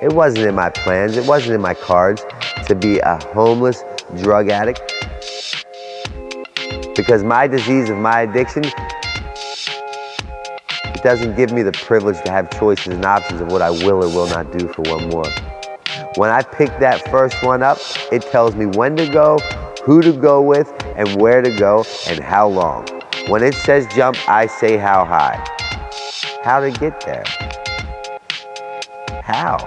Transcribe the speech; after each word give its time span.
It 0.00 0.12
wasn't 0.12 0.46
in 0.46 0.54
my 0.54 0.70
plans, 0.70 1.16
it 1.16 1.26
wasn't 1.26 1.54
in 1.56 1.60
my 1.60 1.74
cards 1.74 2.24
to 2.66 2.76
be 2.76 3.00
a 3.00 3.18
homeless 3.32 3.82
drug 4.22 4.48
addict. 4.48 4.80
Because 6.94 7.24
my 7.24 7.48
disease 7.48 7.90
of 7.90 7.98
my 7.98 8.20
addiction, 8.20 8.62
it 10.94 11.02
doesn't 11.02 11.34
give 11.34 11.50
me 11.50 11.62
the 11.62 11.72
privilege 11.72 12.22
to 12.24 12.30
have 12.30 12.48
choices 12.60 12.94
and 12.94 13.04
options 13.04 13.40
of 13.40 13.50
what 13.50 13.60
I 13.60 13.70
will 13.70 14.04
or 14.04 14.08
will 14.08 14.28
not 14.28 14.56
do 14.56 14.68
for 14.68 14.82
one 14.82 15.08
more. 15.08 15.26
When 16.14 16.30
I 16.30 16.42
pick 16.42 16.68
that 16.78 17.10
first 17.10 17.42
one 17.42 17.64
up, 17.64 17.78
it 18.12 18.22
tells 18.22 18.54
me 18.54 18.66
when 18.66 18.94
to 18.96 19.08
go, 19.08 19.38
who 19.84 20.00
to 20.00 20.12
go 20.12 20.40
with, 20.40 20.72
and 20.96 21.20
where 21.20 21.42
to 21.42 21.50
go, 21.56 21.84
and 22.06 22.20
how 22.20 22.46
long. 22.46 22.86
When 23.26 23.42
it 23.42 23.54
says 23.54 23.84
jump, 23.96 24.16
I 24.28 24.46
say 24.46 24.76
how 24.76 25.04
high. 25.04 25.44
How 26.44 26.60
to 26.60 26.70
get 26.70 27.00
there? 27.00 27.24
How? 29.22 29.58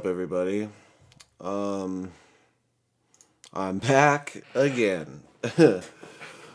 Up, 0.00 0.06
everybody? 0.06 0.66
Um, 1.42 2.10
I'm 3.52 3.80
back 3.80 4.42
again. 4.54 5.20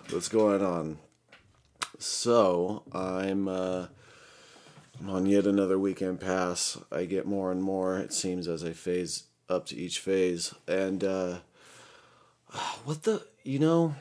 what's 0.09 0.29
going 0.29 0.63
on? 0.63 0.97
So, 1.99 2.81
I'm, 2.91 3.47
uh, 3.47 3.85
I'm 4.99 5.09
on 5.11 5.27
yet 5.27 5.45
another 5.45 5.77
weekend 5.77 6.21
pass. 6.21 6.79
I 6.91 7.05
get 7.05 7.27
more 7.27 7.51
and 7.51 7.61
more, 7.61 7.99
it 7.99 8.13
seems, 8.13 8.47
as 8.47 8.63
I 8.63 8.73
phase 8.73 9.25
up 9.47 9.67
to 9.67 9.75
each 9.75 9.99
phase. 9.99 10.55
And, 10.67 11.03
uh, 11.03 11.37
what 12.83 13.03
the, 13.03 13.27
you 13.43 13.59
know, 13.59 13.93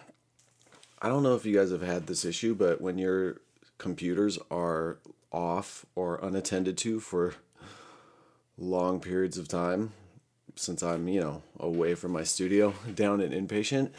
I 1.03 1.09
don't 1.09 1.23
know 1.23 1.35
if 1.35 1.45
you 1.45 1.55
guys 1.55 1.71
have 1.71 1.83
had 1.83 2.07
this 2.07 2.25
issue, 2.25 2.55
but 2.55 2.81
when 2.81 2.97
your 2.97 3.43
computers 3.77 4.39
are 4.51 5.01
off 5.31 5.85
or 5.95 6.17
unattended 6.23 6.79
to 6.79 6.99
for 6.99 7.35
long 8.57 9.01
periods 9.01 9.39
of 9.39 9.49
time, 9.49 9.93
since 10.57 10.83
I'm, 10.83 11.09
you 11.09 11.21
know, 11.21 11.43
away 11.59 11.95
from 11.95 12.13
my 12.13 12.25
studio 12.25 12.75
down 12.95 13.21
at 13.21 13.31
inpatient, 13.31 13.91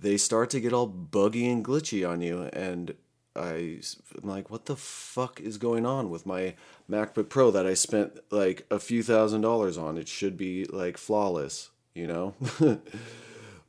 they 0.00 0.16
start 0.16 0.50
to 0.50 0.60
get 0.60 0.72
all 0.72 0.86
buggy 0.86 1.48
and 1.48 1.64
glitchy 1.64 2.08
on 2.08 2.20
you. 2.20 2.42
And 2.52 2.94
I, 3.34 3.80
am 4.22 4.28
like, 4.28 4.50
what 4.50 4.66
the 4.66 4.76
fuck 4.76 5.40
is 5.40 5.58
going 5.58 5.86
on 5.86 6.10
with 6.10 6.26
my 6.26 6.54
MacBook 6.90 7.28
Pro 7.28 7.50
that 7.50 7.66
I 7.66 7.74
spent 7.74 8.18
like 8.30 8.66
a 8.70 8.78
few 8.78 9.02
thousand 9.02 9.40
dollars 9.40 9.76
on? 9.76 9.98
It 9.98 10.08
should 10.08 10.36
be 10.36 10.64
like 10.64 10.96
flawless, 10.96 11.70
you 11.94 12.06
know? 12.06 12.34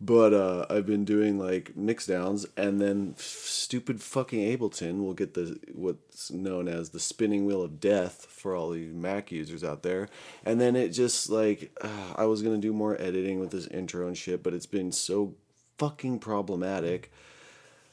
but 0.01 0.33
uh, 0.33 0.65
I've 0.69 0.85
been 0.85 1.03
doing 1.03 1.37
like 1.37 1.75
mix 1.75 2.05
downs, 2.05 2.45
and 2.55 2.79
then 2.79 3.15
stupid 3.17 4.01
fucking 4.01 4.39
Ableton 4.57 5.01
will 5.01 5.13
get 5.13 5.33
the 5.33 5.59
what's 5.73 6.31
known 6.31 6.67
as 6.67 6.89
the 6.89 6.99
spinning 6.99 7.45
wheel 7.45 7.61
of 7.61 7.79
death 7.79 8.25
for 8.29 8.55
all 8.55 8.69
the 8.71 8.88
Mac 8.88 9.31
users 9.31 9.63
out 9.63 9.83
there. 9.83 10.07
And 10.45 10.59
then 10.61 10.75
it 10.75 10.89
just 10.89 11.29
like 11.29 11.77
uh, 11.81 12.13
I 12.15 12.25
was 12.25 12.41
gonna 12.41 12.57
do 12.57 12.71
more 12.71 12.99
editing 12.99 13.39
with 13.39 13.51
this 13.51 13.67
intro 13.67 14.07
and 14.07 14.17
shit, 14.17 14.41
but 14.41 14.53
it's 14.53 14.65
been 14.65 14.91
so 14.91 15.35
fucking 15.77 16.19
problematic 16.19 17.11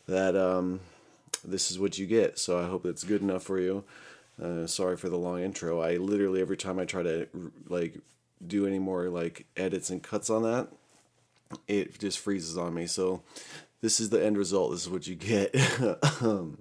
that 0.06 0.36
um 0.36 0.80
this 1.44 1.70
is 1.70 1.78
what 1.78 1.98
you 1.98 2.06
get. 2.06 2.38
So 2.38 2.58
I 2.58 2.66
hope 2.66 2.86
it's 2.86 3.04
good 3.04 3.22
enough 3.22 3.42
for 3.42 3.60
you. 3.60 3.84
Uh, 4.40 4.66
sorry 4.66 4.96
for 4.96 5.08
the 5.08 5.16
long 5.18 5.42
intro. 5.42 5.80
I 5.80 5.96
literally 5.96 6.40
every 6.40 6.56
time 6.56 6.78
I 6.78 6.84
try 6.84 7.02
to 7.02 7.26
like 7.68 7.98
do 8.46 8.66
any 8.66 8.78
more 8.78 9.08
like 9.08 9.46
edits 9.56 9.90
and 9.90 10.02
cuts 10.02 10.30
on 10.30 10.42
that, 10.42 10.68
it 11.68 11.98
just 11.98 12.18
freezes 12.18 12.56
on 12.56 12.74
me. 12.74 12.86
So 12.86 13.22
this 13.80 14.00
is 14.00 14.10
the 14.10 14.24
end 14.24 14.38
result. 14.38 14.72
This 14.72 14.82
is 14.82 14.90
what 14.90 15.06
you 15.06 15.14
get. 15.14 15.54
Hold 16.20 16.56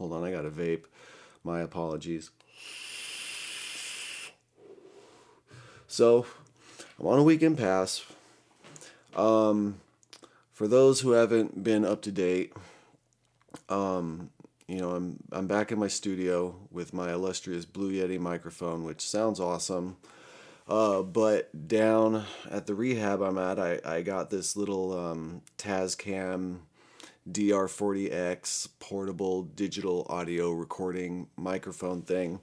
on, 0.00 0.24
I 0.24 0.30
got 0.30 0.46
a 0.46 0.50
vape. 0.50 0.84
My 1.44 1.60
apologies. 1.60 2.30
So 5.86 6.26
I'm 6.98 7.06
on 7.06 7.18
a 7.18 7.22
weekend 7.22 7.58
pass. 7.58 8.04
Um, 9.14 9.80
for 10.52 10.66
those 10.66 11.00
who 11.00 11.10
haven't 11.10 11.62
been 11.62 11.84
up 11.84 12.00
to 12.02 12.12
date, 12.12 12.52
um, 13.68 14.30
you 14.68 14.78
know, 14.78 14.90
I'm 14.92 15.18
I'm 15.32 15.46
back 15.46 15.72
in 15.72 15.78
my 15.78 15.88
studio 15.88 16.54
with 16.70 16.94
my 16.94 17.12
illustrious 17.12 17.64
Blue 17.64 17.92
Yeti 17.92 18.18
microphone, 18.18 18.84
which 18.84 19.06
sounds 19.06 19.40
awesome. 19.40 19.96
Uh, 20.72 21.02
but 21.02 21.68
down 21.68 22.24
at 22.50 22.66
the 22.66 22.74
rehab 22.74 23.20
I'm 23.20 23.36
at, 23.36 23.58
I, 23.58 23.78
I 23.84 24.00
got 24.00 24.30
this 24.30 24.56
little 24.56 24.98
um, 24.98 25.42
Tascam 25.58 26.60
DR40X 27.30 28.70
portable 28.80 29.42
digital 29.42 30.06
audio 30.08 30.50
recording 30.50 31.26
microphone 31.36 32.00
thing, 32.00 32.40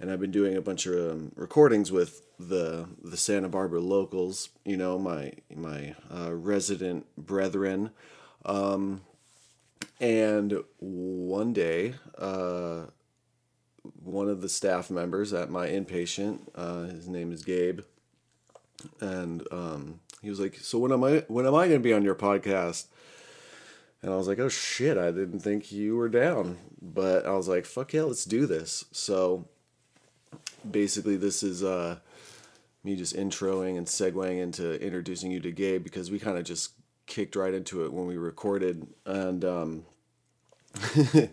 and 0.00 0.10
I've 0.10 0.18
been 0.18 0.30
doing 0.30 0.56
a 0.56 0.62
bunch 0.62 0.86
of 0.86 1.10
um, 1.12 1.32
recordings 1.36 1.92
with 1.92 2.22
the 2.38 2.88
the 3.04 3.18
Santa 3.18 3.50
Barbara 3.50 3.80
locals. 3.80 4.48
You 4.64 4.78
know, 4.78 4.98
my 4.98 5.34
my 5.54 5.94
uh, 6.10 6.32
resident 6.32 7.04
brethren. 7.18 7.90
Um, 8.46 9.02
and 10.00 10.64
one 10.78 11.52
day, 11.52 11.96
uh, 12.16 12.86
one 14.02 14.28
of 14.28 14.40
the 14.40 14.48
staff 14.48 14.90
members 14.90 15.32
at 15.32 15.50
my 15.50 15.68
inpatient, 15.68 16.40
uh, 16.54 16.82
his 16.82 17.08
name 17.08 17.32
is 17.32 17.42
Gabe, 17.42 17.80
and 19.00 19.46
um, 19.50 20.00
he 20.22 20.30
was 20.30 20.40
like, 20.40 20.56
"So 20.56 20.78
when 20.78 20.92
am 20.92 21.04
I 21.04 21.24
when 21.28 21.46
am 21.46 21.54
I 21.54 21.68
going 21.68 21.80
to 21.80 21.84
be 21.84 21.92
on 21.92 22.04
your 22.04 22.14
podcast?" 22.14 22.86
And 24.02 24.12
I 24.12 24.16
was 24.16 24.28
like, 24.28 24.38
"Oh 24.38 24.48
shit, 24.48 24.96
I 24.96 25.10
didn't 25.10 25.40
think 25.40 25.72
you 25.72 25.96
were 25.96 26.08
down." 26.08 26.58
But 26.80 27.26
I 27.26 27.32
was 27.32 27.48
like, 27.48 27.66
"Fuck 27.66 27.92
yeah, 27.92 28.02
let's 28.02 28.24
do 28.24 28.46
this." 28.46 28.84
So 28.92 29.48
basically, 30.68 31.16
this 31.16 31.42
is 31.42 31.62
uh, 31.62 31.98
me 32.84 32.96
just 32.96 33.16
introing 33.16 33.76
and 33.76 33.86
segueing 33.86 34.40
into 34.40 34.80
introducing 34.84 35.30
you 35.30 35.40
to 35.40 35.52
Gabe 35.52 35.82
because 35.84 36.10
we 36.10 36.18
kind 36.18 36.38
of 36.38 36.44
just 36.44 36.72
kicked 37.06 37.36
right 37.36 37.54
into 37.54 37.84
it 37.84 37.92
when 37.92 38.06
we 38.06 38.16
recorded 38.16 38.86
and 39.06 39.44
um, 39.44 39.86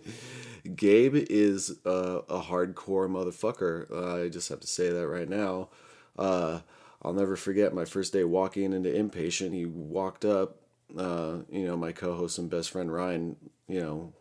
Gabe 0.75 1.15
is 1.15 1.77
a, 1.85 1.89
a 2.29 2.41
hardcore 2.41 3.09
motherfucker. 3.09 3.91
Uh, 3.91 4.23
I 4.23 4.29
just 4.29 4.49
have 4.49 4.59
to 4.61 4.67
say 4.67 4.89
that 4.89 5.07
right 5.07 5.29
now. 5.29 5.69
Uh, 6.17 6.61
I'll 7.01 7.13
never 7.13 7.35
forget 7.35 7.73
my 7.73 7.85
first 7.85 8.13
day 8.13 8.23
walking 8.23 8.73
into 8.73 8.89
inpatient. 8.89 9.53
He 9.53 9.65
walked 9.65 10.25
up, 10.25 10.57
uh, 10.97 11.37
you 11.51 11.67
know, 11.67 11.77
my 11.77 11.91
co-host 11.91 12.37
and 12.39 12.49
best 12.49 12.71
friend 12.71 12.91
Ryan, 12.91 13.35
you 13.67 13.81
know, 13.81 14.13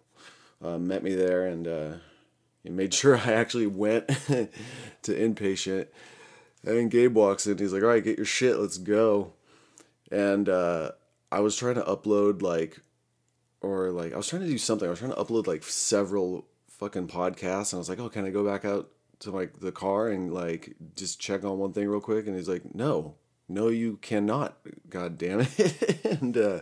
uh, 0.62 0.79
met 0.79 1.02
me 1.02 1.14
there 1.14 1.46
and 1.46 1.67
uh, 1.67 1.93
he 2.62 2.70
made 2.70 2.93
sure 2.94 3.17
I 3.17 3.32
actually 3.32 3.67
went 3.67 4.08
to 4.08 4.49
inpatient. 5.06 5.87
And 6.67 6.79
then 6.79 6.88
Gabe 6.88 7.14
walks 7.14 7.47
in. 7.47 7.58
He's 7.58 7.75
like, 7.75 7.82
"All 7.82 7.90
right, 7.90 8.02
get 8.02 8.17
your 8.17 8.25
shit. 8.25 8.58
Let's 8.58 8.79
go." 8.79 9.35
And 10.11 10.49
I 10.49 11.40
was 11.40 11.56
trying 11.56 11.75
to 11.75 11.82
upload 11.82 12.40
like, 12.40 12.81
or 13.64 13.90
like 13.90 14.12
I 14.12 14.16
was 14.16 14.28
trying 14.28 14.43
to 14.43 14.49
do 14.49 14.58
something. 14.58 14.87
I 14.87 14.90
was 14.90 14.99
trying 14.99 15.12
to 15.12 15.16
upload 15.16 15.46
like 15.46 15.64
several 15.64 16.46
fucking 16.69 17.08
podcasts, 17.08 17.72
and 17.72 17.78
I 17.78 17.81
was 17.81 17.88
like, 17.88 17.99
oh, 17.99 18.08
can 18.08 18.25
I 18.25 18.31
go 18.31 18.44
back 18.44 18.64
out 18.64 18.90
to 19.20 19.31
like 19.31 19.61
the 19.61 19.72
car 19.72 20.08
and 20.08 20.32
like 20.32 20.75
just 20.96 21.20
check 21.20 21.44
on 21.44 21.58
one 21.58 21.72
thing 21.72 21.88
real 21.88 22.00
quick? 22.00 22.26
And 22.26 22.37
he's 22.37 22.49
like, 22.49 22.75
no, 22.75 23.14
no, 23.49 23.69
you 23.69 23.96
cannot. 24.02 24.58
God 24.88 25.19
damn 25.19 25.40
it. 25.40 26.05
and 26.20 26.37
uh, 26.37 26.61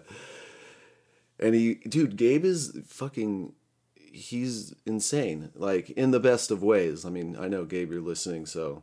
and 1.38 1.54
he, 1.54 1.74
dude, 1.74 2.16
Gabe 2.16 2.44
is 2.44 2.78
fucking. 2.86 3.52
He's 3.94 4.74
insane, 4.84 5.52
like 5.54 5.88
in 5.90 6.10
the 6.10 6.20
best 6.20 6.50
of 6.50 6.62
ways. 6.62 7.06
I 7.06 7.08
mean, 7.08 7.34
I 7.38 7.48
know 7.48 7.64
Gabe, 7.64 7.90
you're 7.90 8.02
listening, 8.02 8.44
so 8.44 8.82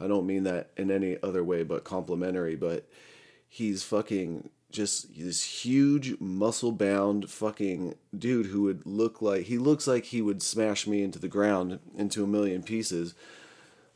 I 0.00 0.06
don't 0.06 0.26
mean 0.26 0.44
that 0.44 0.70
in 0.78 0.90
any 0.90 1.18
other 1.22 1.44
way 1.44 1.62
but 1.62 1.84
complimentary. 1.84 2.56
But 2.56 2.88
he's 3.46 3.82
fucking 3.82 4.48
just 4.72 5.16
this 5.16 5.64
huge 5.64 6.18
muscle 6.20 6.72
bound 6.72 7.30
fucking 7.30 7.94
dude 8.16 8.46
who 8.46 8.62
would 8.62 8.84
look 8.86 9.22
like 9.22 9.44
he 9.44 9.58
looks 9.58 9.86
like 9.86 10.06
he 10.06 10.22
would 10.22 10.42
smash 10.42 10.86
me 10.86 11.02
into 11.02 11.18
the 11.18 11.28
ground 11.28 11.78
into 11.96 12.24
a 12.24 12.26
million 12.26 12.62
pieces. 12.62 13.14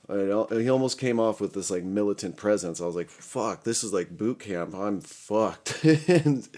And 0.08 0.60
he 0.60 0.70
almost 0.70 1.00
came 1.00 1.18
off 1.18 1.40
with 1.40 1.52
this 1.52 1.70
like 1.70 1.82
militant 1.82 2.36
presence. 2.36 2.80
I 2.80 2.86
was 2.86 2.94
like, 2.94 3.10
"Fuck, 3.10 3.64
this 3.64 3.82
is 3.82 3.92
like 3.92 4.16
boot 4.16 4.38
camp. 4.38 4.72
I'm 4.72 5.00
fucked." 5.00 5.84
and, 5.84 6.48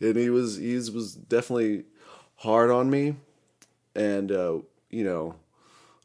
and 0.00 0.16
he 0.16 0.28
was 0.28 0.56
he 0.56 0.74
was 0.74 1.14
definitely 1.14 1.84
hard 2.36 2.72
on 2.72 2.90
me, 2.90 3.14
and 3.94 4.32
uh, 4.32 4.58
you 4.90 5.04
know, 5.04 5.36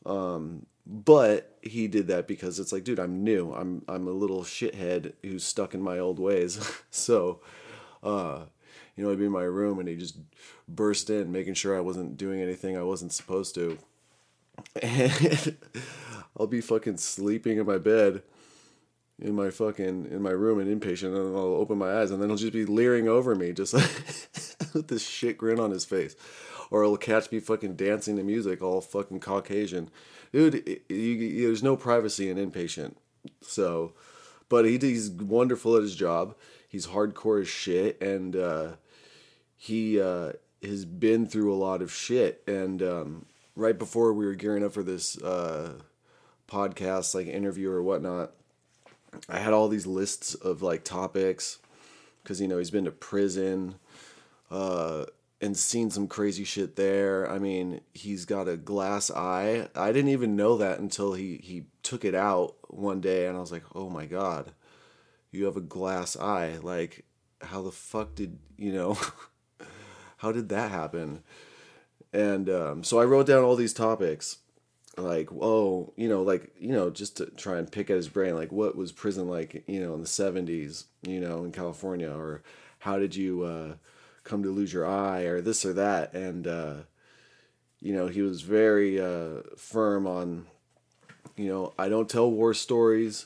um, 0.06 0.68
but 0.91 1.56
he 1.62 1.88
did 1.88 2.07
that 2.07 2.27
because 2.27 2.59
it's 2.59 2.74
like, 2.74 2.83
dude, 2.83 3.00
I'm 3.00 3.24
new. 3.24 3.53
I'm 3.53 3.83
I'm 3.88 4.07
a 4.07 4.12
little 4.12 4.41
shithead 4.41 5.13
who's 5.21 5.44
stuck 5.44 5.75
in 5.75 5.81
my 5.81 6.00
old 6.00 6.19
ways. 6.19 6.59
so, 6.89 7.41
uh, 8.01 8.45
you 8.95 9.03
know, 9.03 9.12
I'd 9.12 9.19
be 9.19 9.25
in 9.25 9.31
my 9.31 9.44
room 9.44 9.77
and 9.77 9.88
he 9.88 9.95
just 9.95 10.18
burst 10.68 11.12
in, 11.12 11.31
making 11.31 11.53
sure 11.53 11.77
I 11.77 11.81
wasn't 11.81 12.18
doing 12.18 12.41
anything 12.41 12.75
I 12.75 12.83
wasn't 12.83 13.13
supposed 13.13 13.53
to. 13.56 13.77
And 14.81 15.57
I'll 16.39 16.47
be 16.47 16.59
fucking 16.59 16.97
sleeping 16.97 17.59
in 17.59 17.68
my 17.68 17.77
bed 17.77 18.24
in 19.21 19.36
my 19.36 19.50
fucking 19.50 20.07
in 20.09 20.21
my 20.21 20.31
room 20.31 20.59
and 20.59 20.81
inpatient 20.81 21.07
and 21.07 21.36
I'll 21.36 21.56
open 21.56 21.77
my 21.77 22.00
eyes 22.00 22.09
and 22.09 22.21
then 22.21 22.30
he'll 22.30 22.38
just 22.38 22.53
be 22.53 22.65
leering 22.65 23.07
over 23.07 23.36
me 23.36 23.51
just 23.51 23.74
like 23.74 23.83
with 24.74 24.88
this 24.88 25.06
shit 25.06 25.38
grin 25.38 25.59
on 25.59 25.71
his 25.71 25.86
face. 25.86 26.15
Or 26.71 26.83
he'll 26.83 26.97
catch 26.97 27.31
me 27.31 27.39
fucking 27.39 27.75
dancing 27.75 28.15
to 28.18 28.24
music 28.24 28.62
all 28.62 28.80
fucking 28.80 29.19
Caucasian. 29.19 29.89
Dude, 30.31 30.81
you, 30.89 30.95
you, 30.95 31.47
there's 31.47 31.63
no 31.63 31.75
privacy 31.75 32.29
in 32.29 32.37
inpatient. 32.37 32.95
So, 33.41 33.93
but 34.47 34.65
he, 34.65 34.77
he's 34.77 35.09
wonderful 35.09 35.75
at 35.75 35.81
his 35.81 35.95
job. 35.95 36.35
He's 36.67 36.87
hardcore 36.87 37.41
as 37.41 37.47
shit 37.47 38.01
and 38.01 38.35
uh, 38.35 38.67
he 39.57 39.99
uh, 39.99 40.33
has 40.63 40.85
been 40.85 41.25
through 41.25 41.53
a 41.53 41.57
lot 41.57 41.81
of 41.81 41.91
shit 41.91 42.43
and 42.47 42.81
um, 42.83 43.25
right 43.55 43.77
before 43.77 44.13
we 44.13 44.25
were 44.25 44.35
gearing 44.35 44.63
up 44.63 44.73
for 44.73 44.83
this 44.83 45.21
uh, 45.21 45.73
podcast 46.47 47.15
like 47.15 47.27
interview 47.27 47.71
or 47.71 47.81
whatnot 47.81 48.31
I 49.27 49.39
had 49.39 49.53
all 49.53 49.67
these 49.67 49.87
lists 49.87 50.35
of 50.35 50.61
like 50.61 50.83
topics 50.83 51.57
because 52.23 52.39
you 52.39 52.47
know 52.47 52.59
he's 52.59 52.71
been 52.71 52.85
to 52.85 52.91
prison 52.91 53.75
uh, 54.51 55.05
and 55.41 55.56
seen 55.56 55.89
some 55.89 56.07
crazy 56.07 56.44
shit 56.44 56.75
there. 56.75 57.30
I 57.30 57.39
mean, 57.39 57.81
he's 57.94 58.25
got 58.25 58.47
a 58.47 58.57
glass 58.57 59.09
eye. 59.09 59.69
I 59.75 59.91
didn't 59.91 60.12
even 60.12 60.36
know 60.36 60.57
that 60.57 60.80
until 60.80 61.13
he 61.13 61.39
he 61.44 61.65
took 61.83 62.03
it 62.03 62.15
out 62.15 62.56
one 62.69 63.01
day, 63.01 63.27
and 63.27 63.38
I 63.38 63.39
was 63.39 63.51
like, 63.51 63.63
oh 63.75 63.89
my 63.89 64.06
god, 64.06 64.51
you 65.31 65.45
have 65.45 65.57
a 65.57 65.62
glass 65.62 66.18
eye. 66.18 66.57
Like, 66.62 67.06
how 67.41 67.62
the 67.62 67.71
fuck 67.71 68.15
did 68.15 68.39
you 68.57 68.74
know? 68.74 68.97
how 70.18 70.31
did 70.31 70.50
that 70.50 70.71
happen? 70.71 71.24
And 72.12 72.50
um, 72.50 72.83
so 72.83 73.00
I 73.00 73.06
wrote 73.06 73.27
down 73.27 73.44
all 73.44 73.56
these 73.56 73.74
topics 73.74 74.38
like 74.97 75.30
oh 75.31 75.94
you 75.95 76.09
know 76.09 76.21
like 76.21 76.51
you 76.59 76.71
know 76.71 76.89
just 76.89 77.18
to 77.18 77.25
try 77.27 77.57
and 77.57 77.71
pick 77.71 77.89
at 77.89 77.95
his 77.95 78.09
brain 78.09 78.36
like 78.36 78.51
what 78.51 78.75
was 78.75 78.91
prison 78.91 79.30
like 79.30 79.63
you 79.68 79.80
know 79.80 79.94
in 79.94 80.01
the 80.01 80.07
70s 80.07 80.86
you 81.03 81.19
know 81.19 81.44
in 81.44 81.51
california 81.51 82.09
or 82.09 82.41
how 82.80 82.97
did 82.97 83.15
you 83.15 83.44
uh, 83.44 83.74
come 84.29 84.43
to 84.43 84.49
lose 84.49 84.71
your 84.71 84.87
eye 84.87 85.23
or 85.23 85.41
this 85.41 85.65
or 85.65 85.73
that. 85.73 86.13
And 86.13 86.47
uh, 86.47 86.75
you 87.81 87.93
know 87.93 88.07
he 88.07 88.21
was 88.21 88.41
very 88.41 89.01
uh, 89.01 89.41
firm 89.57 90.05
on 90.07 90.45
you 91.35 91.47
know 91.47 91.73
i 91.79 91.87
don't 91.87 92.09
tell 92.09 92.29
war 92.29 92.53
stories 92.53 93.25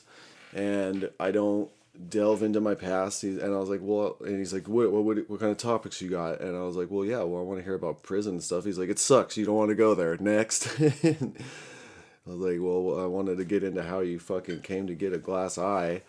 and 0.54 1.10
i 1.18 1.30
don't 1.30 1.68
delve 2.08 2.42
into 2.42 2.60
my 2.60 2.74
past. 2.74 3.22
And 3.22 3.42
i 3.42 3.58
was 3.58 3.68
like 3.68 3.80
well 3.82 4.16
and 4.20 4.38
he's 4.38 4.52
like 4.52 4.68
what, 4.68 4.90
what, 4.90 5.04
what, 5.04 5.30
what 5.30 5.40
kind 5.40 5.52
of 5.52 5.58
topics 5.58 6.00
you 6.00 6.10
got? 6.10 6.40
And 6.40 6.56
i 6.56 6.62
was 6.62 6.76
like 6.76 6.90
well 6.90 7.04
yeah 7.04 7.22
well 7.22 7.40
i 7.40 7.44
want 7.44 7.58
to 7.60 7.64
hear 7.64 7.74
about 7.74 8.02
prison 8.02 8.40
stuff. 8.40 8.64
He's 8.64 8.78
like 8.78 8.90
it 8.90 8.98
sucks. 8.98 9.36
You 9.36 9.46
don't 9.46 9.56
want 9.56 9.70
to 9.70 9.76
go 9.76 9.94
there. 9.94 10.16
Next. 10.16 10.68
I 12.26 12.30
was 12.30 12.40
like, 12.40 12.58
well, 12.58 13.02
I 13.02 13.06
wanted 13.06 13.36
to 13.36 13.44
get 13.44 13.62
into 13.62 13.82
how 13.82 14.00
you 14.00 14.18
fucking 14.18 14.60
came 14.60 14.86
to 14.86 14.94
get 14.94 15.12
a 15.12 15.18
glass 15.18 15.58
eye. 15.58 16.00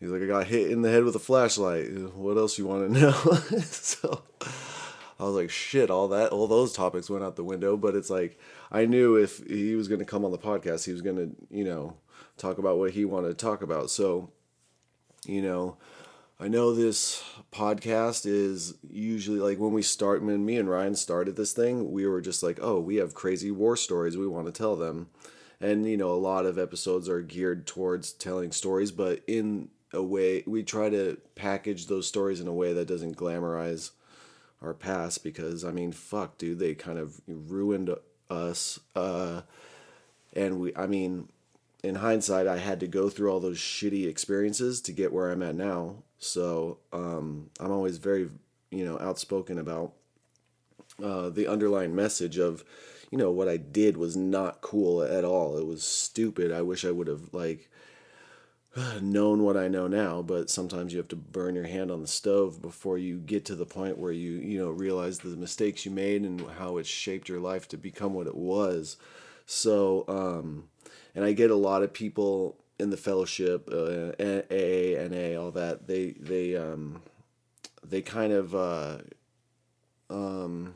He's 0.00 0.10
like, 0.10 0.22
I 0.22 0.26
got 0.26 0.46
hit 0.46 0.70
in 0.70 0.82
the 0.82 0.90
head 0.90 1.04
with 1.04 1.16
a 1.16 1.20
flashlight. 1.20 1.90
What 2.14 2.36
else 2.36 2.58
you 2.58 2.66
want 2.66 2.92
to 2.92 3.00
know? 3.00 3.12
so 3.62 4.22
I 5.18 5.24
was 5.24 5.34
like, 5.34 5.50
shit, 5.50 5.90
all 5.90 6.08
that, 6.08 6.32
all 6.32 6.46
those 6.46 6.72
topics 6.72 7.08
went 7.08 7.24
out 7.24 7.36
the 7.36 7.44
window. 7.44 7.76
But 7.76 7.94
it's 7.94 8.10
like, 8.10 8.38
I 8.70 8.84
knew 8.84 9.16
if 9.16 9.38
he 9.46 9.74
was 9.74 9.88
going 9.88 10.00
to 10.00 10.04
come 10.04 10.24
on 10.24 10.32
the 10.32 10.38
podcast, 10.38 10.84
he 10.84 10.92
was 10.92 11.02
going 11.02 11.16
to, 11.16 11.36
you 11.50 11.64
know, 11.64 11.96
talk 12.36 12.58
about 12.58 12.78
what 12.78 12.92
he 12.92 13.04
wanted 13.04 13.28
to 13.28 13.34
talk 13.34 13.62
about. 13.62 13.90
So, 13.90 14.30
you 15.24 15.40
know, 15.40 15.78
I 16.38 16.48
know 16.48 16.74
this 16.74 17.24
podcast 17.50 18.26
is 18.26 18.74
usually 18.90 19.40
like 19.40 19.58
when 19.58 19.72
we 19.72 19.80
start, 19.80 20.22
when 20.22 20.44
me 20.44 20.58
and 20.58 20.68
Ryan 20.68 20.94
started 20.94 21.36
this 21.36 21.54
thing, 21.54 21.90
we 21.90 22.06
were 22.06 22.20
just 22.20 22.42
like, 22.42 22.58
oh, 22.60 22.78
we 22.78 22.96
have 22.96 23.14
crazy 23.14 23.50
war 23.50 23.76
stories. 23.76 24.18
We 24.18 24.28
want 24.28 24.46
to 24.46 24.52
tell 24.52 24.76
them 24.76 25.08
and 25.60 25.88
you 25.88 25.96
know 25.96 26.10
a 26.10 26.16
lot 26.16 26.46
of 26.46 26.58
episodes 26.58 27.08
are 27.08 27.22
geared 27.22 27.66
towards 27.66 28.12
telling 28.12 28.52
stories 28.52 28.90
but 28.90 29.22
in 29.26 29.68
a 29.96 30.02
way 30.02 30.42
we 30.46 30.62
try 30.62 30.88
to 30.88 31.18
package 31.34 31.86
those 31.86 32.06
stories 32.06 32.40
in 32.40 32.46
a 32.46 32.52
way 32.52 32.72
that 32.72 32.86
doesn't 32.86 33.16
glamorize 33.16 33.90
our 34.62 34.74
past 34.74 35.24
because 35.24 35.64
i 35.64 35.70
mean 35.70 35.92
fuck 35.92 36.38
dude 36.38 36.58
they 36.58 36.74
kind 36.74 36.98
of 36.98 37.20
ruined 37.26 37.90
us 38.30 38.78
uh 38.94 39.42
and 40.34 40.60
we 40.60 40.74
i 40.76 40.86
mean 40.86 41.28
in 41.82 41.96
hindsight 41.96 42.46
i 42.46 42.58
had 42.58 42.80
to 42.80 42.86
go 42.86 43.08
through 43.08 43.30
all 43.30 43.40
those 43.40 43.58
shitty 43.58 44.06
experiences 44.08 44.80
to 44.80 44.92
get 44.92 45.12
where 45.12 45.30
i'm 45.30 45.42
at 45.42 45.54
now 45.54 45.96
so 46.18 46.78
um 46.92 47.50
i'm 47.60 47.72
always 47.72 47.98
very 47.98 48.28
you 48.70 48.84
know 48.84 48.98
outspoken 49.00 49.58
about 49.58 49.92
uh 51.02 51.28
the 51.28 51.46
underlying 51.46 51.94
message 51.94 52.38
of 52.38 52.64
you 53.10 53.18
know 53.18 53.30
what 53.30 53.48
I 53.48 53.56
did 53.56 53.96
was 53.96 54.16
not 54.16 54.60
cool 54.60 55.02
at 55.02 55.24
all. 55.24 55.56
It 55.56 55.66
was 55.66 55.82
stupid. 55.82 56.52
I 56.52 56.62
wish 56.62 56.84
I 56.84 56.90
would 56.90 57.06
have 57.06 57.32
like 57.32 57.70
known 59.00 59.42
what 59.42 59.56
I 59.56 59.68
know 59.68 59.86
now, 59.86 60.22
but 60.22 60.50
sometimes 60.50 60.92
you 60.92 60.98
have 60.98 61.08
to 61.08 61.16
burn 61.16 61.54
your 61.54 61.66
hand 61.66 61.90
on 61.90 62.02
the 62.02 62.08
stove 62.08 62.60
before 62.60 62.98
you 62.98 63.18
get 63.18 63.44
to 63.46 63.54
the 63.54 63.66
point 63.66 63.98
where 63.98 64.12
you, 64.12 64.32
you 64.32 64.58
know, 64.58 64.70
realize 64.70 65.18
the 65.18 65.36
mistakes 65.36 65.84
you 65.84 65.90
made 65.90 66.22
and 66.22 66.40
how 66.58 66.76
it 66.76 66.86
shaped 66.86 67.28
your 67.28 67.40
life 67.40 67.68
to 67.68 67.76
become 67.76 68.14
what 68.14 68.26
it 68.26 68.36
was. 68.36 68.96
So, 69.46 70.04
um, 70.08 70.64
and 71.14 71.24
I 71.24 71.32
get 71.32 71.50
a 71.50 71.56
lot 71.56 71.82
of 71.82 71.92
people 71.92 72.56
in 72.78 72.90
the 72.90 72.96
fellowship, 72.96 73.68
uh, 73.72 74.12
AA, 74.20 75.40
all 75.40 75.50
that. 75.52 75.86
They, 75.86 76.10
they, 76.18 76.56
um, 76.56 77.02
they 77.82 78.02
kind 78.02 78.32
of, 78.32 78.54
uh, 78.54 78.98
um, 80.10 80.74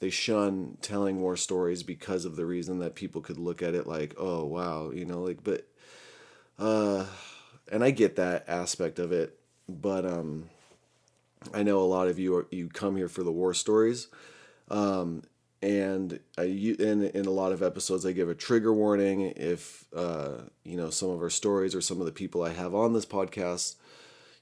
they 0.00 0.10
shun 0.10 0.78
telling 0.80 1.20
war 1.20 1.36
stories 1.36 1.82
because 1.82 2.24
of 2.24 2.36
the 2.36 2.46
reason 2.46 2.78
that 2.78 2.94
people 2.94 3.20
could 3.20 3.38
look 3.38 3.62
at 3.62 3.74
it 3.74 3.86
like, 3.86 4.14
oh 4.18 4.44
wow, 4.44 4.90
you 4.90 5.04
know, 5.04 5.20
like 5.22 5.42
but 5.42 5.66
uh 6.58 7.06
and 7.72 7.82
I 7.82 7.90
get 7.90 8.16
that 8.16 8.44
aspect 8.48 8.98
of 8.98 9.12
it, 9.12 9.38
but 9.68 10.04
um 10.04 10.50
I 11.52 11.62
know 11.62 11.80
a 11.80 11.84
lot 11.84 12.08
of 12.08 12.18
you 12.18 12.36
are 12.36 12.46
you 12.50 12.68
come 12.68 12.96
here 12.96 13.08
for 13.08 13.22
the 13.22 13.32
war 13.32 13.54
stories. 13.54 14.08
Um 14.70 15.22
and 15.62 16.20
I 16.36 16.42
you 16.44 16.74
in 16.78 17.02
in 17.02 17.26
a 17.26 17.30
lot 17.30 17.52
of 17.52 17.62
episodes 17.62 18.04
I 18.04 18.12
give 18.12 18.28
a 18.28 18.34
trigger 18.34 18.72
warning 18.72 19.32
if 19.36 19.84
uh 19.94 20.42
you 20.64 20.76
know 20.76 20.90
some 20.90 21.10
of 21.10 21.22
our 21.22 21.30
stories 21.30 21.74
or 21.74 21.80
some 21.80 22.00
of 22.00 22.06
the 22.06 22.12
people 22.12 22.42
I 22.42 22.52
have 22.52 22.74
on 22.74 22.92
this 22.92 23.06
podcast 23.06 23.76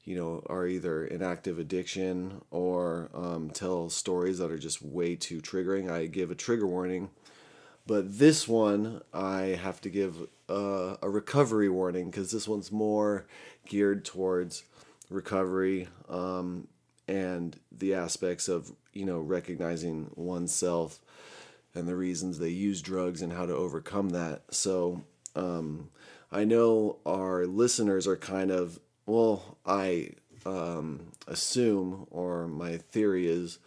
you 0.05 0.17
know, 0.17 0.43
are 0.47 0.67
either 0.67 1.05
in 1.05 1.23
active 1.23 1.59
addiction 1.59 2.43
or 2.51 3.09
um, 3.15 3.51
tell 3.51 3.89
stories 3.89 4.39
that 4.39 4.51
are 4.51 4.59
just 4.59 4.83
way 4.83 5.15
too 5.15 5.41
triggering, 5.41 5.91
I 5.91 6.07
give 6.07 6.31
a 6.31 6.35
trigger 6.35 6.67
warning. 6.67 7.11
But 7.87 8.19
this 8.19 8.49
one, 8.49 9.03
I 9.13 9.59
have 9.63 9.81
to 9.83 9.91
give 9.91 10.29
a, 10.53 10.99
a 11.03 11.11
recovery 11.11 11.69
warning 11.69 12.11
because 12.11 12.31
this 12.31 12.47
one's 12.47 12.71
more 12.71 13.27
geared 13.67 14.05
towards 14.05 14.65
recovery 15.11 15.89
um, 16.09 16.69
and 17.09 17.59
the 17.71 17.95
aspects 17.95 18.49
of, 18.49 18.73
you 18.93 19.05
know, 19.05 19.21
recognizing 19.21 20.11
oneself 20.15 21.01
and 21.75 21.89
the 21.89 21.97
reasons 21.97 22.39
they 22.39 22.49
use 22.49 22.83
drugs 22.83 23.23
and 23.23 23.33
how 23.33 23.47
to 23.47 23.55
overcome 23.55 24.11
that. 24.11 24.43
So 24.51 25.03
um, 25.35 25.91
I 26.31 26.45
know 26.45 26.99
our 27.07 27.47
listeners 27.47 28.07
are 28.07 28.17
kind 28.17 28.51
of 28.51 28.79
well, 29.07 29.59
I 29.67 30.11
um, 30.47 31.13
assume, 31.27 32.07
or 32.11 32.47
my 32.47 32.77
theory 32.77 33.27
is 33.27 33.59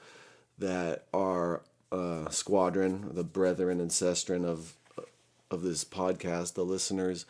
that 0.57 1.07
our 1.13 1.61
uh, 1.91 2.29
squadron, 2.29 3.09
the 3.13 3.23
brethren 3.23 3.79
and 3.79 3.91
of 4.45 4.75
of 5.51 5.61
this 5.61 5.83
podcast, 5.83 6.53
the 6.53 6.65
listeners, 6.65 7.25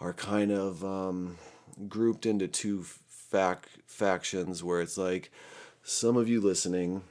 are 0.00 0.12
kind 0.12 0.50
of 0.50 0.84
um, 0.84 1.38
grouped 1.88 2.26
into 2.26 2.48
two 2.48 2.84
fac- 3.08 3.68
factions 3.86 4.62
where 4.62 4.80
it's 4.80 4.98
like 4.98 5.30
some 5.82 6.16
of 6.16 6.28
you 6.28 6.40
listening 6.40 7.02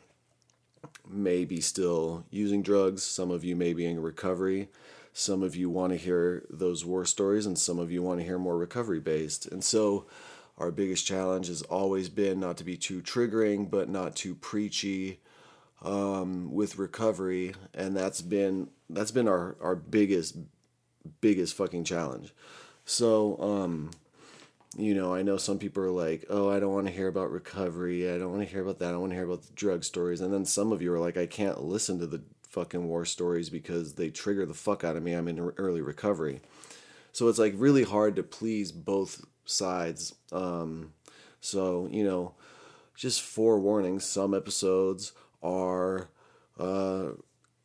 may 1.08 1.46
be 1.46 1.62
still 1.62 2.26
using 2.30 2.62
drugs, 2.62 3.04
some 3.04 3.32
of 3.32 3.44
you 3.44 3.56
may 3.56 3.74
be 3.74 3.86
in 3.86 4.02
recovery, 4.02 4.70
some 5.14 5.42
of 5.42 5.56
you 5.56 5.70
want 5.70 5.92
to 5.94 5.98
hear 5.98 6.44
those 6.50 6.86
war 6.86 7.06
stories, 7.06 7.46
and 7.46 7.58
some 7.58 7.80
of 7.80 7.92
you 7.92 8.04
want 8.04 8.20
to 8.20 8.26
hear 8.26 8.38
more 8.38 8.58
recovery 8.58 9.00
based. 9.00 9.46
And 9.48 9.64
so, 9.64 10.06
our 10.58 10.72
biggest 10.72 11.06
challenge 11.06 11.48
has 11.48 11.62
always 11.64 12.10
been 12.10 12.40
not 12.40 12.58
to 12.58 12.64
be 12.64 12.78
too 12.78 13.02
triggering, 13.02 13.70
but 13.70 13.90
not 13.90 14.16
too 14.16 14.34
preachy 14.34 15.20
um, 15.82 16.52
with 16.52 16.78
recovery, 16.78 17.54
and 17.74 17.96
that's 17.96 18.22
been 18.22 18.70
that's 18.90 19.12
been 19.12 19.28
our 19.28 19.56
our 19.62 19.76
biggest 19.76 20.38
biggest 21.22 21.56
fucking 21.56 21.84
challenge. 21.84 22.34
So, 22.86 23.38
um, 23.42 23.92
you 24.78 24.94
know, 24.94 25.14
I 25.14 25.22
know 25.22 25.38
some 25.38 25.60
people 25.60 25.84
are 25.84 25.92
like, 25.92 26.26
oh, 26.30 26.50
I 26.50 26.60
don't 26.60 26.74
want 26.74 26.88
to 26.88 26.94
hear 26.94 27.08
about 27.08 27.32
recovery. 27.32 28.10
I 28.10 28.18
don't 28.18 28.32
want 28.32 28.44
to 28.44 28.50
hear 28.50 28.62
about 28.62 28.80
that. 28.80 28.90
I 28.90 28.92
don't 28.92 29.02
want 29.02 29.12
to 29.12 29.16
hear 29.16 29.26
about 29.26 29.44
the 29.44 29.54
drug 29.54 29.84
stories. 29.84 30.22
And 30.22 30.34
then 30.34 30.46
some 30.46 30.72
of 30.72 30.82
you 30.82 30.94
are 30.94 31.00
like, 31.00 31.18
I 31.18 31.26
can't 31.26 31.64
listen 31.64 32.00
to 32.00 32.08
the 32.08 32.22
fucking 32.50 32.88
war 32.88 33.04
stories 33.06 33.50
because 33.50 33.96
they 33.96 34.10
trigger 34.10 34.46
the 34.46 34.54
fuck 34.54 34.84
out 34.84 34.96
of 34.96 35.04
me. 35.04 35.14
I'm 35.14 35.28
in 35.28 35.40
early 35.58 35.82
recovery. 35.82 36.42
So 37.12 37.28
it's 37.28 37.40
like 37.40 37.54
really 37.58 37.84
hard 37.84 38.16
to 38.16 38.24
please 38.24 38.72
both 38.72 39.26
sides. 39.46 40.16
Um, 40.32 40.94
so, 41.42 41.88
you 41.92 42.04
know, 42.04 42.36
just 42.96 43.22
forewarning 43.22 44.00
some 44.00 44.34
episodes 44.34 45.14
are 45.42 46.10
uh, 46.60 47.10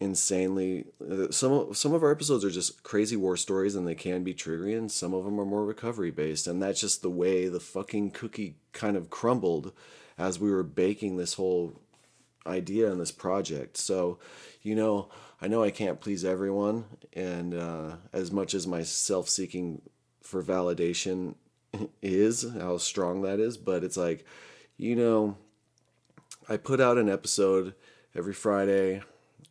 insanely 0.00 0.86
some 1.30 1.72
some 1.72 1.94
of 1.94 2.02
our 2.02 2.10
episodes 2.10 2.44
are 2.44 2.50
just 2.50 2.82
crazy 2.82 3.16
war 3.16 3.36
stories 3.36 3.76
and 3.76 3.86
they 3.86 3.94
can 3.94 4.24
be 4.24 4.34
triggering 4.34 4.76
and 4.76 4.90
some 4.90 5.14
of 5.14 5.24
them 5.24 5.38
are 5.38 5.44
more 5.44 5.64
recovery 5.64 6.10
based 6.10 6.46
and 6.46 6.60
that's 6.60 6.80
just 6.80 7.02
the 7.02 7.10
way 7.10 7.46
the 7.48 7.60
fucking 7.60 8.10
cookie 8.10 8.56
kind 8.72 8.96
of 8.96 9.10
crumbled 9.10 9.72
as 10.18 10.40
we 10.40 10.50
were 10.50 10.64
baking 10.64 11.16
this 11.16 11.34
whole 11.34 11.72
idea 12.46 12.90
and 12.90 13.00
this 13.00 13.12
project. 13.12 13.76
So 13.76 14.18
you 14.62 14.74
know 14.74 15.08
i 15.40 15.48
know 15.48 15.62
i 15.62 15.70
can't 15.70 16.00
please 16.00 16.24
everyone 16.24 16.84
and 17.12 17.54
uh, 17.54 17.96
as 18.12 18.32
much 18.32 18.54
as 18.54 18.66
my 18.66 18.82
self-seeking 18.82 19.82
for 20.22 20.42
validation 20.42 21.34
is 22.02 22.46
how 22.54 22.78
strong 22.78 23.22
that 23.22 23.40
is 23.40 23.56
but 23.56 23.84
it's 23.84 23.96
like 23.96 24.24
you 24.76 24.96
know 24.96 25.36
i 26.49 26.56
put 26.56 26.80
out 26.80 26.99
an 26.99 27.08
episode 27.08 27.75
every 28.14 28.34
friday 28.34 29.02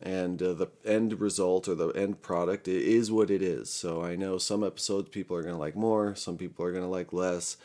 and 0.02 0.42
uh, 0.42 0.52
the 0.52 0.66
end 0.84 1.20
result 1.20 1.68
or 1.68 1.76
the 1.76 1.88
end 1.90 2.20
product 2.22 2.66
is 2.66 3.12
what 3.12 3.30
it 3.30 3.40
is. 3.40 3.70
So 3.70 4.02
I 4.02 4.16
know 4.16 4.36
some 4.36 4.64
episodes 4.64 5.08
people 5.08 5.36
are 5.36 5.42
gonna 5.42 5.58
like 5.58 5.76
more, 5.76 6.14
some 6.16 6.36
people 6.36 6.64
are 6.64 6.72
gonna 6.72 6.90
like 6.90 7.12
less, 7.12 7.56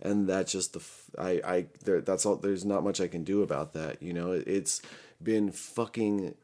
and 0.00 0.26
that's 0.26 0.52
just 0.52 0.72
the 0.72 0.82
I 1.18 1.40
I 1.44 1.66
there, 1.84 2.00
that's 2.00 2.24
all. 2.24 2.36
There's 2.36 2.64
not 2.64 2.82
much 2.82 3.00
I 3.00 3.08
can 3.08 3.24
do 3.24 3.42
about 3.42 3.74
that. 3.74 4.02
You 4.02 4.14
know, 4.14 4.32
it's 4.32 4.80
been 5.22 5.50
fucking 5.52 6.34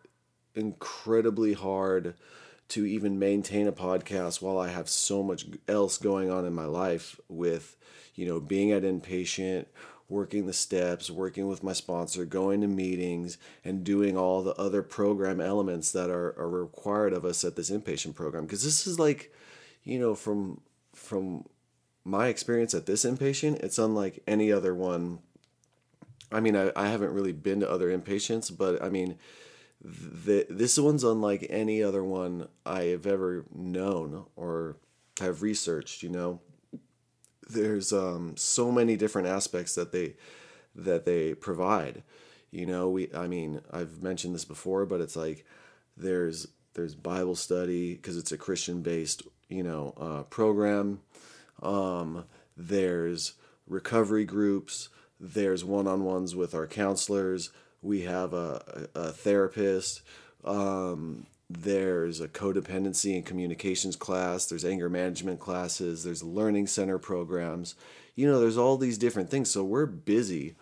incredibly 0.54 1.54
hard 1.54 2.14
to 2.68 2.86
even 2.86 3.18
maintain 3.18 3.66
a 3.66 3.72
podcast 3.72 4.42
while 4.42 4.58
I 4.58 4.68
have 4.68 4.88
so 4.88 5.22
much 5.22 5.46
else 5.66 5.96
going 5.98 6.30
on 6.30 6.44
in 6.44 6.54
my 6.54 6.66
life 6.66 7.18
with 7.28 7.76
you 8.14 8.26
know 8.26 8.38
being 8.38 8.70
at 8.70 8.82
inpatient 8.82 9.64
working 10.12 10.46
the 10.46 10.52
steps, 10.52 11.10
working 11.10 11.48
with 11.48 11.64
my 11.64 11.72
sponsor, 11.72 12.24
going 12.24 12.60
to 12.60 12.68
meetings, 12.68 13.38
and 13.64 13.82
doing 13.82 14.16
all 14.16 14.42
the 14.42 14.54
other 14.54 14.82
program 14.82 15.40
elements 15.40 15.90
that 15.90 16.10
are, 16.10 16.38
are 16.38 16.48
required 16.48 17.12
of 17.12 17.24
us 17.24 17.42
at 17.42 17.56
this 17.56 17.70
inpatient 17.70 18.14
program. 18.14 18.44
Because 18.44 18.62
this 18.62 18.86
is 18.86 18.98
like, 18.98 19.32
you 19.82 19.98
know, 19.98 20.14
from 20.14 20.60
from 20.94 21.44
my 22.04 22.28
experience 22.28 22.74
at 22.74 22.86
this 22.86 23.04
inpatient, 23.04 23.56
it's 23.62 23.78
unlike 23.78 24.22
any 24.26 24.52
other 24.52 24.74
one. 24.74 25.18
I 26.30 26.40
mean, 26.40 26.56
I, 26.56 26.70
I 26.76 26.88
haven't 26.88 27.12
really 27.12 27.32
been 27.32 27.60
to 27.60 27.70
other 27.70 27.96
inpatients, 27.96 28.56
but 28.56 28.82
I 28.82 28.88
mean, 28.88 29.18
the, 29.82 30.46
this 30.48 30.78
one's 30.78 31.04
unlike 31.04 31.46
any 31.48 31.82
other 31.82 32.04
one 32.04 32.48
I 32.66 32.84
have 32.84 33.06
ever 33.06 33.44
known 33.54 34.26
or 34.36 34.76
have 35.20 35.42
researched, 35.42 36.02
you 36.02 36.08
know 36.10 36.40
there's 37.52 37.92
um, 37.92 38.36
so 38.36 38.70
many 38.70 38.96
different 38.96 39.28
aspects 39.28 39.74
that 39.74 39.92
they 39.92 40.14
that 40.74 41.04
they 41.04 41.34
provide. 41.34 42.02
You 42.50 42.66
know, 42.66 42.88
we 42.90 43.12
I 43.14 43.26
mean, 43.26 43.60
I've 43.70 44.02
mentioned 44.02 44.34
this 44.34 44.44
before, 44.44 44.86
but 44.86 45.00
it's 45.00 45.16
like 45.16 45.44
there's 45.96 46.48
there's 46.74 46.94
Bible 46.94 47.34
study 47.34 47.94
because 47.94 48.16
it's 48.16 48.32
a 48.32 48.38
Christian 48.38 48.82
based 48.82 49.22
you 49.48 49.62
know 49.62 49.94
uh, 49.98 50.22
program. 50.24 51.00
Um, 51.62 52.24
there's 52.56 53.34
recovery 53.66 54.24
groups. 54.24 54.88
There's 55.20 55.64
one 55.64 55.86
on 55.86 56.04
ones 56.04 56.34
with 56.34 56.54
our 56.54 56.66
counselors. 56.66 57.50
We 57.80 58.02
have 58.02 58.32
a, 58.32 58.88
a, 58.94 59.12
therapist. 59.12 60.02
Um, 60.44 61.26
there's 61.58 62.20
a 62.20 62.28
codependency 62.28 63.14
and 63.14 63.26
communications 63.26 63.96
class 63.96 64.46
there's 64.46 64.64
anger 64.64 64.88
management 64.88 65.40
classes 65.40 66.04
there's 66.04 66.22
learning 66.22 66.66
center 66.66 66.98
programs. 66.98 67.74
You 68.14 68.26
know 68.26 68.40
there's 68.40 68.58
all 68.58 68.76
these 68.76 68.98
different 68.98 69.30
things. 69.30 69.50
So 69.50 69.64
we're 69.64 69.86
busy 69.86 70.54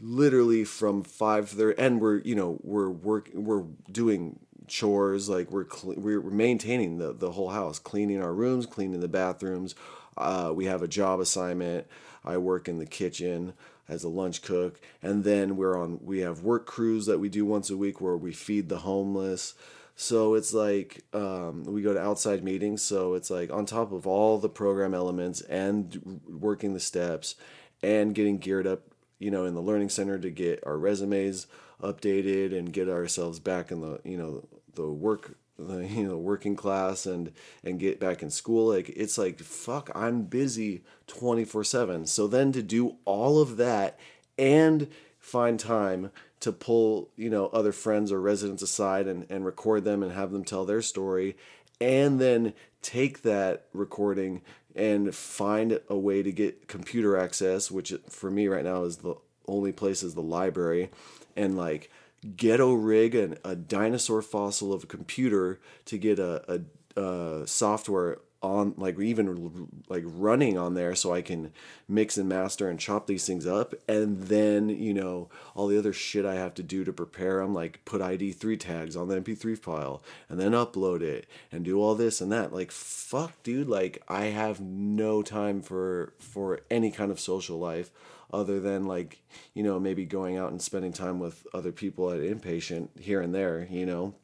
literally 0.00 0.64
from 0.64 1.02
5 1.02 1.50
to 1.50 1.56
there 1.56 1.80
and 1.80 2.00
we're 2.00 2.18
you 2.18 2.34
know 2.34 2.58
we're 2.62 2.88
work 2.88 3.28
we're 3.34 3.64
doing 3.90 4.38
chores 4.66 5.28
like 5.28 5.50
we're 5.50 5.68
cl- 5.68 5.94
we're 5.96 6.22
maintaining 6.22 6.96
the 6.96 7.12
the 7.12 7.32
whole 7.32 7.50
house 7.50 7.78
cleaning 7.78 8.22
our 8.22 8.32
rooms 8.32 8.66
cleaning 8.66 9.00
the 9.00 9.08
bathrooms. 9.08 9.74
Uh, 10.16 10.52
we 10.54 10.66
have 10.66 10.82
a 10.82 10.88
job 10.88 11.20
assignment. 11.20 11.86
I 12.24 12.36
work 12.36 12.68
in 12.68 12.78
the 12.78 12.86
kitchen 12.86 13.54
as 13.88 14.04
a 14.04 14.08
lunch 14.08 14.42
cook. 14.42 14.80
And 15.02 15.24
then 15.24 15.56
we're 15.56 15.76
on 15.76 16.00
we 16.02 16.20
have 16.20 16.42
work 16.42 16.66
crews 16.66 17.06
that 17.06 17.18
we 17.18 17.28
do 17.28 17.44
once 17.44 17.70
a 17.70 17.76
week 17.76 18.00
where 18.00 18.16
we 18.16 18.32
feed 18.32 18.68
the 18.68 18.78
homeless 18.78 19.54
so 20.02 20.34
it's 20.34 20.52
like 20.52 21.04
um, 21.12 21.62
we 21.62 21.80
go 21.80 21.94
to 21.94 22.00
outside 22.00 22.42
meetings. 22.42 22.82
So 22.82 23.14
it's 23.14 23.30
like 23.30 23.52
on 23.52 23.66
top 23.66 23.92
of 23.92 24.04
all 24.04 24.36
the 24.36 24.48
program 24.48 24.94
elements 24.94 25.42
and 25.42 26.20
working 26.28 26.74
the 26.74 26.80
steps 26.80 27.36
and 27.84 28.12
getting 28.12 28.38
geared 28.38 28.66
up, 28.66 28.80
you 29.20 29.30
know, 29.30 29.44
in 29.44 29.54
the 29.54 29.62
learning 29.62 29.90
center 29.90 30.18
to 30.18 30.28
get 30.28 30.58
our 30.66 30.76
resumes 30.76 31.46
updated 31.80 32.52
and 32.52 32.72
get 32.72 32.88
ourselves 32.88 33.38
back 33.38 33.70
in 33.70 33.80
the, 33.80 34.00
you 34.02 34.16
know, 34.16 34.44
the 34.74 34.90
work 34.90 35.36
the 35.56 35.86
you 35.86 36.08
know 36.08 36.18
working 36.18 36.56
class 36.56 37.06
and 37.06 37.30
and 37.62 37.78
get 37.78 38.00
back 38.00 38.24
in 38.24 38.30
school 38.30 38.70
like 38.70 38.88
it's 38.88 39.18
like 39.18 39.38
fuck 39.38 39.90
i'm 39.94 40.22
busy 40.22 40.82
24/7 41.06 42.08
so 42.08 42.26
then 42.26 42.50
to 42.50 42.62
do 42.62 42.96
all 43.04 43.40
of 43.40 43.58
that 43.58 44.00
and 44.38 44.88
find 45.18 45.60
time 45.60 46.10
to 46.42 46.50
pull 46.52 47.08
you 47.16 47.30
know 47.30 47.46
other 47.46 47.72
friends 47.72 48.10
or 48.10 48.20
residents 48.20 48.62
aside 48.62 49.06
and, 49.06 49.26
and 49.30 49.46
record 49.46 49.84
them 49.84 50.02
and 50.02 50.12
have 50.12 50.32
them 50.32 50.44
tell 50.44 50.64
their 50.64 50.82
story 50.82 51.36
and 51.80 52.20
then 52.20 52.52
take 52.82 53.22
that 53.22 53.66
recording 53.72 54.42
and 54.74 55.14
find 55.14 55.78
a 55.88 55.96
way 55.96 56.20
to 56.20 56.32
get 56.32 56.66
computer 56.66 57.16
access 57.16 57.70
which 57.70 57.94
for 58.08 58.28
me 58.30 58.48
right 58.48 58.64
now 58.64 58.82
is 58.82 58.98
the 58.98 59.14
only 59.46 59.70
place 59.70 60.02
is 60.02 60.14
the 60.14 60.20
library 60.20 60.90
and 61.36 61.56
like 61.56 61.90
ghetto 62.36 62.72
rig 62.72 63.14
an, 63.14 63.38
a 63.44 63.54
dinosaur 63.54 64.20
fossil 64.20 64.72
of 64.72 64.82
a 64.82 64.86
computer 64.86 65.60
to 65.84 65.96
get 65.96 66.18
a, 66.18 66.60
a, 66.96 67.00
a 67.00 67.46
software 67.46 68.18
on 68.42 68.74
like 68.76 68.98
even 68.98 69.68
like 69.88 70.02
running 70.04 70.58
on 70.58 70.74
there 70.74 70.94
so 70.94 71.12
I 71.12 71.22
can 71.22 71.52
mix 71.88 72.18
and 72.18 72.28
master 72.28 72.68
and 72.68 72.78
chop 72.78 73.06
these 73.06 73.26
things 73.26 73.46
up. 73.46 73.74
And 73.88 74.24
then 74.24 74.68
you 74.68 74.92
know 74.92 75.28
all 75.54 75.68
the 75.68 75.78
other 75.78 75.92
shit 75.92 76.26
I 76.26 76.34
have 76.34 76.54
to 76.54 76.62
do 76.62 76.84
to 76.84 76.92
prepare 76.92 77.38
them 77.38 77.54
like 77.54 77.84
put 77.84 78.02
ID3 78.02 78.58
tags 78.58 78.96
on 78.96 79.08
the 79.08 79.20
MP3 79.20 79.56
file 79.58 80.02
and 80.28 80.40
then 80.40 80.52
upload 80.52 81.02
it 81.02 81.26
and 81.52 81.64
do 81.64 81.80
all 81.80 81.94
this 81.94 82.20
and 82.20 82.32
that. 82.32 82.52
Like 82.52 82.72
fuck 82.72 83.40
dude. 83.42 83.68
Like 83.68 84.02
I 84.08 84.26
have 84.26 84.60
no 84.60 85.22
time 85.22 85.62
for 85.62 86.12
for 86.18 86.60
any 86.70 86.90
kind 86.90 87.10
of 87.10 87.20
social 87.20 87.58
life 87.58 87.90
other 88.32 88.58
than 88.58 88.86
like 88.86 89.20
you 89.54 89.62
know 89.62 89.78
maybe 89.78 90.04
going 90.04 90.36
out 90.36 90.50
and 90.50 90.60
spending 90.60 90.92
time 90.92 91.20
with 91.20 91.46
other 91.54 91.70
people 91.70 92.10
at 92.10 92.20
inpatient 92.20 92.88
here 92.98 93.20
and 93.20 93.34
there 93.34 93.68
you 93.70 93.86
know? 93.86 94.14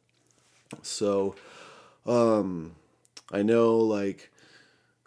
So 0.81 1.35
um 2.05 2.75
I 3.31 3.43
know 3.43 3.77
like 3.77 4.31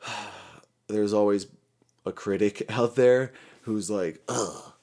there's 0.88 1.12
always 1.12 1.46
a 2.04 2.12
critic 2.12 2.64
out 2.68 2.96
there 2.96 3.32
who's 3.62 3.90
like, 3.90 4.20
"Oh, 4.28 4.74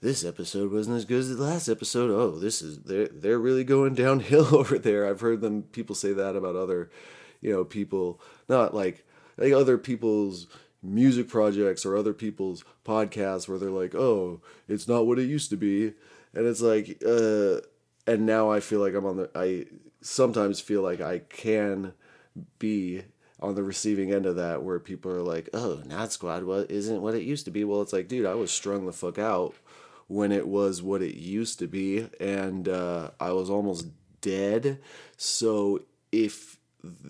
this 0.00 0.24
episode 0.24 0.72
wasn't 0.72 0.96
as 0.96 1.04
good 1.04 1.20
as 1.20 1.36
the 1.36 1.42
last 1.42 1.68
episode. 1.68 2.10
Oh, 2.10 2.38
this 2.38 2.62
is 2.62 2.80
they're 2.80 3.08
they're 3.08 3.38
really 3.38 3.64
going 3.64 3.94
downhill 3.94 4.46
over 4.54 4.78
there." 4.78 5.08
I've 5.08 5.20
heard 5.20 5.40
them 5.40 5.62
people 5.62 5.94
say 5.94 6.12
that 6.12 6.36
about 6.36 6.56
other, 6.56 6.90
you 7.40 7.52
know, 7.52 7.64
people 7.64 8.20
not 8.48 8.74
like 8.74 9.04
like 9.36 9.52
other 9.52 9.78
people's 9.78 10.46
music 10.82 11.28
projects 11.28 11.86
or 11.86 11.96
other 11.96 12.12
people's 12.12 12.62
podcasts 12.84 13.48
where 13.48 13.58
they're 13.58 13.70
like, 13.70 13.94
"Oh, 13.94 14.40
it's 14.68 14.88
not 14.88 15.06
what 15.06 15.18
it 15.18 15.28
used 15.28 15.50
to 15.50 15.56
be," 15.56 15.92
and 16.34 16.46
it's 16.46 16.60
like, 16.60 17.02
uh, 17.06 17.60
and 18.06 18.26
now 18.26 18.50
I 18.50 18.60
feel 18.60 18.80
like 18.80 18.94
I'm 18.94 19.06
on 19.06 19.16
the. 19.16 19.30
I 19.34 19.66
sometimes 20.00 20.60
feel 20.60 20.82
like 20.82 21.00
I 21.00 21.20
can 21.20 21.94
be 22.58 23.02
on 23.40 23.54
the 23.54 23.62
receiving 23.62 24.12
end 24.12 24.26
of 24.26 24.36
that 24.36 24.62
where 24.62 24.78
people 24.78 25.10
are 25.10 25.22
like, 25.22 25.48
"Oh, 25.52 25.82
Nod 25.86 26.12
Squad, 26.12 26.44
what 26.44 26.70
isn't 26.70 27.02
what 27.02 27.14
it 27.14 27.22
used 27.22 27.44
to 27.46 27.50
be?" 27.50 27.64
Well, 27.64 27.82
it's 27.82 27.92
like, 27.92 28.08
dude, 28.08 28.26
I 28.26 28.34
was 28.34 28.50
strung 28.50 28.86
the 28.86 28.92
fuck 28.92 29.18
out 29.18 29.54
when 30.06 30.32
it 30.32 30.46
was 30.46 30.82
what 30.82 31.02
it 31.02 31.14
used 31.14 31.58
to 31.58 31.66
be, 31.66 32.08
and 32.20 32.68
uh, 32.68 33.10
I 33.18 33.32
was 33.32 33.50
almost 33.50 33.86
dead. 34.20 34.80
So 35.16 35.82
if 36.12 36.58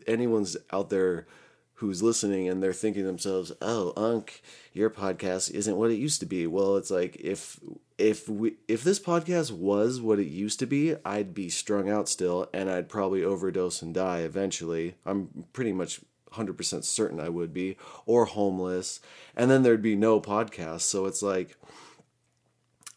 anyone's 0.07 0.57
out 0.73 0.90
there 0.90 1.26
who's 1.75 2.02
listening 2.02 2.49
and 2.49 2.62
they're 2.62 2.73
thinking 2.73 3.02
to 3.02 3.07
themselves, 3.07 3.52
"Oh, 3.61 3.93
Unc, 3.97 4.40
your 4.73 4.90
podcast 4.90 5.50
isn't 5.50 5.76
what 5.76 5.90
it 5.90 5.97
used 5.97 6.21
to 6.21 6.26
be." 6.26 6.47
Well, 6.47 6.76
it's 6.76 6.90
like 6.90 7.16
if 7.16 7.59
if 7.99 8.28
we 8.28 8.57
if 8.69 8.83
this 8.83 8.99
podcast 8.99 9.52
was 9.52 10.00
what 10.00 10.19
it 10.19 10.26
used 10.26 10.59
to 10.61 10.66
be, 10.66 10.97
I'd 11.04 11.35
be 11.35 11.49
strung 11.49 11.88
out 11.88 12.09
still 12.09 12.49
and 12.52 12.71
I'd 12.71 12.88
probably 12.88 13.25
overdose 13.25 13.83
and 13.83 13.95
die 13.95 14.21
eventually. 14.21 14.95
I'm 15.07 15.47
pretty 15.52 15.73
much 15.73 16.00
100% 16.33 16.85
certain 16.85 17.21
I 17.21 17.28
would 17.28 17.52
be 17.52 17.76
or 18.07 18.25
homeless 18.25 18.99
and 19.37 19.50
then 19.50 19.62
there'd 19.62 19.83
be 19.83 19.97
no 19.97 20.21
podcast. 20.21 20.83
So 20.83 21.07
it's 21.07 21.23
like 21.23 21.57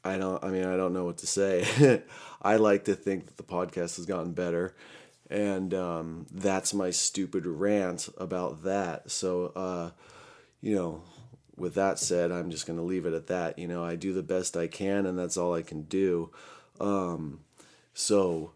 I 0.03 0.17
don't 0.17 0.43
I 0.43 0.49
mean 0.49 0.65
I 0.65 0.77
don't 0.77 0.93
know 0.93 1.05
what 1.05 1.19
to 1.19 1.27
say. 1.27 2.01
I 2.41 2.55
like 2.55 2.85
to 2.85 2.95
think 2.95 3.27
that 3.27 3.37
the 3.37 3.43
podcast 3.43 3.97
has 3.97 4.05
gotten 4.05 4.33
better 4.33 4.75
and 5.29 5.73
um, 5.73 6.25
that's 6.31 6.73
my 6.73 6.89
stupid 6.89 7.45
rant 7.45 8.09
about 8.17 8.63
that. 8.63 9.11
So, 9.11 9.51
uh, 9.55 9.91
you 10.61 10.75
know, 10.75 11.03
with 11.55 11.75
that 11.75 11.99
said, 11.99 12.31
I'm 12.31 12.51
just 12.51 12.65
going 12.65 12.77
to 12.77 12.85
leave 12.85 13.05
it 13.05 13.13
at 13.13 13.27
that. 13.27 13.59
You 13.59 13.67
know, 13.67 13.83
I 13.83 13.95
do 13.95 14.13
the 14.13 14.23
best 14.23 14.55
I 14.55 14.67
can, 14.67 15.05
and 15.05 15.17
that's 15.17 15.37
all 15.37 15.53
I 15.53 15.63
can 15.63 15.83
do. 15.83 16.31
Um, 16.79 17.41
so, 17.93 18.51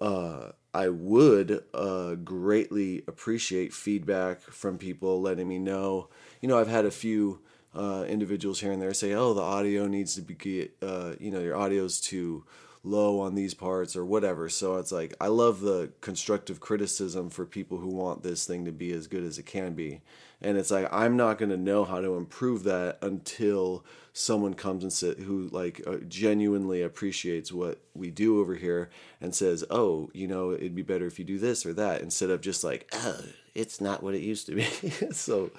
uh, 0.00 0.52
I 0.72 0.88
would 0.88 1.64
uh, 1.74 2.14
greatly 2.14 3.02
appreciate 3.08 3.72
feedback 3.72 4.40
from 4.40 4.78
people 4.78 5.20
letting 5.20 5.48
me 5.48 5.58
know. 5.58 6.08
You 6.40 6.48
know, 6.48 6.58
I've 6.58 6.68
had 6.68 6.84
a 6.84 6.90
few 6.92 7.40
uh, 7.74 8.04
individuals 8.08 8.60
here 8.60 8.72
and 8.72 8.80
there 8.80 8.94
say, 8.94 9.12
"Oh, 9.12 9.34
the 9.34 9.42
audio 9.42 9.86
needs 9.86 10.14
to 10.14 10.22
be, 10.22 10.68
uh, 10.80 11.14
you 11.18 11.30
know, 11.30 11.40
your 11.40 11.56
audio's 11.56 12.00
too." 12.00 12.44
Low 12.82 13.20
on 13.20 13.34
these 13.34 13.54
parts 13.54 13.94
or 13.94 14.04
whatever. 14.04 14.48
So 14.48 14.76
it's 14.76 14.92
like 14.92 15.14
I 15.20 15.26
love 15.26 15.60
the 15.60 15.92
constructive 16.00 16.60
criticism 16.60 17.30
for 17.30 17.44
people 17.44 17.78
who 17.78 17.88
want 17.88 18.22
this 18.22 18.46
thing 18.46 18.64
to 18.64 18.72
be 18.72 18.92
as 18.92 19.06
good 19.06 19.24
as 19.24 19.38
it 19.38 19.46
can 19.46 19.74
be. 19.74 20.00
And 20.40 20.56
it's 20.56 20.70
like 20.70 20.88
I'm 20.90 21.16
not 21.16 21.38
going 21.38 21.50
to 21.50 21.56
know 21.56 21.84
how 21.84 22.00
to 22.00 22.16
improve 22.16 22.64
that 22.64 22.98
until 23.02 23.84
someone 24.12 24.54
comes 24.54 24.82
and 24.82 24.92
sit 24.92 25.18
who 25.18 25.48
like 25.48 25.82
uh, 25.86 25.98
genuinely 26.08 26.82
appreciates 26.82 27.52
what 27.52 27.80
we 27.94 28.10
do 28.10 28.40
over 28.40 28.54
here 28.54 28.88
and 29.20 29.34
says, 29.34 29.64
"Oh, 29.70 30.10
you 30.14 30.26
know, 30.26 30.52
it'd 30.52 30.74
be 30.74 30.82
better 30.82 31.06
if 31.06 31.18
you 31.18 31.24
do 31.26 31.38
this 31.38 31.66
or 31.66 31.74
that," 31.74 32.00
instead 32.00 32.30
of 32.30 32.40
just 32.40 32.64
like, 32.64 32.88
"Oh, 32.94 33.20
it's 33.54 33.80
not 33.80 34.02
what 34.02 34.14
it 34.14 34.22
used 34.22 34.46
to 34.46 34.54
be." 34.54 34.64
so 35.12 35.50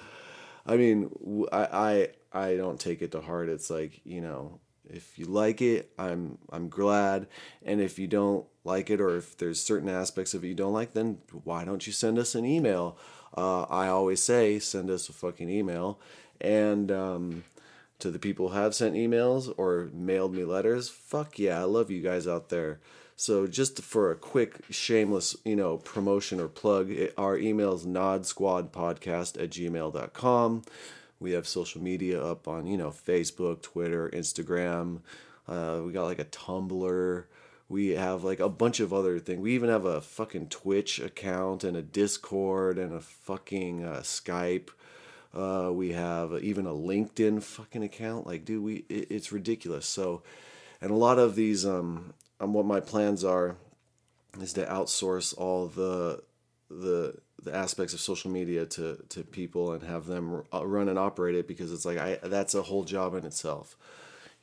I 0.66 0.76
mean, 0.76 1.10
I 1.52 2.08
I 2.32 2.48
I 2.48 2.56
don't 2.56 2.80
take 2.80 3.02
it 3.02 3.12
to 3.12 3.20
heart. 3.20 3.48
It's 3.48 3.70
like, 3.70 4.00
you 4.04 4.20
know, 4.20 4.60
if 4.88 5.18
you 5.18 5.26
like 5.26 5.62
it, 5.62 5.92
I'm 5.98 6.38
I'm 6.50 6.68
glad. 6.68 7.26
And 7.64 7.80
if 7.80 7.98
you 7.98 8.06
don't 8.06 8.46
like 8.64 8.90
it, 8.90 9.00
or 9.00 9.16
if 9.16 9.36
there's 9.36 9.60
certain 9.60 9.88
aspects 9.88 10.34
of 10.34 10.44
it 10.44 10.48
you 10.48 10.54
don't 10.54 10.72
like, 10.72 10.92
then 10.92 11.18
why 11.44 11.64
don't 11.64 11.86
you 11.86 11.92
send 11.92 12.18
us 12.18 12.34
an 12.34 12.44
email? 12.44 12.96
Uh, 13.36 13.62
I 13.62 13.88
always 13.88 14.22
say 14.22 14.58
send 14.58 14.90
us 14.90 15.08
a 15.08 15.12
fucking 15.12 15.48
email. 15.48 15.98
And 16.40 16.90
um, 16.90 17.44
to 18.00 18.10
the 18.10 18.18
people 18.18 18.48
who 18.48 18.56
have 18.56 18.74
sent 18.74 18.94
emails 18.94 19.52
or 19.56 19.88
mailed 19.92 20.34
me 20.34 20.44
letters, 20.44 20.88
fuck 20.88 21.38
yeah, 21.38 21.60
I 21.60 21.64
love 21.64 21.90
you 21.90 22.02
guys 22.02 22.26
out 22.26 22.48
there. 22.48 22.80
So 23.16 23.46
just 23.46 23.80
for 23.82 24.10
a 24.10 24.16
quick 24.16 24.64
shameless, 24.70 25.36
you 25.44 25.54
know, 25.54 25.76
promotion 25.76 26.40
or 26.40 26.48
plug, 26.48 26.90
it, 26.90 27.14
our 27.16 27.38
email 27.38 27.74
is 27.74 27.86
nodsquadpodcast 27.86 29.40
at 29.40 29.50
gmail.com. 29.50 30.62
We 31.22 31.32
have 31.32 31.46
social 31.46 31.80
media 31.80 32.22
up 32.22 32.48
on, 32.48 32.66
you 32.66 32.76
know, 32.76 32.90
Facebook, 32.90 33.62
Twitter, 33.62 34.10
Instagram. 34.12 35.00
Uh, 35.48 35.80
we 35.84 35.92
got 35.92 36.04
like 36.04 36.18
a 36.18 36.24
Tumblr. 36.24 37.24
We 37.68 37.88
have 37.90 38.24
like 38.24 38.40
a 38.40 38.48
bunch 38.48 38.80
of 38.80 38.92
other 38.92 39.18
things. 39.18 39.40
We 39.40 39.54
even 39.54 39.70
have 39.70 39.84
a 39.84 40.00
fucking 40.00 40.48
Twitch 40.48 40.98
account 40.98 41.64
and 41.64 41.76
a 41.76 41.82
Discord 41.82 42.76
and 42.76 42.92
a 42.92 43.00
fucking 43.00 43.84
uh, 43.84 44.00
Skype. 44.00 44.68
Uh, 45.34 45.70
we 45.72 45.92
have 45.92 46.34
even 46.42 46.66
a 46.66 46.74
LinkedIn 46.74 47.42
fucking 47.42 47.82
account. 47.82 48.26
Like, 48.26 48.44
dude, 48.44 48.62
we 48.62 48.84
it, 48.88 49.10
it's 49.10 49.32
ridiculous. 49.32 49.86
So, 49.86 50.22
and 50.80 50.90
a 50.90 50.96
lot 50.96 51.18
of 51.18 51.34
these, 51.36 51.64
um, 51.64 52.12
um, 52.40 52.52
what 52.52 52.66
my 52.66 52.80
plans 52.80 53.24
are, 53.24 53.56
is 54.40 54.52
to 54.54 54.66
outsource 54.66 55.36
all 55.38 55.68
the 55.68 56.22
the 56.68 57.16
the 57.42 57.54
aspects 57.54 57.94
of 57.94 58.00
social 58.00 58.30
media 58.30 58.64
to 58.66 59.02
to 59.08 59.22
people 59.24 59.72
and 59.72 59.82
have 59.82 60.06
them 60.06 60.42
uh, 60.52 60.66
run 60.66 60.88
and 60.88 60.98
operate 60.98 61.34
it 61.34 61.48
because 61.48 61.72
it's 61.72 61.84
like 61.84 61.98
I 61.98 62.18
that's 62.22 62.54
a 62.54 62.62
whole 62.62 62.84
job 62.84 63.14
in 63.14 63.24
itself. 63.24 63.76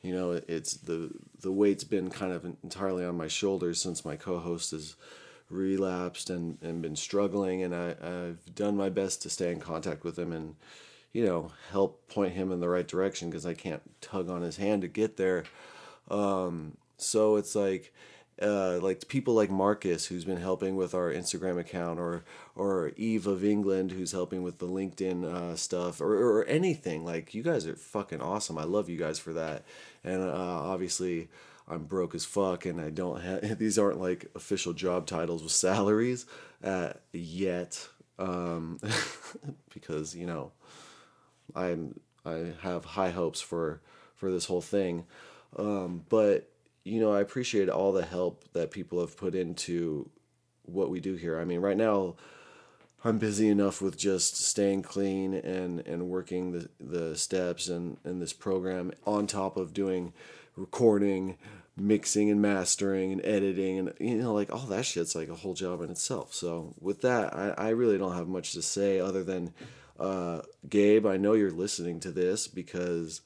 You 0.02 0.14
know, 0.14 0.40
it's 0.48 0.74
the 0.74 1.10
the 1.40 1.52
weight's 1.52 1.84
been 1.84 2.10
kind 2.10 2.32
of 2.32 2.44
entirely 2.44 3.04
on 3.04 3.16
my 3.16 3.28
shoulders 3.28 3.80
since 3.80 4.04
my 4.04 4.16
co-host 4.16 4.70
has 4.72 4.96
relapsed 5.50 6.30
and, 6.30 6.58
and 6.62 6.80
been 6.80 6.94
struggling 6.94 7.64
and 7.64 7.74
I, 7.74 7.96
I've 8.00 8.54
done 8.54 8.76
my 8.76 8.88
best 8.88 9.22
to 9.22 9.30
stay 9.30 9.50
in 9.50 9.58
contact 9.58 10.04
with 10.04 10.16
him 10.16 10.32
and 10.32 10.54
you 11.12 11.26
know 11.26 11.50
help 11.72 12.08
point 12.08 12.34
him 12.34 12.52
in 12.52 12.60
the 12.60 12.68
right 12.68 12.86
direction 12.86 13.28
because 13.28 13.44
I 13.44 13.54
can't 13.54 13.82
tug 14.00 14.30
on 14.30 14.42
his 14.42 14.56
hand 14.56 14.82
to 14.82 14.88
get 14.88 15.16
there. 15.16 15.44
Um, 16.08 16.76
so 16.98 17.36
it's 17.36 17.54
like 17.54 17.92
uh, 18.40 18.78
like 18.80 19.06
people 19.08 19.34
like 19.34 19.50
Marcus, 19.50 20.06
who's 20.06 20.24
been 20.24 20.38
helping 20.38 20.76
with 20.76 20.94
our 20.94 21.12
Instagram 21.12 21.58
account, 21.58 22.00
or 22.00 22.24
or 22.54 22.92
Eve 22.96 23.26
of 23.26 23.44
England, 23.44 23.92
who's 23.92 24.12
helping 24.12 24.42
with 24.42 24.58
the 24.58 24.66
LinkedIn 24.66 25.24
uh, 25.24 25.56
stuff, 25.56 26.00
or, 26.00 26.14
or 26.14 26.44
anything. 26.46 27.04
Like 27.04 27.34
you 27.34 27.42
guys 27.42 27.66
are 27.66 27.76
fucking 27.76 28.20
awesome. 28.20 28.56
I 28.56 28.64
love 28.64 28.88
you 28.88 28.96
guys 28.96 29.18
for 29.18 29.32
that. 29.34 29.64
And 30.02 30.22
uh, 30.22 30.32
obviously, 30.32 31.28
I'm 31.68 31.84
broke 31.84 32.14
as 32.14 32.24
fuck, 32.24 32.64
and 32.64 32.80
I 32.80 32.90
don't 32.90 33.20
have 33.20 33.58
these 33.58 33.78
aren't 33.78 34.00
like 34.00 34.30
official 34.34 34.72
job 34.72 35.06
titles 35.06 35.42
with 35.42 35.52
salaries 35.52 36.26
uh, 36.64 36.94
yet, 37.12 37.88
um, 38.18 38.80
because 39.74 40.14
you 40.14 40.26
know, 40.26 40.52
I'm 41.54 42.00
I 42.24 42.52
have 42.62 42.84
high 42.84 43.10
hopes 43.10 43.40
for 43.40 43.80
for 44.16 44.30
this 44.30 44.46
whole 44.46 44.62
thing, 44.62 45.04
um, 45.58 46.04
but 46.08 46.50
you 46.84 47.00
know, 47.00 47.12
I 47.12 47.20
appreciate 47.20 47.68
all 47.68 47.92
the 47.92 48.04
help 48.04 48.44
that 48.52 48.70
people 48.70 49.00
have 49.00 49.16
put 49.16 49.34
into 49.34 50.08
what 50.64 50.90
we 50.90 51.00
do 51.00 51.14
here. 51.14 51.38
I 51.38 51.44
mean, 51.44 51.60
right 51.60 51.76
now, 51.76 52.16
I'm 53.04 53.18
busy 53.18 53.48
enough 53.48 53.80
with 53.80 53.96
just 53.96 54.36
staying 54.36 54.82
clean 54.82 55.34
and, 55.34 55.80
and 55.86 56.08
working 56.08 56.52
the, 56.52 56.68
the 56.78 57.16
steps 57.16 57.68
and, 57.68 57.96
and 58.04 58.20
this 58.20 58.32
program 58.32 58.92
on 59.06 59.26
top 59.26 59.56
of 59.56 59.72
doing 59.72 60.12
recording, 60.56 61.38
mixing 61.76 62.30
and 62.30 62.42
mastering 62.42 63.12
and 63.12 63.24
editing 63.24 63.78
and 63.78 63.94
you 63.98 64.16
know 64.16 64.34
like 64.34 64.52
all 64.52 64.66
that 64.66 64.84
shit's 64.84 65.14
like 65.14 65.28
a 65.28 65.34
whole 65.34 65.54
job 65.54 65.80
in 65.80 65.90
itself. 65.90 66.34
So 66.34 66.74
with 66.78 67.00
that, 67.00 67.34
I, 67.34 67.54
I 67.56 67.68
really 67.70 67.96
don't 67.96 68.16
have 68.16 68.28
much 68.28 68.52
to 68.52 68.62
say 68.62 69.00
other 69.00 69.24
than 69.24 69.54
uh, 69.98 70.42
Gabe, 70.68 71.06
I 71.06 71.16
know 71.16 71.32
you're 71.32 71.50
listening 71.50 72.00
to 72.00 72.10
this 72.10 72.48
because 72.48 73.22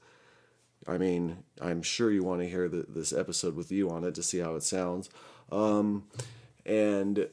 I 0.86 0.98
mean, 0.98 1.38
I'm 1.60 1.82
sure 1.82 2.10
you 2.10 2.22
want 2.22 2.40
to 2.40 2.48
hear 2.48 2.68
the, 2.68 2.84
this 2.88 3.12
episode 3.12 3.56
with 3.56 3.72
you 3.72 3.90
on 3.90 4.04
it 4.04 4.14
to 4.16 4.22
see 4.22 4.38
how 4.38 4.54
it 4.54 4.62
sounds. 4.62 5.08
Um, 5.50 6.04
and 6.66 7.28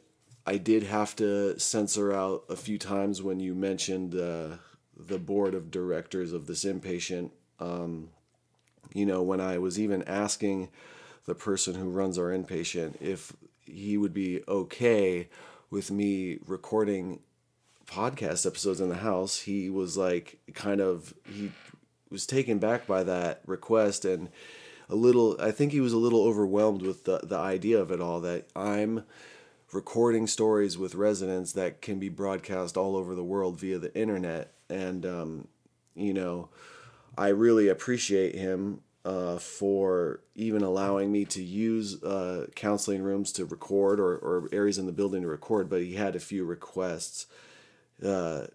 I 0.46 0.58
did 0.58 0.84
have 0.84 1.16
to 1.18 1.60
censor 1.60 2.14
out 2.14 2.46
a 2.50 2.56
few 2.56 2.78
times 2.78 3.22
when 3.22 3.40
you 3.40 3.54
mentioned 3.54 4.16
uh, 4.16 4.58
the 4.98 5.20
board 5.20 5.54
of 5.54 5.72
directors 5.72 6.34
of 6.34 6.48
this 6.48 6.64
inpatient. 6.64 7.32
Um, 7.60 8.10
you 8.94 9.06
know, 9.06 9.22
when 9.22 9.40
I 9.40 9.58
was 9.58 9.80
even 9.80 10.04
asking 10.04 10.70
the 11.26 11.36
person 11.36 11.76
who 11.76 11.90
runs 11.90 12.18
our 12.18 12.30
inpatient 12.30 12.96
if 13.00 13.34
he 13.66 13.98
would 13.98 14.14
be 14.14 14.42
okay 14.48 15.30
with 15.70 15.92
me 15.92 16.40
recording 16.46 17.20
podcast 17.86 18.46
episodes 18.46 18.82
in 18.82 18.90
the 18.90 18.96
house, 18.96 19.40
he 19.42 19.70
was 19.70 19.98
like, 19.98 20.40
kind 20.54 20.82
of, 20.82 21.14
he 21.26 21.52
was 22.12 22.26
taken 22.26 22.60
back 22.60 22.86
by 22.86 23.04
that 23.04 23.41
request 23.45 24.06
and 24.06 24.30
a 24.89 24.95
little 24.95 25.38
I 25.39 25.52
think 25.52 25.71
he 25.71 25.80
was 25.80 25.93
a 25.93 25.97
little 25.97 26.24
overwhelmed 26.24 26.82
with 26.82 27.06
the 27.06 27.19
the 27.24 27.38
idea 27.38 27.80
of 27.80 27.91
it 27.91 28.02
all 28.02 28.19
that 28.21 28.47
I'm 28.56 29.06
recording 29.71 30.28
stories 30.28 30.78
with 30.78 30.95
residents 30.95 31.54
that 31.54 31.82
can 31.82 31.97
be 31.97 32.10
broadcast 32.10 32.76
all 32.76 32.97
over 32.97 33.15
the 33.15 33.24
world 33.24 33.58
via 33.58 33.80
the 33.80 33.95
internet. 33.97 34.54
And 34.69 35.06
um, 35.06 35.47
you 35.95 36.13
know 36.13 36.50
I 37.17 37.30
really 37.30 37.69
appreciate 37.69 38.36
him 38.36 38.82
uh, 39.04 39.38
for 39.38 40.19
even 40.36 40.62
allowing 40.62 41.12
me 41.12 41.26
to 41.26 41.41
use 41.41 42.04
uh, 42.04 42.47
counseling 42.56 43.02
rooms 43.02 43.32
to 43.34 43.45
record 43.45 44.00
or, 44.00 44.15
or 44.17 44.50
areas 44.52 44.78
in 44.78 44.86
the 44.86 44.91
building 44.91 45.24
to 45.24 45.28
record 45.28 45.69
but 45.69 45.82
he 45.82 45.95
had 45.95 46.15
a 46.15 46.19
few 46.19 46.45
requests 46.45 47.26
uh, 48.06 48.45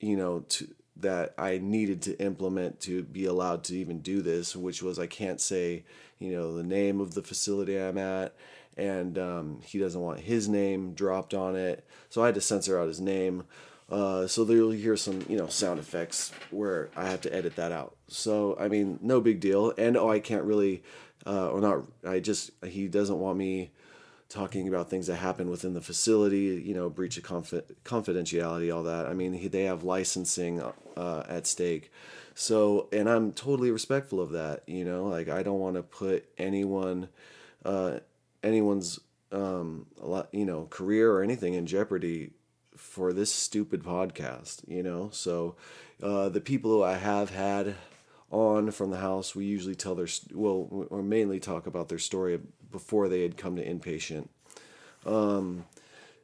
you 0.00 0.16
know 0.16 0.40
to 0.48 0.68
that 1.00 1.34
I 1.38 1.58
needed 1.58 2.02
to 2.02 2.18
implement 2.20 2.80
to 2.80 3.02
be 3.02 3.24
allowed 3.24 3.64
to 3.64 3.76
even 3.76 4.00
do 4.00 4.20
this, 4.22 4.56
which 4.56 4.82
was 4.82 4.98
I 4.98 5.06
can't 5.06 5.40
say, 5.40 5.84
you 6.18 6.32
know, 6.32 6.56
the 6.56 6.64
name 6.64 7.00
of 7.00 7.14
the 7.14 7.22
facility 7.22 7.78
I'm 7.78 7.98
at, 7.98 8.34
and 8.76 9.18
um, 9.18 9.60
he 9.64 9.78
doesn't 9.78 10.00
want 10.00 10.20
his 10.20 10.48
name 10.48 10.94
dropped 10.94 11.34
on 11.34 11.56
it, 11.56 11.84
so 12.10 12.22
I 12.22 12.26
had 12.26 12.34
to 12.34 12.40
censor 12.40 12.78
out 12.78 12.88
his 12.88 13.00
name. 13.00 13.44
Uh, 13.90 14.26
so 14.26 14.44
you'll 14.44 14.70
hear 14.70 14.96
some, 14.96 15.24
you 15.30 15.36
know, 15.38 15.46
sound 15.46 15.80
effects 15.80 16.30
where 16.50 16.90
I 16.94 17.08
have 17.08 17.22
to 17.22 17.34
edit 17.34 17.56
that 17.56 17.72
out. 17.72 17.96
So 18.08 18.56
I 18.60 18.68
mean, 18.68 18.98
no 19.00 19.20
big 19.20 19.40
deal. 19.40 19.72
And 19.78 19.96
oh, 19.96 20.10
I 20.10 20.20
can't 20.20 20.44
really, 20.44 20.82
uh, 21.26 21.50
or 21.50 21.60
not. 21.60 21.84
I 22.06 22.20
just 22.20 22.50
he 22.64 22.88
doesn't 22.88 23.18
want 23.18 23.38
me 23.38 23.70
talking 24.28 24.68
about 24.68 24.90
things 24.90 25.06
that 25.06 25.16
happen 25.16 25.48
within 25.48 25.72
the 25.72 25.80
facility, 25.80 26.62
you 26.64 26.74
know, 26.74 26.90
breach 26.90 27.16
of 27.16 27.24
confi- 27.24 27.64
confidentiality, 27.84 28.74
all 28.74 28.82
that. 28.82 29.06
I 29.06 29.14
mean, 29.14 29.32
he, 29.32 29.48
they 29.48 29.64
have 29.64 29.84
licensing 29.84 30.62
uh, 30.96 31.22
at 31.28 31.46
stake. 31.46 31.90
So, 32.34 32.88
and 32.92 33.08
I'm 33.08 33.32
totally 33.32 33.70
respectful 33.70 34.20
of 34.20 34.30
that, 34.32 34.62
you 34.66 34.84
know, 34.84 35.06
like 35.06 35.28
I 35.28 35.42
don't 35.42 35.58
want 35.58 35.76
to 35.76 35.82
put 35.82 36.28
anyone, 36.36 37.08
uh, 37.64 38.00
anyone's, 38.42 39.00
um, 39.32 39.86
you 40.32 40.44
know, 40.44 40.66
career 40.70 41.10
or 41.10 41.22
anything 41.22 41.54
in 41.54 41.66
jeopardy 41.66 42.32
for 42.76 43.12
this 43.12 43.32
stupid 43.32 43.82
podcast, 43.82 44.62
you 44.68 44.82
know? 44.82 45.08
So, 45.10 45.56
uh, 46.02 46.28
the 46.28 46.40
people 46.40 46.70
who 46.70 46.82
I 46.82 46.96
have 46.96 47.30
had 47.30 47.74
on 48.30 48.70
from 48.70 48.90
the 48.90 48.98
house, 48.98 49.34
we 49.34 49.46
usually 49.46 49.74
tell 49.74 49.94
their, 49.94 50.06
well, 50.32 50.86
or 50.90 51.02
mainly 51.02 51.40
talk 51.40 51.66
about 51.66 51.88
their 51.88 51.98
story 51.98 52.38
before 52.70 53.08
they 53.08 53.22
had 53.22 53.36
come 53.36 53.56
to 53.56 53.64
inpatient. 53.64 54.28
Um, 55.06 55.64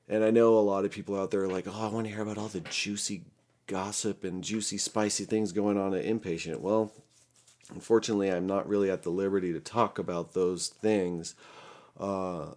and 0.08 0.22
I 0.22 0.30
know 0.30 0.58
a 0.58 0.60
lot 0.60 0.84
of 0.84 0.90
people 0.90 1.18
out 1.18 1.30
there 1.30 1.42
are 1.42 1.48
like, 1.48 1.66
oh, 1.66 1.86
I 1.86 1.88
want 1.88 2.06
to 2.06 2.12
hear 2.12 2.22
about 2.22 2.38
all 2.38 2.48
the 2.48 2.60
juicy 2.60 3.22
gossip 3.66 4.24
and 4.24 4.44
juicy, 4.44 4.76
spicy 4.76 5.24
things 5.24 5.52
going 5.52 5.78
on 5.78 5.94
at 5.94 6.04
inpatient. 6.04 6.60
Well, 6.60 6.92
unfortunately, 7.72 8.30
I'm 8.30 8.46
not 8.46 8.68
really 8.68 8.90
at 8.90 9.02
the 9.02 9.10
liberty 9.10 9.52
to 9.52 9.60
talk 9.60 9.98
about 9.98 10.34
those 10.34 10.68
things. 10.68 11.34
Uh, 11.98 12.52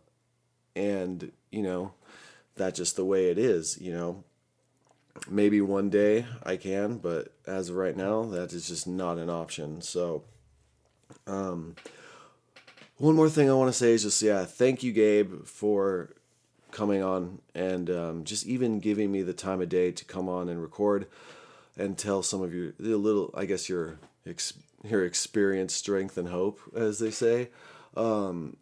and, 0.76 1.32
you 1.52 1.62
know, 1.62 1.94
that's 2.56 2.78
just 2.78 2.96
the 2.96 3.06
way 3.06 3.30
it 3.30 3.38
is, 3.38 3.80
you 3.80 3.94
know. 3.94 4.24
Maybe 5.30 5.62
one 5.62 5.90
day 5.90 6.28
I 6.44 6.58
can, 6.58 6.98
but 6.98 7.34
as 7.48 7.70
of 7.70 7.76
right 7.76 7.96
now, 7.98 8.24
that 8.26 8.54
is 8.54 8.68
just 8.68 8.86
not 8.86 9.18
an 9.18 9.30
option. 9.30 9.82
So, 9.82 10.24
um, 11.26 11.76
one 12.98 13.16
more 13.16 13.30
thing 13.30 13.50
I 13.50 13.54
want 13.54 13.72
to 13.72 13.78
say 13.78 13.94
is 13.94 14.04
just 14.04 14.22
yeah, 14.22 14.46
thank 14.46 14.84
you, 14.84 14.92
Gabe, 14.92 15.46
for 15.46 16.14
coming 16.72 17.02
on 17.02 17.40
and 17.56 17.90
um, 17.90 18.24
just 18.24 18.46
even 18.46 18.80
giving 18.80 19.12
me 19.12 19.22
the 19.22 19.34
time 19.34 19.62
of 19.62 19.70
day 19.70 19.92
to 19.92 20.06
come 20.06 20.28
on 20.28 20.50
and 20.50 20.62
record 20.62 21.08
and 21.78 21.98
tell 21.98 22.24
some 22.24 22.42
of 22.42 22.54
your 22.54 22.74
the 22.80 22.98
little, 22.98 23.34
I 23.36 23.46
guess 23.46 23.70
your 23.70 24.00
your 24.84 25.06
experience, 25.06 25.74
strength, 25.74 26.18
and 26.18 26.28
hope, 26.28 26.60
as 26.76 27.00
they 27.00 27.12
say. 27.12 27.50
Um, 27.96 28.58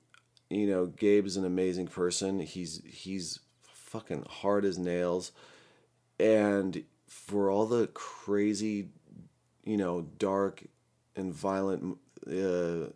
you 0.50 0.68
know, 0.68 0.86
Gabe 0.86 1.26
is 1.26 1.38
an 1.38 1.46
amazing 1.46 1.88
person. 1.88 2.40
He's 2.40 2.82
he's 2.86 3.40
fucking 3.64 4.26
hard 4.30 4.66
as 4.66 4.78
nails, 4.78 5.32
and 6.20 6.84
for 7.08 7.50
all 7.50 7.66
the 7.66 7.88
crazy, 7.88 8.90
you 9.64 9.78
know, 9.78 10.02
dark 10.20 10.64
and 11.16 11.34
violent, 11.34 11.98
uh, 12.28 12.88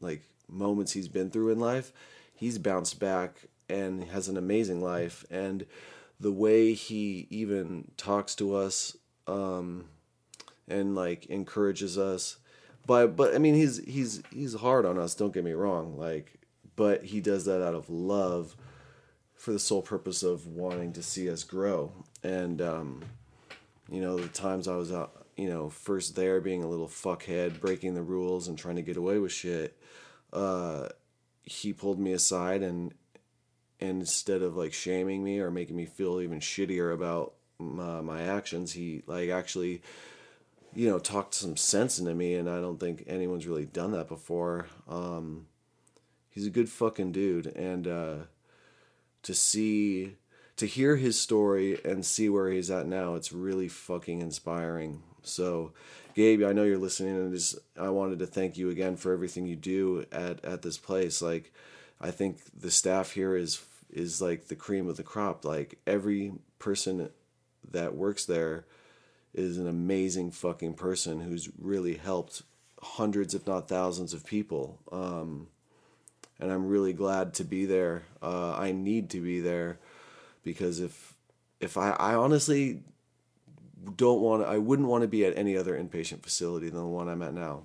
like 0.00 0.22
moments 0.48 0.92
he's 0.92 1.08
been 1.08 1.30
through 1.30 1.50
in 1.50 1.58
life, 1.58 1.92
he's 2.34 2.58
bounced 2.58 3.00
back 3.00 3.46
and 3.68 4.04
has 4.04 4.28
an 4.28 4.36
amazing 4.36 4.80
life. 4.80 5.24
And 5.30 5.66
the 6.20 6.32
way 6.32 6.72
he 6.72 7.26
even 7.30 7.90
talks 7.96 8.34
to 8.36 8.54
us 8.54 8.96
um, 9.26 9.86
and 10.68 10.94
like 10.94 11.26
encourages 11.26 11.98
us, 11.98 12.36
but 12.86 13.16
but 13.16 13.34
I 13.34 13.38
mean 13.38 13.54
he's 13.54 13.78
he's 13.84 14.22
he's 14.30 14.54
hard 14.54 14.86
on 14.86 14.98
us. 14.98 15.14
Don't 15.14 15.34
get 15.34 15.44
me 15.44 15.52
wrong, 15.52 15.98
like, 15.98 16.38
but 16.76 17.04
he 17.04 17.20
does 17.20 17.44
that 17.46 17.66
out 17.66 17.74
of 17.74 17.90
love 17.90 18.56
for 19.34 19.52
the 19.52 19.58
sole 19.58 19.82
purpose 19.82 20.22
of 20.22 20.46
wanting 20.46 20.92
to 20.94 21.02
see 21.02 21.28
us 21.28 21.42
grow. 21.44 21.92
And 22.22 22.62
um, 22.62 23.04
you 23.90 24.00
know 24.00 24.16
the 24.16 24.28
times 24.28 24.68
I 24.68 24.76
was 24.76 24.92
out, 24.92 25.26
you 25.36 25.48
know, 25.48 25.68
first 25.68 26.16
there 26.16 26.40
being 26.40 26.62
a 26.62 26.68
little 26.68 26.88
fuckhead, 26.88 27.60
breaking 27.60 27.94
the 27.94 28.02
rules 28.02 28.48
and 28.48 28.56
trying 28.56 28.76
to 28.76 28.82
get 28.82 28.96
away 28.96 29.18
with 29.18 29.32
shit 29.32 29.76
uh, 30.32 30.88
he 31.42 31.72
pulled 31.72 31.98
me 32.00 32.12
aside 32.12 32.62
and, 32.62 32.92
and 33.80 34.00
instead 34.00 34.42
of 34.42 34.56
like 34.56 34.72
shaming 34.72 35.22
me 35.22 35.40
or 35.40 35.50
making 35.50 35.76
me 35.76 35.86
feel 35.86 36.20
even 36.20 36.40
shittier 36.40 36.92
about 36.92 37.34
my, 37.58 38.00
my 38.00 38.22
actions, 38.22 38.72
he 38.72 39.02
like 39.06 39.30
actually, 39.30 39.82
you 40.74 40.88
know, 40.88 40.98
talked 40.98 41.34
some 41.34 41.56
sense 41.56 41.98
into 41.98 42.14
me, 42.14 42.34
and 42.34 42.48
I 42.50 42.60
don't 42.60 42.78
think 42.78 43.04
anyone's 43.06 43.46
really 43.46 43.64
done 43.64 43.92
that 43.92 44.08
before. 44.08 44.66
Um, 44.88 45.46
he's 46.30 46.46
a 46.46 46.50
good 46.50 46.68
fucking 46.68 47.12
dude, 47.12 47.46
and 47.46 47.86
uh, 47.86 48.16
to 49.22 49.34
see, 49.34 50.16
to 50.56 50.66
hear 50.66 50.96
his 50.96 51.18
story 51.18 51.80
and 51.84 52.04
see 52.04 52.28
where 52.28 52.50
he's 52.50 52.70
at 52.70 52.86
now, 52.86 53.14
it's 53.14 53.32
really 53.32 53.68
fucking 53.68 54.20
inspiring. 54.20 55.02
So, 55.22 55.72
Gabe, 56.16 56.44
I 56.44 56.54
know 56.54 56.64
you're 56.64 56.78
listening, 56.78 57.14
and 57.14 57.30
just 57.30 57.58
I 57.78 57.90
wanted 57.90 58.20
to 58.20 58.26
thank 58.26 58.56
you 58.56 58.70
again 58.70 58.96
for 58.96 59.12
everything 59.12 59.46
you 59.46 59.54
do 59.54 60.06
at 60.10 60.42
at 60.46 60.62
this 60.62 60.78
place. 60.78 61.20
Like, 61.20 61.52
I 62.00 62.10
think 62.10 62.38
the 62.58 62.70
staff 62.70 63.12
here 63.12 63.36
is 63.36 63.62
is 63.92 64.22
like 64.22 64.48
the 64.48 64.56
cream 64.56 64.88
of 64.88 64.96
the 64.96 65.02
crop. 65.02 65.44
Like 65.44 65.78
every 65.86 66.32
person 66.58 67.10
that 67.70 67.94
works 67.94 68.24
there 68.24 68.64
is 69.34 69.58
an 69.58 69.68
amazing 69.68 70.30
fucking 70.30 70.72
person 70.72 71.20
who's 71.20 71.50
really 71.60 71.96
helped 71.96 72.40
hundreds, 72.82 73.34
if 73.34 73.46
not 73.46 73.68
thousands, 73.68 74.14
of 74.14 74.24
people. 74.24 74.78
Um, 74.90 75.48
and 76.40 76.50
I'm 76.50 76.66
really 76.66 76.94
glad 76.94 77.34
to 77.34 77.44
be 77.44 77.66
there. 77.66 78.04
Uh, 78.22 78.54
I 78.54 78.72
need 78.72 79.10
to 79.10 79.20
be 79.20 79.40
there 79.40 79.80
because 80.42 80.80
if 80.80 81.12
if 81.60 81.76
I, 81.76 81.90
I 81.90 82.14
honestly 82.14 82.80
don't 83.96 84.20
want 84.20 84.42
to, 84.42 84.48
I 84.48 84.58
wouldn't 84.58 84.88
want 84.88 85.02
to 85.02 85.08
be 85.08 85.24
at 85.24 85.36
any 85.36 85.56
other 85.56 85.78
inpatient 85.78 86.22
facility 86.22 86.68
than 86.68 86.80
the 86.80 86.86
one 86.86 87.08
I'm 87.08 87.22
at 87.22 87.34
now. 87.34 87.62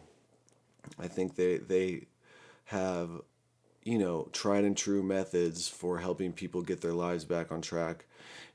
I 0.99 1.07
think 1.07 1.35
they 1.35 1.57
they 1.57 2.07
have 2.65 3.21
you 3.83 3.97
know 3.97 4.29
tried 4.31 4.63
and 4.63 4.77
true 4.77 5.03
methods 5.03 5.67
for 5.67 5.99
helping 5.99 6.33
people 6.33 6.61
get 6.61 6.81
their 6.81 6.93
lives 6.93 7.25
back 7.25 7.51
on 7.51 7.61
track. 7.61 8.05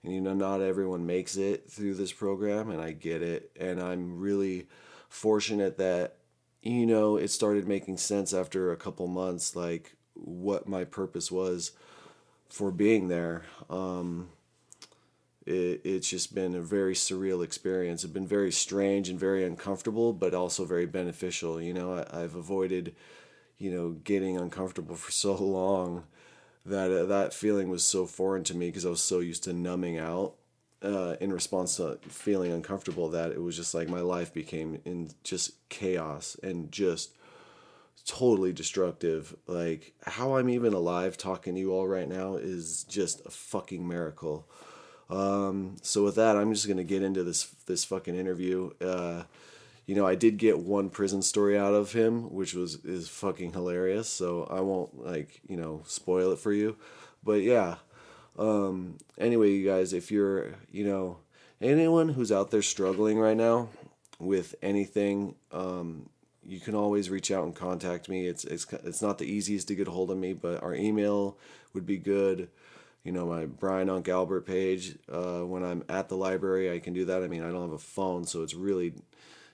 And 0.03 0.15
you 0.15 0.21
know 0.21 0.35
not 0.35 0.61
everyone 0.61 1.07
makes 1.07 1.37
it 1.37 1.71
through 1.71 1.95
this 1.95 2.13
program 2.13 2.71
and 2.71 2.81
I 2.81 2.93
get 2.93 3.23
it 3.23 3.51
and 3.59 3.81
I'm 3.81 4.19
really 4.19 4.67
fortunate 5.09 5.79
that 5.79 6.17
you 6.63 6.87
know 6.87 7.17
it 7.17 7.29
started 7.29 7.67
making 7.67 7.97
sense 7.97 8.33
after 8.33 8.73
a 8.73 8.77
couple 8.77 9.07
months 9.07 9.57
like 9.57 9.97
what 10.15 10.69
my 10.69 10.85
purpose 10.85 11.31
was 11.31 11.73
for 12.49 12.71
being 12.71 13.09
there. 13.09 13.45
Um, 13.69 14.29
it, 15.47 15.81
it's 15.85 16.11
just 16.11 16.35
been 16.35 16.55
a 16.55 16.61
very 16.61 16.95
surreal 16.95 17.45
experience. 17.45 18.05
It's 18.05 18.13
been 18.13 18.27
very 18.27 18.53
strange 18.53 19.09
and 19.09 19.19
very 19.19 19.45
uncomfortable, 19.45 20.13
but 20.13 20.35
also 20.35 20.65
very 20.65 20.87
beneficial. 20.87 21.61
You 21.63 21.73
know, 21.73 22.05
I, 22.13 22.21
have 22.21 22.35
avoided, 22.35 22.95
you 23.59 23.71
know, 23.71 23.91
getting 23.91 24.37
uncomfortable 24.37 24.97
for 24.97 25.13
so 25.13 25.35
long 25.35 26.05
that 26.65 26.91
uh, 26.91 27.05
that 27.07 27.33
feeling 27.33 27.69
was 27.69 27.85
so 27.85 28.07
foreign 28.07 28.43
to 28.45 28.57
me 28.57 28.67
because 28.67 28.85
I 28.85 28.91
was 28.91 29.03
so 29.03 29.21
used 29.21 29.45
to 29.45 29.53
numbing 29.53 29.99
out 29.99 30.35
uh, 30.83 31.15
in 31.21 31.33
response 31.33 31.77
to 31.77 31.99
feeling 32.09 32.53
uncomfortable 32.53 33.09
that 33.11 33.31
it 33.31 33.41
was 33.41 33.57
just 33.57 33.73
like 33.73 33.89
my 33.89 34.01
life 34.01 34.35
became 34.35 34.81
in 34.85 35.11
just 35.23 35.69
chaos 35.69 36.37
and 36.43 36.73
just 36.73 37.13
totally 38.05 38.53
destructive. 38.53 39.37
Like 39.47 39.95
how 40.03 40.37
I'm 40.37 40.49
even 40.49 40.73
alive 40.73 41.17
talking 41.17 41.55
to 41.55 41.61
you 41.61 41.73
all 41.73 41.87
right 41.87 42.09
now 42.09 42.35
is 42.35 42.85
just 42.85 43.25
a 43.25 43.31
fucking 43.31 43.87
miracle. 43.87 44.49
Um, 45.09 45.77
so 45.83 46.05
with 46.05 46.17
that, 46.17 46.37
I'm 46.37 46.53
just 46.53 46.69
gonna 46.69 46.85
get 46.85 47.03
into 47.03 47.23
this 47.23 47.45
this 47.67 47.85
fucking 47.85 48.17
interview. 48.17 48.71
Uh, 48.81 49.25
you 49.87 49.95
know, 49.95 50.07
I 50.07 50.17
did 50.17 50.37
get 50.37 50.59
one 50.59 50.91
prison 50.91 51.23
story 51.23 51.57
out 51.57 51.75
of 51.75 51.93
him, 51.93 52.33
which 52.33 52.55
was 52.55 52.85
is 52.85 53.09
fucking 53.09 53.53
hilarious. 53.53 54.09
So 54.09 54.47
I 54.51 54.61
won't 54.61 55.05
like 55.05 55.41
you 55.49 55.57
know 55.57 55.83
spoil 55.87 56.33
it 56.33 56.39
for 56.39 56.53
you, 56.53 56.77
but 57.23 57.43
yeah. 57.43 57.77
Um, 58.39 58.99
anyway, 59.17 59.53
you 59.53 59.67
guys, 59.67 59.93
if 59.93 60.11
you're 60.11 60.55
you 60.71 60.85
know 60.85 61.19
anyone 61.61 62.11
who's 62.11 62.33
out 62.33 62.51
there 62.51 62.63
struggling 62.63 63.19
right 63.19 63.37
now 63.37 63.69
with 64.19 64.55
anything, 64.61 65.37
um, 65.53 66.09
you 66.45 66.61
can 66.61 66.75
always 66.75 67.11
reach 67.11 67.31
out 67.31 67.45
and 67.45 67.55
contact 67.55 68.09
me. 68.09 68.27
It's 68.27 68.45
it's 68.45 68.67
it's 68.85 69.03
not 69.03 69.19
the 69.19 69.27
easiest 69.27 69.69
to 69.69 69.77
get 69.77 69.87
hold 69.87 70.11
of 70.11 70.19
me, 70.19 70.33
but 70.33 70.63
our 70.63 70.75
email 70.75 71.39
would 71.73 71.87
be 71.87 71.97
good 71.97 72.49
you 73.07 73.13
know 73.13 73.25
my 73.25 73.47
Brian 73.47 73.89
Unc 73.89 74.09
Albert 74.09 74.43
page. 74.43 74.99
Uh, 75.09 75.41
when 75.41 75.63
I'm 75.63 75.85
at 75.89 76.09
the 76.09 76.17
library, 76.17 76.73
I 76.73 76.81
can 76.81 76.93
do 76.93 77.05
that. 77.05 77.23
I 77.23 77.29
mean, 77.29 77.43
I 77.43 77.53
don't 77.53 77.63
have 77.63 77.73
a 77.73 77.79
phone, 77.79 78.25
so 78.25 78.43
it's 78.43 78.55
really, 78.55 78.95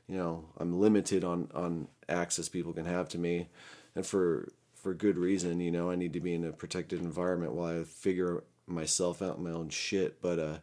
you 0.09 0.17
know, 0.17 0.47
I'm 0.59 0.81
limited 0.81 1.23
on 1.23 1.51
on 1.55 1.89
access 2.09 2.49
people 2.49 2.73
can 2.73 2.87
have 2.87 3.11
to 3.11 3.19
me, 3.19 3.49
and 3.95 4.07
for 4.07 4.49
for 4.75 4.95
good 4.95 5.19
reason. 5.19 5.61
You 5.61 5.71
know, 5.71 5.91
I 5.91 5.97
need 5.97 6.15
to 6.15 6.21
be 6.21 6.35
in 6.35 6.45
a 6.45 6.53
protected 6.53 7.03
environment 7.03 7.53
while 7.53 7.81
I 7.81 7.85
figure 7.85 8.43
myself 8.67 9.21
out 9.21 9.39
my 9.39 9.51
own 9.51 9.69
shit. 9.69 10.23
But 10.23 10.39
uh, 10.39 10.59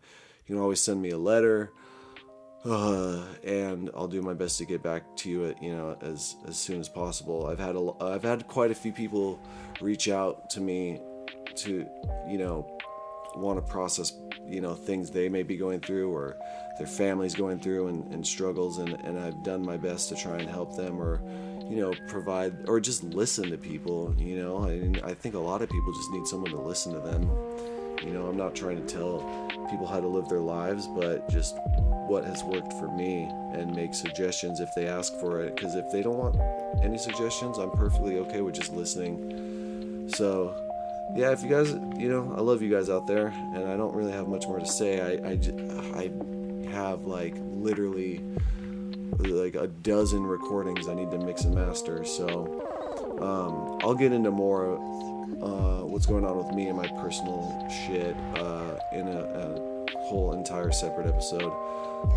you 0.47 0.55
can 0.55 0.57
always 0.57 0.81
send 0.81 0.99
me 0.99 1.11
a 1.11 1.17
letter 1.17 1.71
uh, 2.65 3.23
and 3.43 3.89
I'll 3.95 4.07
do 4.07 4.21
my 4.21 4.33
best 4.33 4.57
to 4.57 4.65
get 4.65 4.83
back 4.83 5.15
to 5.17 5.29
you, 5.29 5.45
at, 5.45 5.63
you 5.63 5.75
know, 5.75 5.97
as 6.01 6.35
as 6.47 6.57
soon 6.57 6.79
as 6.79 6.89
possible. 6.89 7.45
I've 7.45 7.59
had 7.59 7.75
a, 7.75 7.91
I've 8.01 8.23
had 8.23 8.47
quite 8.47 8.71
a 8.71 8.75
few 8.75 8.91
people 8.91 9.39
reach 9.79 10.09
out 10.09 10.49
to 10.51 10.59
me 10.59 10.99
to, 11.55 11.87
you 12.27 12.37
know, 12.37 12.78
want 13.39 13.57
to 13.57 13.71
process, 13.71 14.13
you 14.47 14.61
know, 14.61 14.73
things 14.73 15.09
they 15.09 15.29
may 15.29 15.43
be 15.43 15.57
going 15.57 15.79
through 15.79 16.11
or 16.11 16.37
their 16.77 16.87
families 16.87 17.35
going 17.35 17.59
through 17.59 17.87
and, 17.87 18.13
and 18.13 18.25
struggles, 18.25 18.77
and 18.77 18.93
and 19.03 19.19
I've 19.19 19.43
done 19.43 19.65
my 19.65 19.77
best 19.77 20.09
to 20.09 20.15
try 20.15 20.37
and 20.37 20.49
help 20.49 20.75
them 20.75 20.99
or, 20.99 21.21
you 21.69 21.77
know, 21.77 21.93
provide 22.07 22.67
or 22.67 22.79
just 22.79 23.03
listen 23.03 23.49
to 23.51 23.57
people. 23.57 24.13
You 24.17 24.43
know, 24.43 24.59
mean, 24.59 25.01
I 25.03 25.13
think 25.13 25.35
a 25.35 25.39
lot 25.39 25.61
of 25.61 25.69
people 25.69 25.93
just 25.93 26.11
need 26.11 26.25
someone 26.27 26.51
to 26.51 26.59
listen 26.59 26.93
to 26.93 26.99
them. 26.99 27.23
You 28.03 28.13
know, 28.13 28.27
I'm 28.27 28.37
not 28.37 28.55
trying 28.55 28.85
to 28.85 28.93
tell 28.93 29.19
people 29.69 29.85
how 29.85 29.99
to 29.99 30.07
live 30.07 30.29
their 30.29 30.39
lives, 30.39 30.87
but 30.87 31.29
just 31.29 31.57
what 32.07 32.25
has 32.25 32.43
worked 32.43 32.73
for 32.73 32.87
me 32.87 33.23
and 33.53 33.75
make 33.75 33.93
suggestions 33.93 34.59
if 34.59 34.69
they 34.75 34.87
ask 34.87 35.13
for 35.19 35.41
it. 35.41 35.55
Because 35.55 35.75
if 35.75 35.91
they 35.91 36.01
don't 36.01 36.17
want 36.17 36.37
any 36.81 36.97
suggestions, 36.97 37.57
I'm 37.57 37.71
perfectly 37.71 38.17
okay 38.19 38.41
with 38.41 38.55
just 38.55 38.73
listening. 38.73 40.09
So, 40.15 40.68
yeah, 41.15 41.31
if 41.31 41.43
you 41.43 41.49
guys, 41.49 41.71
you 41.97 42.09
know, 42.09 42.33
I 42.35 42.41
love 42.41 42.61
you 42.61 42.69
guys 42.69 42.89
out 42.89 43.07
there, 43.07 43.27
and 43.27 43.67
I 43.67 43.75
don't 43.75 43.95
really 43.95 44.11
have 44.11 44.27
much 44.27 44.47
more 44.47 44.59
to 44.59 44.65
say. 44.65 45.01
I, 45.01 45.31
I, 45.31 46.11
have 46.69 47.05
like 47.05 47.35
literally 47.39 48.23
like 49.17 49.55
a 49.55 49.67
dozen 49.67 50.23
recordings 50.23 50.87
I 50.87 50.93
need 50.93 51.09
to 51.11 51.17
mix 51.17 51.41
and 51.41 51.55
master. 51.55 52.05
So, 52.05 52.63
um, 53.19 53.79
I'll 53.83 53.95
get 53.95 54.13
into 54.13 54.31
more 54.31 54.75
uh, 55.41 55.83
what's 55.85 56.05
going 56.05 56.25
on 56.25 56.37
with 56.37 56.53
me 56.53 56.67
and 56.67 56.77
my 56.77 56.87
personal 57.01 57.67
shit 57.69 58.15
uh, 58.35 58.77
in 58.93 59.07
a, 59.07 59.21
a 59.21 59.97
whole 59.99 60.33
entire 60.33 60.71
separate 60.71 61.07
episode. 61.07 61.51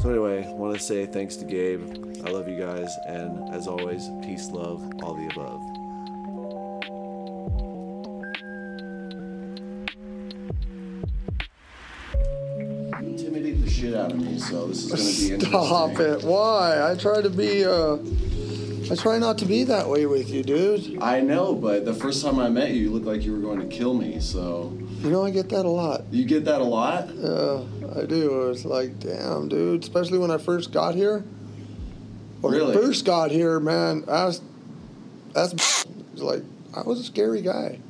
So 0.00 0.10
anyway, 0.10 0.46
want 0.54 0.74
to 0.74 0.82
say 0.82 1.06
thanks 1.06 1.36
to 1.36 1.44
Gabe. 1.44 2.22
I 2.24 2.30
love 2.30 2.48
you 2.48 2.58
guys, 2.58 2.96
and 3.06 3.52
as 3.52 3.66
always, 3.66 4.08
peace, 4.22 4.50
love, 4.50 4.82
all 5.02 5.14
the 5.14 5.26
above. 5.28 5.71
Shit 13.82 13.94
out 13.94 14.12
of 14.12 14.18
me, 14.20 14.38
so 14.38 14.68
this 14.68 14.84
is 14.92 15.28
going 15.28 15.40
to 15.40 15.46
be 15.46 15.50
Stop 15.50 15.98
it. 15.98 16.22
Why? 16.22 16.90
I 16.90 16.94
try 16.94 17.20
to 17.20 17.28
be, 17.30 17.64
uh, 17.64 17.96
I 18.92 18.94
try 18.94 19.18
not 19.18 19.38
to 19.38 19.44
be 19.44 19.64
that 19.64 19.88
way 19.88 20.06
with 20.06 20.30
you, 20.30 20.44
dude. 20.44 21.02
I 21.02 21.20
know, 21.20 21.52
but 21.54 21.84
the 21.84 21.92
first 21.94 22.24
time 22.24 22.38
I 22.38 22.48
met 22.48 22.70
you, 22.70 22.82
you 22.82 22.90
looked 22.90 23.06
like 23.06 23.24
you 23.24 23.32
were 23.32 23.40
going 23.40 23.58
to 23.58 23.66
kill 23.76 23.94
me. 23.94 24.20
So 24.20 24.78
You 25.00 25.10
know, 25.10 25.24
I 25.24 25.30
get 25.30 25.48
that 25.48 25.66
a 25.66 25.68
lot. 25.68 26.04
you 26.12 26.24
get 26.24 26.44
that 26.44 26.60
a 26.60 26.64
lot. 26.64 27.08
Yeah, 27.12 27.64
I 28.00 28.06
do. 28.06 28.50
It's 28.50 28.64
like, 28.64 29.00
damn, 29.00 29.48
dude. 29.48 29.82
Especially 29.82 30.18
when 30.18 30.30
I 30.30 30.38
first 30.38 30.72
got 30.72 30.94
here. 30.94 31.24
When 32.40 32.52
Really? 32.54 32.72
I 32.76 32.80
first 32.80 33.04
got 33.04 33.30
here, 33.32 33.58
man, 33.58 34.04
that's, 34.06 34.40
that's 35.32 35.86
like, 36.16 36.42
I 36.74 36.82
was 36.82 37.00
a 37.00 37.04
scary 37.04 37.42
guy. 37.42 37.80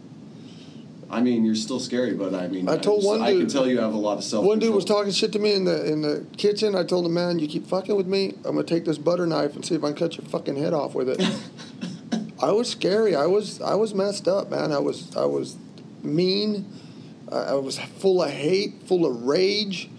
I 1.13 1.21
mean, 1.21 1.45
you're 1.45 1.55
still 1.55 1.79
scary, 1.79 2.15
but 2.15 2.35
I 2.35 2.49
mean, 2.49 2.67
I 2.71 2.79
told 2.79 3.03
just- 3.03 3.07
one 3.07 3.21
I 3.21 3.33
can 3.33 3.47
tell 3.47 3.69
you 3.69 3.79
have 3.81 3.93
a 3.93 3.99
lot 3.99 4.17
of 4.17 4.25
self. 4.25 4.47
One 4.47 4.59
dude 4.59 4.75
was 4.75 4.87
talking 4.87 5.13
shit 5.13 5.31
to 5.33 5.39
me 5.39 5.53
in 5.53 5.65
the 5.67 5.85
in 5.85 6.01
the 6.01 6.25
kitchen. 6.39 6.75
I 6.75 6.85
told 6.85 7.05
him, 7.05 7.13
man, 7.13 7.39
you 7.39 7.47
keep 7.47 7.67
fucking 7.67 7.95
with 7.95 8.07
me. 8.07 8.35
I'm 8.47 8.57
gonna 8.57 8.65
take 8.65 8.87
this 8.87 8.97
butter 8.97 9.27
knife 9.27 9.55
and 9.55 9.63
see 9.63 9.75
if 9.75 9.85
I 9.85 9.89
can 9.89 9.97
cut 9.97 10.17
your 10.17 10.27
fucking 10.27 10.57
head 10.57 10.73
off 10.73 10.95
with 10.95 11.11
it. 11.11 11.21
I 12.43 12.51
was 12.53 12.71
scary. 12.71 13.15
I 13.15 13.27
was 13.27 13.61
I 13.61 13.75
was 13.75 13.95
messed 13.95 14.27
up, 14.27 14.51
man. 14.51 14.73
I 14.73 14.79
was 14.79 15.15
I 15.15 15.27
was 15.27 15.57
mean. 16.03 16.65
I, 17.31 17.37
I 17.37 17.55
was 17.55 17.79
full 17.79 18.23
of 18.23 18.31
hate, 18.31 18.83
full 18.87 19.05
of 19.05 19.25
rage. 19.25 19.91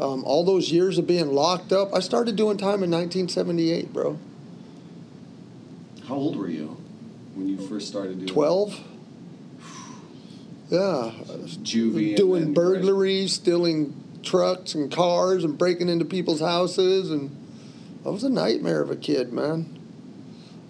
Um, 0.00 0.24
all 0.24 0.44
those 0.44 0.72
years 0.72 0.98
of 0.98 1.06
being 1.06 1.28
locked 1.32 1.72
up. 1.72 1.94
I 1.94 2.00
started 2.00 2.36
doing 2.36 2.58
time 2.58 2.82
in 2.82 2.90
1978, 2.90 3.92
bro. 3.94 4.18
How 6.06 6.16
old 6.16 6.36
were 6.36 6.50
you 6.50 6.76
when 7.34 7.48
you 7.48 7.56
first 7.56 7.88
started 7.88 8.18
doing 8.18 8.26
12. 8.28 8.80
Yeah, 10.68 11.12
juvie? 11.62 12.16
doing 12.16 12.52
burglaries, 12.52 13.34
stealing 13.34 13.94
trucks 14.22 14.74
and 14.74 14.90
cars, 14.90 15.44
and 15.44 15.56
breaking 15.56 15.88
into 15.88 16.04
people's 16.04 16.40
houses, 16.40 17.10
and 17.10 17.30
I 18.04 18.08
was 18.08 18.24
a 18.24 18.28
nightmare 18.28 18.82
of 18.82 18.90
a 18.90 18.96
kid, 18.96 19.32
man. 19.32 19.78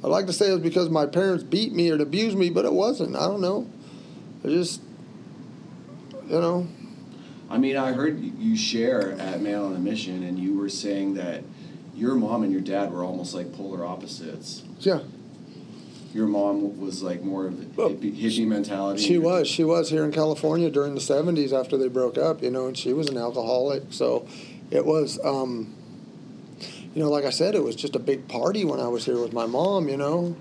I'd 0.05 0.09
like 0.09 0.27
to 0.27 0.33
say 0.33 0.49
it 0.49 0.53
was 0.53 0.61
because 0.61 0.91
my 0.91 1.07
parents 1.07 1.43
beat 1.43 1.73
me 1.73 1.91
or 1.91 2.01
abused 2.01 2.37
me, 2.37 2.51
but 2.51 2.65
it 2.65 2.73
wasn't. 2.73 3.17
I 3.17 3.27
don't 3.27 3.41
know. 3.41 3.67
I 4.45 4.49
just, 4.49 4.83
you 6.29 6.41
know, 6.41 6.69
I 7.49 7.59
mean, 7.59 7.77
I 7.77 7.93
heard 7.93 8.21
you 8.21 8.57
share 8.57 9.13
at 9.13 9.41
Man 9.41 9.61
on 9.61 9.75
a 9.75 9.79
Mission, 9.79 10.23
and 10.25 10.39
you 10.39 10.59
were 10.59 10.69
saying 10.69 11.15
that 11.15 11.43
your 11.95 12.15
mom 12.15 12.43
and 12.43 12.53
your 12.53 12.61
dad 12.61 12.93
were 12.93 13.05
almost 13.05 13.35
like 13.35 13.53
polar 13.55 13.85
opposites. 13.85 14.63
yeah. 14.81 15.01
Your 16.16 16.26
mom 16.26 16.81
was 16.81 17.02
like 17.02 17.22
more 17.22 17.46
of 17.46 17.61
a 17.61 17.64
hippie, 17.66 18.16
hippie 18.18 18.46
mentality. 18.46 19.02
She 19.02 19.18
was. 19.18 19.46
She 19.46 19.64
was 19.64 19.90
here 19.90 20.02
in 20.02 20.12
California 20.12 20.70
during 20.70 20.94
the 20.94 21.00
70s 21.00 21.52
after 21.52 21.76
they 21.76 21.88
broke 21.88 22.16
up, 22.16 22.42
you 22.42 22.50
know, 22.50 22.66
and 22.68 22.76
she 22.76 22.94
was 22.94 23.11
an 23.11 23.18
alcoholic. 23.18 23.83
So 23.90 24.26
it 24.70 24.87
was, 24.87 25.18
um, 25.22 25.74
you 26.94 27.02
know, 27.02 27.11
like 27.11 27.26
I 27.26 27.31
said, 27.31 27.55
it 27.55 27.62
was 27.62 27.76
just 27.76 27.94
a 27.94 27.98
big 27.98 28.29
party 28.29 28.64
when 28.64 28.81
I 28.81 28.88
was 28.88 29.05
here 29.05 29.20
with 29.20 29.35
my 29.35 29.44
mom, 29.44 29.90
you 29.90 29.98
know. 29.98 30.35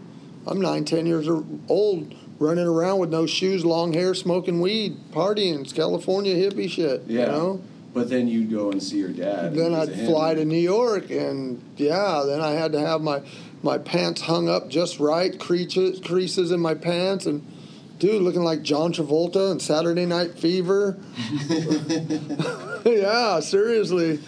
I'm 0.47 0.61
nine, 0.61 0.85
ten 0.85 1.05
years 1.05 1.27
old, 1.67 2.15
running 2.39 2.67
around 2.67 2.99
with 2.99 3.09
no 3.09 3.25
shoes, 3.25 3.65
long 3.65 3.91
hair, 3.91 4.13
smoking 4.15 4.61
weed, 4.61 4.95
partying. 5.11 5.59
It's 5.59 5.73
California 5.73 6.35
hippie 6.35 6.69
shit, 6.69 7.03
Yeah. 7.07 7.19
you 7.21 7.25
know. 7.27 7.61
But 7.93 8.09
then 8.09 8.29
you'd 8.29 8.49
go 8.49 8.71
and 8.71 8.81
see 8.81 8.97
your 8.99 9.09
dad. 9.09 9.55
Then 9.55 9.73
I'd 9.73 9.93
fly 10.05 10.35
to 10.35 10.45
New 10.45 10.57
York, 10.57 11.09
and 11.11 11.61
yeah, 11.75 12.23
then 12.25 12.39
I 12.39 12.51
had 12.51 12.71
to 12.73 12.79
have 12.79 13.01
my 13.01 13.21
my 13.65 13.77
pants 13.79 14.21
hung 14.21 14.47
up 14.47 14.69
just 14.69 14.99
right, 14.99 15.37
creases 15.37 15.99
creases 15.99 16.51
in 16.51 16.61
my 16.61 16.75
pants, 16.75 17.25
and 17.25 17.45
dude 17.99 18.21
looking 18.21 18.43
like 18.43 18.61
John 18.61 18.93
Travolta 18.93 19.51
and 19.51 19.61
Saturday 19.61 20.05
Night 20.05 20.37
Fever. 20.37 20.97
yeah, 22.85 23.39
seriously. 23.39 24.19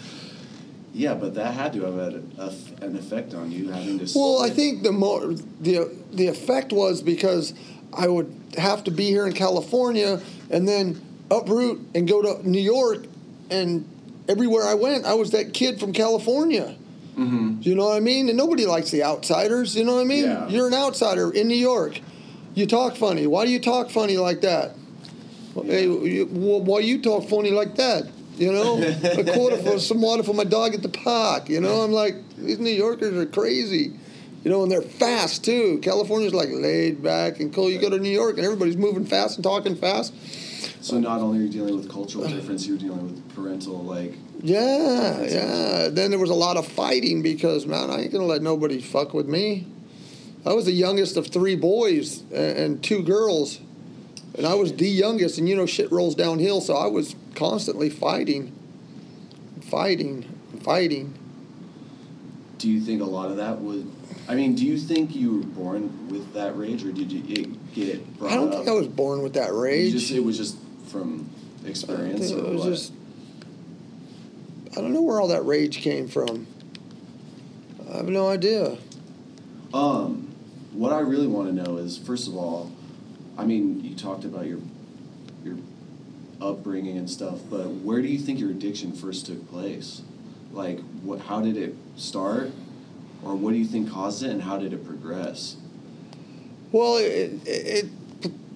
Yeah, 0.92 1.14
but 1.14 1.34
that 1.34 1.54
had 1.54 1.72
to 1.74 1.84
have 1.84 1.94
had 1.94 2.14
a, 2.38 2.84
an 2.84 2.96
effect 2.96 3.32
on 3.32 3.52
you 3.52 3.70
having 3.70 4.00
to. 4.00 4.18
Well, 4.18 4.42
I 4.42 4.50
think 4.50 4.82
the 4.82 4.92
more 4.92 5.32
the 5.60 5.96
the 6.10 6.26
effect 6.26 6.72
was 6.72 7.00
because 7.00 7.54
I 7.96 8.08
would 8.08 8.34
have 8.58 8.82
to 8.84 8.90
be 8.90 9.06
here 9.06 9.26
in 9.26 9.34
California 9.34 10.20
and 10.50 10.66
then 10.66 11.00
uproot 11.30 11.86
and 11.94 12.08
go 12.08 12.22
to 12.22 12.48
New 12.48 12.60
York, 12.60 13.04
and 13.50 13.88
everywhere 14.28 14.64
I 14.64 14.74
went, 14.74 15.04
I 15.04 15.14
was 15.14 15.30
that 15.30 15.54
kid 15.54 15.78
from 15.78 15.92
California. 15.92 16.76
Mhm. 17.18 17.66
You 17.66 17.74
know 17.74 17.86
what 17.88 17.96
I 17.96 18.00
mean? 18.00 18.28
And 18.28 18.38
nobody 18.38 18.64
likes 18.64 18.90
the 18.90 19.02
outsiders. 19.02 19.74
You 19.74 19.84
know 19.84 19.94
what 19.96 20.02
I 20.02 20.04
mean? 20.04 20.24
Yeah. 20.24 20.48
You're 20.48 20.68
an 20.68 20.74
outsider 20.74 21.30
in 21.30 21.48
New 21.48 21.56
York. 21.56 22.00
You 22.54 22.66
talk 22.66 22.96
funny. 22.96 23.26
Why 23.26 23.44
do 23.44 23.50
you 23.50 23.58
talk 23.60 23.90
funny 23.90 24.16
like 24.16 24.40
that? 24.42 24.74
Well, 25.54 25.64
Hey, 25.64 25.84
you, 25.84 26.26
why 26.26 26.80
you 26.80 27.02
talk 27.02 27.28
funny 27.28 27.50
like 27.50 27.74
that? 27.76 28.04
You 28.36 28.52
know, 28.52 28.80
a 28.80 29.24
quarter 29.24 29.56
for 29.56 29.78
some 29.90 30.00
water 30.00 30.22
for 30.22 30.32
my 30.32 30.44
dog 30.44 30.74
at 30.74 30.82
the 30.82 30.88
park. 30.88 31.48
You 31.48 31.60
know, 31.60 31.80
I'm 31.80 31.90
like 31.90 32.14
these 32.36 32.60
New 32.60 32.70
Yorkers 32.70 33.14
are 33.16 33.26
crazy. 33.26 33.92
You 34.44 34.52
know, 34.52 34.62
and 34.62 34.70
they're 34.70 34.82
fast 34.82 35.44
too. 35.44 35.80
California's 35.82 36.32
like 36.32 36.48
laid 36.52 37.02
back 37.02 37.40
and 37.40 37.52
cool. 37.52 37.68
You 37.68 37.80
go 37.80 37.90
to 37.90 37.98
New 37.98 38.10
York 38.10 38.36
and 38.36 38.44
everybody's 38.44 38.76
moving 38.76 39.04
fast 39.04 39.36
and 39.36 39.42
talking 39.44 39.74
fast. 39.74 40.12
So 40.80 41.00
not 41.00 41.20
only 41.20 41.40
are 41.40 41.42
you 41.42 41.48
dealing 41.48 41.76
with 41.76 41.90
cultural 41.90 42.28
difference, 42.28 42.66
you're 42.66 42.78
dealing 42.78 43.02
with 43.02 43.34
parental 43.34 43.82
like. 43.82 44.14
Yeah, 44.40 45.22
yeah. 45.22 45.88
Then 45.88 46.10
there 46.10 46.18
was 46.18 46.30
a 46.30 46.34
lot 46.34 46.56
of 46.56 46.66
fighting 46.66 47.22
because 47.22 47.66
man, 47.66 47.90
I 47.90 48.02
ain't 48.02 48.12
gonna 48.12 48.24
let 48.26 48.42
nobody 48.42 48.80
fuck 48.80 49.12
with 49.14 49.26
me. 49.26 49.66
I 50.46 50.52
was 50.52 50.64
the 50.64 50.72
youngest 50.72 51.16
of 51.16 51.26
three 51.26 51.56
boys 51.56 52.22
and 52.32 52.82
two 52.82 53.02
girls, 53.02 53.60
and 54.36 54.46
I 54.46 54.54
was 54.54 54.72
the 54.72 54.88
youngest. 54.88 55.38
And 55.38 55.48
you 55.48 55.56
know, 55.56 55.66
shit 55.66 55.90
rolls 55.90 56.14
downhill, 56.14 56.60
so 56.60 56.74
I 56.76 56.86
was 56.86 57.16
constantly 57.34 57.90
fighting, 57.90 58.52
fighting, 59.62 60.24
fighting. 60.62 61.14
Do 62.58 62.68
you 62.70 62.80
think 62.80 63.00
a 63.02 63.04
lot 63.04 63.30
of 63.30 63.36
that 63.36 63.60
would? 63.60 63.90
I 64.28 64.34
mean, 64.34 64.54
do 64.54 64.64
you 64.64 64.78
think 64.78 65.14
you 65.14 65.38
were 65.38 65.44
born 65.46 66.08
with 66.10 66.34
that 66.34 66.56
rage, 66.56 66.84
or 66.84 66.92
did 66.92 67.10
you 67.10 67.22
it 67.28 67.74
get 67.74 68.18
brought 68.18 68.32
I 68.32 68.36
don't 68.36 68.48
up? 68.48 68.54
think 68.54 68.68
I 68.68 68.72
was 68.72 68.86
born 68.88 69.22
with 69.22 69.34
that 69.34 69.48
You 69.50 69.60
rage. 69.60 69.92
just 69.92 70.10
it 70.10 70.20
was 70.20 70.36
just 70.36 70.56
from 70.86 71.28
experience, 71.66 72.30
it 72.30 72.42
was 72.44 72.60
what? 72.60 72.68
just. 72.70 72.92
I 74.78 74.80
don't 74.80 74.92
know 74.92 75.02
where 75.02 75.20
all 75.20 75.26
that 75.26 75.44
rage 75.44 75.78
came 75.78 76.06
from. 76.06 76.46
I 77.92 77.96
have 77.96 78.08
no 78.08 78.28
idea. 78.28 78.78
Um, 79.74 80.32
what 80.72 80.92
I 80.92 81.00
really 81.00 81.26
want 81.26 81.48
to 81.48 81.52
know 81.52 81.78
is, 81.78 81.98
first 81.98 82.28
of 82.28 82.36
all, 82.36 82.70
I 83.36 83.44
mean, 83.44 83.82
you 83.82 83.96
talked 83.96 84.24
about 84.24 84.46
your 84.46 84.60
your 85.44 85.56
upbringing 86.40 86.96
and 86.96 87.10
stuff, 87.10 87.40
but 87.50 87.66
where 87.66 88.00
do 88.00 88.06
you 88.06 88.20
think 88.20 88.38
your 88.38 88.50
addiction 88.50 88.92
first 88.92 89.26
took 89.26 89.50
place? 89.50 90.02
Like, 90.52 90.78
what? 91.02 91.22
How 91.22 91.40
did 91.40 91.56
it 91.56 91.74
start, 91.96 92.52
or 93.24 93.34
what 93.34 93.50
do 93.50 93.56
you 93.56 93.66
think 93.66 93.90
caused 93.90 94.22
it, 94.22 94.30
and 94.30 94.42
how 94.42 94.58
did 94.58 94.72
it 94.72 94.86
progress? 94.86 95.56
Well, 96.70 96.98
it, 96.98 97.32
it, 97.44 97.86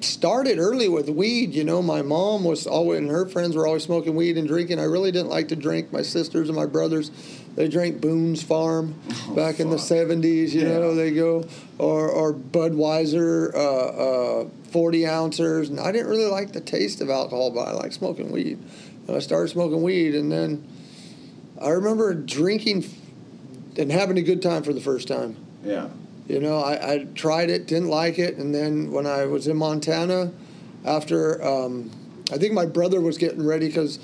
started 0.04 0.58
early 0.58 0.88
with 0.88 1.08
weed. 1.08 1.54
You 1.54 1.64
know, 1.64 1.82
my 1.82 2.02
mom 2.02 2.44
was 2.44 2.66
always, 2.66 2.98
and 2.98 3.10
her 3.10 3.26
friends 3.26 3.54
were 3.56 3.66
always 3.66 3.82
smoking 3.84 4.14
weed 4.14 4.36
and 4.36 4.46
drinking. 4.46 4.78
I 4.78 4.84
really 4.84 5.12
didn't 5.12 5.28
like 5.30 5.48
to 5.48 5.56
drink. 5.56 5.92
My 5.92 6.02
sisters 6.02 6.48
and 6.48 6.56
my 6.56 6.66
brothers, 6.66 7.10
they 7.54 7.68
drank 7.68 8.00
Boone's 8.00 8.42
Farm 8.42 8.94
Oh, 9.28 9.34
back 9.34 9.60
in 9.60 9.70
the 9.70 9.76
70s. 9.78 10.52
You 10.52 10.62
Yeah. 10.62 10.78
know, 10.78 10.94
they 10.94 11.10
go, 11.12 11.44
or, 11.78 12.08
or 12.08 12.32
Budweiser, 12.32 13.54
uh, 13.54 13.58
uh, 14.42 14.48
40 14.70 15.06
ounces. 15.06 15.68
And 15.68 15.78
I 15.80 15.92
didn't 15.92 16.08
really 16.08 16.30
like 16.30 16.52
the 16.52 16.60
taste 16.60 17.00
of 17.00 17.10
alcohol, 17.10 17.50
but 17.50 17.68
I 17.68 17.72
like 17.72 17.92
smoking 17.92 18.30
weed. 18.32 18.58
And 19.06 19.16
I 19.16 19.20
started 19.20 19.48
smoking 19.48 19.82
weed, 19.82 20.14
and 20.14 20.30
then 20.30 20.66
I 21.60 21.70
remember 21.70 22.14
drinking 22.14 22.84
and 23.76 23.90
having 23.90 24.18
a 24.18 24.22
good 24.22 24.42
time 24.42 24.62
for 24.62 24.72
the 24.72 24.80
first 24.80 25.08
time. 25.08 25.36
Yeah. 25.64 25.88
You 26.28 26.40
know, 26.40 26.58
I, 26.58 26.92
I 26.94 26.98
tried 27.14 27.50
it, 27.50 27.66
didn't 27.66 27.88
like 27.88 28.18
it, 28.18 28.36
and 28.36 28.54
then 28.54 28.90
when 28.92 29.06
I 29.06 29.26
was 29.26 29.46
in 29.48 29.56
Montana, 29.56 30.32
after 30.84 31.42
um, 31.44 31.90
I 32.32 32.38
think 32.38 32.52
my 32.54 32.64
brother 32.66 33.00
was 33.00 33.18
getting 33.18 33.44
ready 33.44 33.66
because 33.66 33.98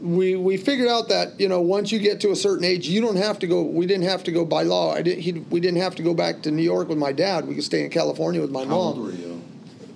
we 0.00 0.36
we 0.36 0.58
figured 0.58 0.88
out 0.88 1.08
that 1.08 1.40
you 1.40 1.48
know 1.48 1.60
once 1.60 1.90
you 1.90 1.98
get 1.98 2.20
to 2.20 2.30
a 2.30 2.36
certain 2.36 2.64
age, 2.64 2.86
you 2.88 3.00
don't 3.00 3.16
have 3.16 3.38
to 3.40 3.46
go. 3.46 3.62
We 3.62 3.86
didn't 3.86 4.04
have 4.04 4.22
to 4.24 4.32
go 4.32 4.44
by 4.44 4.62
law. 4.64 4.92
I 4.92 5.02
didn't. 5.02 5.22
He, 5.22 5.32
we 5.32 5.58
didn't 5.60 5.80
have 5.80 5.94
to 5.96 6.02
go 6.02 6.12
back 6.14 6.42
to 6.42 6.50
New 6.50 6.62
York 6.62 6.88
with 6.88 6.98
my 6.98 7.12
dad. 7.12 7.48
We 7.48 7.54
could 7.54 7.64
stay 7.64 7.82
in 7.84 7.90
California 7.90 8.40
with 8.40 8.50
my 8.50 8.60
How 8.64 8.66
mom. 8.70 8.78
old 8.78 8.98
were 8.98 9.10
you? 9.12 9.42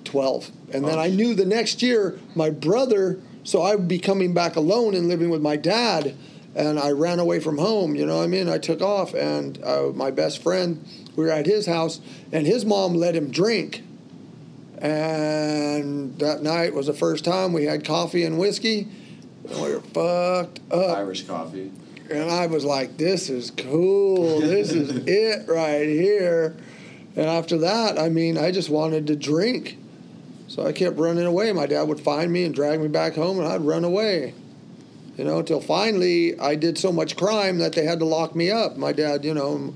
12. 0.04 0.50
And 0.72 0.84
then 0.84 0.98
Oh. 0.98 1.02
I 1.02 1.08
knew 1.08 1.34
the 1.34 1.44
next 1.44 1.82
year 1.82 2.18
my 2.34 2.50
brother, 2.50 3.20
so 3.44 3.62
I 3.62 3.74
would 3.76 3.86
be 3.86 3.98
coming 4.00 4.32
back 4.34 4.56
alone 4.56 4.94
and 4.94 5.08
living 5.08 5.30
with 5.30 5.42
my 5.42 5.56
dad. 5.56 6.16
And 6.56 6.80
I 6.80 6.90
ran 6.90 7.20
away 7.20 7.38
from 7.38 7.58
home, 7.58 7.94
you 7.94 8.04
know 8.04 8.16
what 8.16 8.24
I 8.24 8.26
mean? 8.26 8.48
I 8.48 8.58
took 8.58 8.82
off, 8.82 9.14
and 9.14 9.62
uh, 9.62 9.92
my 9.94 10.10
best 10.10 10.42
friend, 10.42 10.84
we 11.20 11.26
were 11.26 11.32
at 11.32 11.44
his 11.44 11.66
house, 11.66 12.00
and 12.32 12.46
his 12.46 12.64
mom 12.64 12.94
let 12.94 13.14
him 13.14 13.30
drink. 13.30 13.82
And 14.78 16.18
that 16.18 16.42
night 16.42 16.72
was 16.72 16.86
the 16.86 16.94
first 16.94 17.26
time 17.26 17.52
we 17.52 17.64
had 17.64 17.84
coffee 17.84 18.24
and 18.24 18.38
whiskey, 18.38 18.88
and 19.48 19.62
we 19.62 19.74
were 19.74 19.80
fucked 19.80 20.60
up. 20.72 20.96
Irish 20.96 21.24
coffee. 21.24 21.70
And 22.10 22.30
I 22.30 22.46
was 22.46 22.64
like, 22.64 22.96
this 22.96 23.28
is 23.28 23.50
cool. 23.50 24.40
This 24.40 24.72
is 24.72 24.90
it 25.06 25.46
right 25.46 25.86
here. 25.86 26.56
And 27.16 27.26
after 27.26 27.58
that, 27.58 27.98
I 27.98 28.08
mean, 28.08 28.38
I 28.38 28.50
just 28.50 28.70
wanted 28.70 29.06
to 29.08 29.16
drink. 29.16 29.76
So 30.48 30.66
I 30.66 30.72
kept 30.72 30.96
running 30.96 31.26
away. 31.26 31.52
My 31.52 31.66
dad 31.66 31.82
would 31.82 32.00
find 32.00 32.32
me 32.32 32.44
and 32.44 32.54
drag 32.54 32.80
me 32.80 32.88
back 32.88 33.14
home, 33.14 33.38
and 33.38 33.46
I'd 33.46 33.60
run 33.60 33.84
away. 33.84 34.32
You 35.18 35.24
know, 35.24 35.40
until 35.40 35.60
finally 35.60 36.38
I 36.40 36.54
did 36.54 36.78
so 36.78 36.90
much 36.90 37.14
crime 37.14 37.58
that 37.58 37.74
they 37.74 37.84
had 37.84 37.98
to 37.98 38.06
lock 38.06 38.34
me 38.34 38.50
up. 38.50 38.78
My 38.78 38.92
dad, 38.92 39.22
you 39.22 39.34
know, 39.34 39.74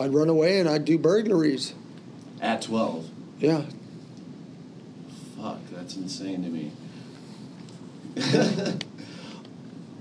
I'd 0.00 0.14
run 0.14 0.28
away 0.28 0.58
and 0.58 0.68
I'd 0.68 0.84
do 0.84 0.98
burglaries. 0.98 1.74
At 2.40 2.62
12. 2.62 3.08
Yeah. 3.38 3.62
Fuck, 5.36 5.58
that's 5.70 5.96
insane 5.96 6.42
to 6.42 6.48
me. 6.48 6.72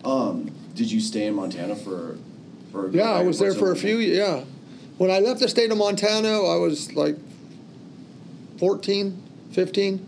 um, 0.04 0.52
did 0.76 0.92
you 0.92 1.00
stay 1.00 1.26
in 1.26 1.36
Montana 1.36 1.76
for 1.76 2.18
for 2.72 2.90
Yeah, 2.90 3.12
I 3.12 3.24
was 3.24 3.40
there 3.40 3.54
for 3.54 3.72
a 3.72 3.76
few, 3.76 3.98
yeah. 3.98 4.44
When 4.98 5.12
I 5.12 5.20
left 5.20 5.40
the 5.40 5.48
state 5.48 5.72
of 5.72 5.78
Montana, 5.78 6.30
I 6.30 6.58
was 6.58 6.94
like 6.94 7.16
14, 8.58 9.22
15. 9.52 10.06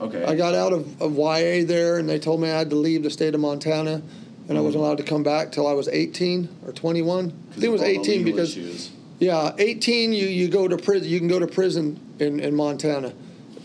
Okay. 0.00 0.24
I 0.24 0.34
got 0.34 0.54
out 0.54 0.72
of, 0.72 1.00
of 1.00 1.16
YA 1.16 1.64
there, 1.64 1.98
and 1.98 2.08
they 2.08 2.18
told 2.18 2.40
me 2.40 2.50
I 2.50 2.58
had 2.58 2.70
to 2.70 2.76
leave 2.76 3.02
the 3.02 3.10
state 3.10 3.34
of 3.34 3.40
Montana, 3.40 4.02
and 4.48 4.58
I 4.58 4.60
wasn't 4.60 4.84
allowed 4.84 4.98
to 4.98 5.02
come 5.02 5.22
back 5.22 5.52
till 5.52 5.66
I 5.66 5.72
was 5.72 5.88
18 5.88 6.48
or 6.66 6.72
21. 6.72 7.24
I 7.24 7.52
think 7.52 7.64
it 7.64 7.68
was 7.68 7.80
of 7.80 7.86
all 7.86 7.94
the 7.94 8.00
18 8.00 8.24
because 8.24 8.56
issues. 8.56 8.90
Yeah, 9.24 9.54
18 9.58 10.12
you, 10.12 10.26
you 10.26 10.48
go 10.48 10.68
to 10.68 10.76
prison. 10.76 11.08
You 11.08 11.18
can 11.18 11.28
go 11.28 11.38
to 11.38 11.46
prison 11.46 11.98
in, 12.18 12.40
in 12.40 12.54
Montana. 12.54 13.12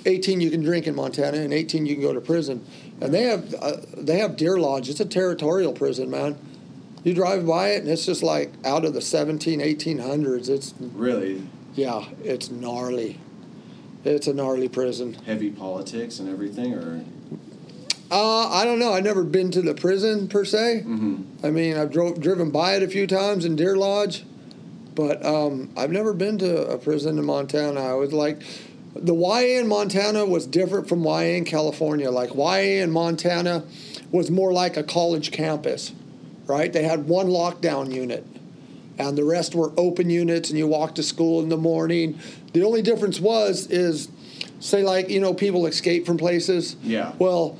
18 0.05 0.39
you 0.39 0.49
can 0.49 0.61
drink 0.63 0.87
in 0.87 0.95
Montana, 0.95 1.37
and 1.37 1.53
18 1.53 1.85
you 1.85 1.95
can 1.95 2.01
go 2.03 2.13
to 2.13 2.21
prison. 2.21 2.65
And 3.01 3.13
they 3.13 3.23
have 3.23 3.53
uh, 3.61 3.77
they 3.97 4.19
have 4.19 4.37
Deer 4.37 4.57
Lodge. 4.57 4.89
It's 4.89 4.99
a 5.01 5.05
territorial 5.05 5.73
prison, 5.73 6.09
man. 6.09 6.37
You 7.03 7.13
drive 7.13 7.45
by 7.45 7.69
it, 7.71 7.81
and 7.83 7.89
it's 7.89 8.05
just 8.05 8.23
like 8.23 8.51
out 8.65 8.83
of 8.85 8.93
the 8.93 9.01
17, 9.01 9.59
1800s. 9.59 10.49
It's 10.49 10.73
really 10.79 11.43
yeah, 11.75 12.05
it's 12.23 12.49
gnarly. 12.49 13.19
It's 14.05 14.27
a 14.27 14.33
gnarly 14.33 14.69
prison. 14.69 15.13
heavy 15.25 15.49
politics 15.51 16.19
and 16.19 16.29
everything, 16.29 16.73
or 16.73 17.03
Uh, 18.11 18.47
I 18.49 18.63
don't 18.65 18.79
know. 18.79 18.93
I've 18.93 19.03
never 19.03 19.23
been 19.23 19.51
to 19.51 19.61
the 19.61 19.73
prison 19.73 20.27
per 20.29 20.43
se. 20.45 20.83
Mhm. 20.85 21.23
I 21.43 21.49
mean, 21.51 21.75
I've 21.77 21.91
drove, 21.91 22.19
driven 22.19 22.49
by 22.49 22.75
it 22.75 22.83
a 22.83 22.87
few 22.87 23.05
times 23.05 23.43
in 23.45 23.55
Deer 23.55 23.75
Lodge, 23.75 24.23
but 24.99 25.25
um, 25.25 25.69
I've 25.77 25.91
never 25.91 26.11
been 26.11 26.37
to 26.39 26.67
a 26.67 26.77
prison 26.77 27.17
in 27.17 27.23
Montana. 27.23 27.79
I 27.79 27.93
was 27.93 28.11
like, 28.11 28.41
the 28.93 29.15
YA 29.15 29.61
in 29.61 29.67
Montana 29.69 30.25
was 30.25 30.45
different 30.45 30.89
from 30.89 31.05
YA 31.05 31.37
in 31.37 31.45
California. 31.45 32.11
Like 32.11 32.35
YA 32.35 32.83
in 32.83 32.91
Montana 32.91 33.63
was 34.11 34.29
more 34.29 34.51
like 34.51 34.75
a 34.75 34.83
college 34.83 35.31
campus, 35.31 35.93
right? 36.47 36.73
They 36.73 36.83
had 36.83 37.07
one 37.07 37.27
lockdown 37.27 37.93
unit, 37.93 38.25
and 38.97 39.17
the 39.17 39.23
rest 39.23 39.55
were 39.55 39.71
open 39.77 40.09
units, 40.09 40.49
and 40.49 40.59
you 40.59 40.67
walked 40.67 40.97
to 40.97 41.03
school 41.03 41.41
in 41.41 41.47
the 41.47 41.55
morning. 41.55 42.19
The 42.51 42.63
only 42.63 42.81
difference 42.81 43.21
was 43.21 43.67
is, 43.67 44.09
say 44.59 44.83
like 44.83 45.09
you 45.09 45.21
know 45.21 45.33
people 45.33 45.65
escape 45.65 46.05
from 46.05 46.17
places. 46.17 46.75
Yeah. 46.83 47.13
Well, 47.19 47.57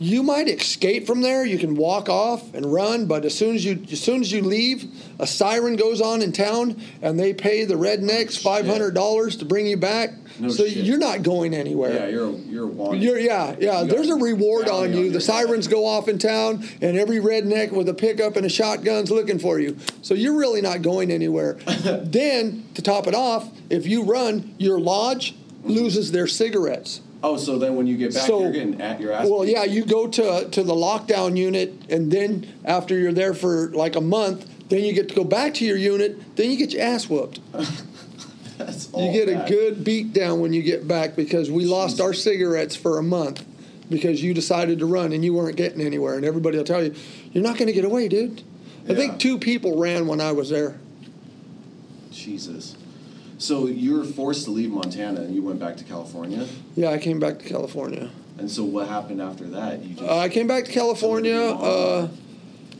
you 0.00 0.22
might 0.22 0.48
escape 0.48 1.06
from 1.06 1.20
there. 1.20 1.44
You 1.44 1.58
can 1.58 1.76
walk 1.76 2.08
off 2.08 2.54
and 2.54 2.72
run, 2.72 3.04
but 3.04 3.26
as 3.26 3.36
soon 3.36 3.54
as 3.54 3.62
you 3.66 3.84
as 3.92 4.00
soon 4.00 4.22
as 4.22 4.32
you 4.32 4.40
leave, 4.40 4.86
a 5.18 5.26
siren 5.26 5.76
goes 5.76 6.00
on 6.00 6.22
in 6.22 6.32
town, 6.32 6.82
and 7.02 7.20
they 7.20 7.34
pay 7.34 7.66
the 7.66 7.74
rednecks 7.74 8.42
five 8.42 8.66
hundred 8.66 8.94
dollars 8.94 9.36
to 9.36 9.44
bring 9.44 9.66
you 9.66 9.76
back. 9.76 10.12
No 10.38 10.48
so 10.48 10.66
shit. 10.66 10.86
you're 10.86 10.98
not 10.98 11.22
going 11.22 11.52
anywhere. 11.52 11.92
yeah, 11.92 12.06
you're 12.06 12.32
you're 12.32 12.66
wanted. 12.66 13.02
You're, 13.02 13.18
yeah, 13.18 13.54
yeah. 13.60 13.82
You 13.82 13.88
There's 13.88 14.08
a 14.08 14.14
reward 14.14 14.70
on 14.70 14.84
on 14.84 14.92
you. 14.94 15.02
your 15.04 15.12
The 15.12 15.20
sirens 15.20 15.68
go 15.68 15.84
off 15.84 16.08
in 16.08 16.18
town, 16.18 16.66
and 16.80 16.96
every 16.96 17.18
redneck 17.18 17.70
with 17.70 17.86
a 17.90 17.94
pickup 17.94 18.36
and 18.36 18.46
a 18.46 18.48
shotgun's 18.48 19.10
looking 19.10 19.38
for 19.38 19.60
you. 19.60 19.76
So 20.00 20.14
you're 20.14 20.36
really 20.36 20.62
not 20.62 20.80
going 20.80 21.10
anywhere. 21.10 21.54
then, 22.04 22.64
to 22.72 22.80
top 22.80 23.06
it 23.06 23.14
off, 23.14 23.50
if 23.68 23.86
you 23.86 24.04
run, 24.04 24.54
your 24.56 24.80
lodge 24.80 25.34
loses 25.62 26.12
their 26.12 26.26
cigarettes. 26.26 27.02
Oh, 27.22 27.36
so 27.36 27.58
then 27.58 27.76
when 27.76 27.86
you 27.86 27.96
get 27.96 28.14
back, 28.14 28.26
So- 28.26 28.40
you're 28.42 28.52
getting 28.52 28.80
at 28.80 29.00
your 29.00 29.12
ass. 29.12 29.28
Well, 29.28 29.44
yeah, 29.44 29.64
you 29.64 29.84
go 29.84 30.06
to 30.06 30.48
to 30.50 30.62
the 30.62 30.74
lockdown 30.74 31.36
unit, 31.36 31.74
and 31.88 32.10
then 32.10 32.46
after 32.64 32.98
you're 32.98 33.12
there 33.12 33.34
for 33.34 33.68
like 33.74 33.96
a 33.96 34.00
month, 34.00 34.46
then 34.70 34.84
you 34.84 34.92
get 34.92 35.08
to 35.10 35.14
go 35.14 35.24
back 35.24 35.54
to 35.54 35.64
your 35.64 35.76
unit. 35.76 36.36
Then 36.36 36.50
you 36.50 36.56
get 36.56 36.72
your 36.72 36.82
ass 36.82 37.08
whooped. 37.08 37.40
That's 38.58 38.88
You 38.96 39.10
get 39.12 39.28
a 39.28 39.46
good 39.48 39.84
beat 39.84 40.12
down 40.12 40.40
when 40.40 40.52
you 40.52 40.62
get 40.62 40.86
back 40.86 41.16
because 41.16 41.50
we 41.50 41.64
lost 41.64 42.00
our 42.00 42.12
cigarettes 42.12 42.76
for 42.76 42.98
a 42.98 43.02
month 43.02 43.44
because 43.88 44.22
you 44.22 44.34
decided 44.34 44.78
to 44.80 44.86
run 44.86 45.12
and 45.12 45.24
you 45.24 45.32
weren't 45.32 45.56
getting 45.56 45.80
anywhere. 45.80 46.14
And 46.14 46.24
everybody 46.26 46.58
will 46.58 46.64
tell 46.64 46.84
you, 46.84 46.94
you're 47.32 47.42
not 47.42 47.56
going 47.56 47.68
to 47.68 47.72
get 47.72 47.86
away, 47.86 48.06
dude. 48.08 48.42
I 48.88 48.94
think 48.94 49.18
two 49.18 49.38
people 49.38 49.78
ran 49.78 50.06
when 50.06 50.20
I 50.20 50.32
was 50.32 50.50
there. 50.50 50.78
Jesus. 52.10 52.76
So 53.40 53.68
you 53.68 53.96
were 53.96 54.04
forced 54.04 54.44
to 54.44 54.50
leave 54.50 54.70
Montana 54.70 55.22
and 55.22 55.34
you 55.34 55.42
went 55.42 55.58
back 55.58 55.78
to 55.78 55.84
California. 55.84 56.46
Yeah, 56.76 56.90
I 56.90 56.98
came 56.98 57.18
back 57.18 57.38
to 57.38 57.48
California. 57.48 58.10
And 58.38 58.50
so 58.50 58.64
what 58.64 58.86
happened 58.86 59.22
after 59.22 59.44
that? 59.48 59.82
You 59.82 59.94
just 59.94 60.06
Uh, 60.08 60.18
I 60.18 60.28
came 60.28 60.46
back 60.46 60.66
to 60.66 60.72
California, 60.72 61.40
uh, 61.40 62.08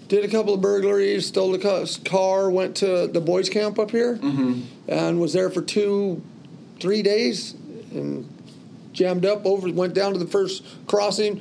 did 0.08 0.22
a 0.22 0.28
couple 0.28 0.52
of 0.52 0.60
burglaries, 0.60 1.26
stole 1.26 1.54
a 1.54 1.86
car, 2.04 2.50
went 2.50 2.76
to 2.76 3.06
the 3.06 3.20
boys' 3.22 3.48
camp 3.48 3.78
up 3.78 3.90
here, 3.90 4.18
and 4.86 5.18
was 5.18 5.32
there 5.32 5.48
for 5.48 5.62
two, 5.62 6.20
three 6.78 7.00
days, 7.02 7.54
and 7.92 8.28
jammed 8.92 9.24
up 9.24 9.46
over, 9.46 9.70
went 9.72 9.94
down 9.94 10.12
to 10.12 10.18
the 10.18 10.26
first 10.26 10.62
crossing, 10.86 11.40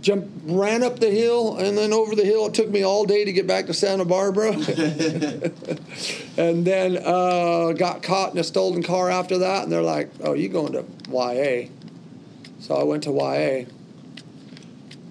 jumped, 0.00 0.28
ran 0.44 0.82
up 0.82 1.00
the 1.00 1.10
hill, 1.10 1.56
and 1.56 1.76
then 1.76 1.92
over 1.92 2.14
the 2.14 2.24
hill. 2.24 2.46
It 2.46 2.54
took 2.54 2.68
me 2.68 2.82
all 2.82 3.04
day 3.04 3.24
to 3.24 3.32
get 3.32 3.46
back 3.46 3.66
to 3.66 3.74
Santa 3.74 4.04
Barbara, 4.04 4.52
and 6.36 6.64
then 6.64 6.98
uh, 6.98 7.72
got 7.72 8.02
caught 8.02 8.32
in 8.32 8.38
a 8.38 8.44
stolen 8.44 8.82
car 8.82 9.10
after 9.10 9.38
that. 9.38 9.64
And 9.64 9.72
they're 9.72 9.82
like, 9.82 10.10
"Oh, 10.20 10.34
you 10.34 10.48
going 10.48 10.72
to 10.72 10.84
YA?" 11.10 11.68
So 12.60 12.74
I 12.74 12.84
went 12.84 13.04
to 13.04 13.10
YA 13.10 13.66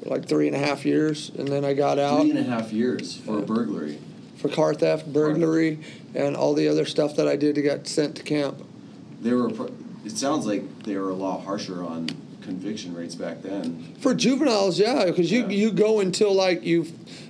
for 0.02 0.10
like 0.10 0.28
three 0.28 0.48
and 0.48 0.56
a 0.56 0.60
half 0.60 0.86
years, 0.86 1.32
and 1.38 1.48
then 1.48 1.65
I 1.65 1.74
got 1.74 2.00
out 2.00 2.21
three 2.21 2.31
and 2.31 2.40
a 2.40 2.44
half 2.44 2.71
years 2.71 3.17
for 3.17 3.40
a 3.40 3.42
burglary. 3.42 4.00
for 4.38 4.50
car 4.50 4.73
theft, 4.73 5.12
burglary, 5.12 5.79
and 6.13 6.36
all 6.36 6.54
the 6.54 6.67
other 6.67 6.86
stuff 6.86 7.15
that 7.15 7.27
I 7.27 7.36
did 7.36 7.56
to 7.56 7.62
get 7.62 7.88
sent 7.88 8.15
to 8.17 8.23
camp. 8.23 8.63
They 9.21 9.33
were. 9.33 9.52
It 10.06 10.17
sounds 10.17 10.46
like 10.46 10.83
they 10.83 10.96
were 10.98 11.10
a 11.10 11.15
lot 11.15 11.46
harsher 11.46 11.83
on 11.83 12.10
conviction 12.46 12.93
rates 12.96 13.15
back 13.15 13.41
then. 13.41 13.93
For 14.00 14.13
juveniles, 14.13 14.79
yeah, 14.79 15.06
because 15.06 15.31
you 15.31 15.41
Yeah. 15.41 15.50
you 15.50 15.71
go 15.71 16.00
until 16.00 16.33
like 16.33 16.63
you 16.63 16.85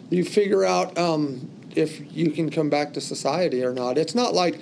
you 0.10 0.24
figure 0.24 0.64
out 0.64 0.98
um, 0.98 1.50
if 1.76 2.02
you 2.16 2.30
can 2.32 2.50
come 2.50 2.70
back 2.70 2.94
to 2.94 3.02
society 3.02 3.64
or 3.64 3.74
not. 3.74 3.98
It's 3.98 4.14
not 4.16 4.34
like 4.34 4.60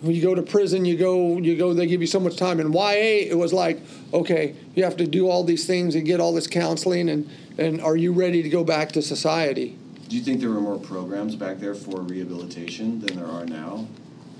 when 0.00 0.14
you 0.14 0.22
go 0.22 0.34
to 0.34 0.42
prison, 0.42 0.84
you 0.84 0.96
go 0.96 1.38
you 1.38 1.56
go. 1.56 1.72
They 1.74 1.86
give 1.86 2.00
you 2.00 2.06
so 2.06 2.20
much 2.20 2.36
time. 2.36 2.58
In 2.60 2.72
YA, 2.72 3.28
it 3.30 3.38
was 3.38 3.52
like 3.52 3.78
okay, 4.12 4.54
you 4.74 4.84
have 4.84 4.96
to 4.96 5.06
do 5.06 5.28
all 5.28 5.44
these 5.44 5.66
things 5.66 5.94
and 5.94 6.04
get 6.06 6.20
all 6.20 6.32
this 6.32 6.46
counseling, 6.46 7.08
and 7.08 7.28
and 7.58 7.80
are 7.80 7.96
you 7.96 8.12
ready 8.12 8.42
to 8.42 8.48
go 8.48 8.64
back 8.64 8.92
to 8.92 9.02
society? 9.02 9.76
Do 10.08 10.16
you 10.16 10.22
think 10.22 10.40
there 10.40 10.50
were 10.50 10.60
more 10.60 10.78
programs 10.78 11.34
back 11.34 11.58
there 11.58 11.74
for 11.74 12.00
rehabilitation 12.00 13.00
than 13.00 13.16
there 13.16 13.26
are 13.26 13.44
now? 13.44 13.88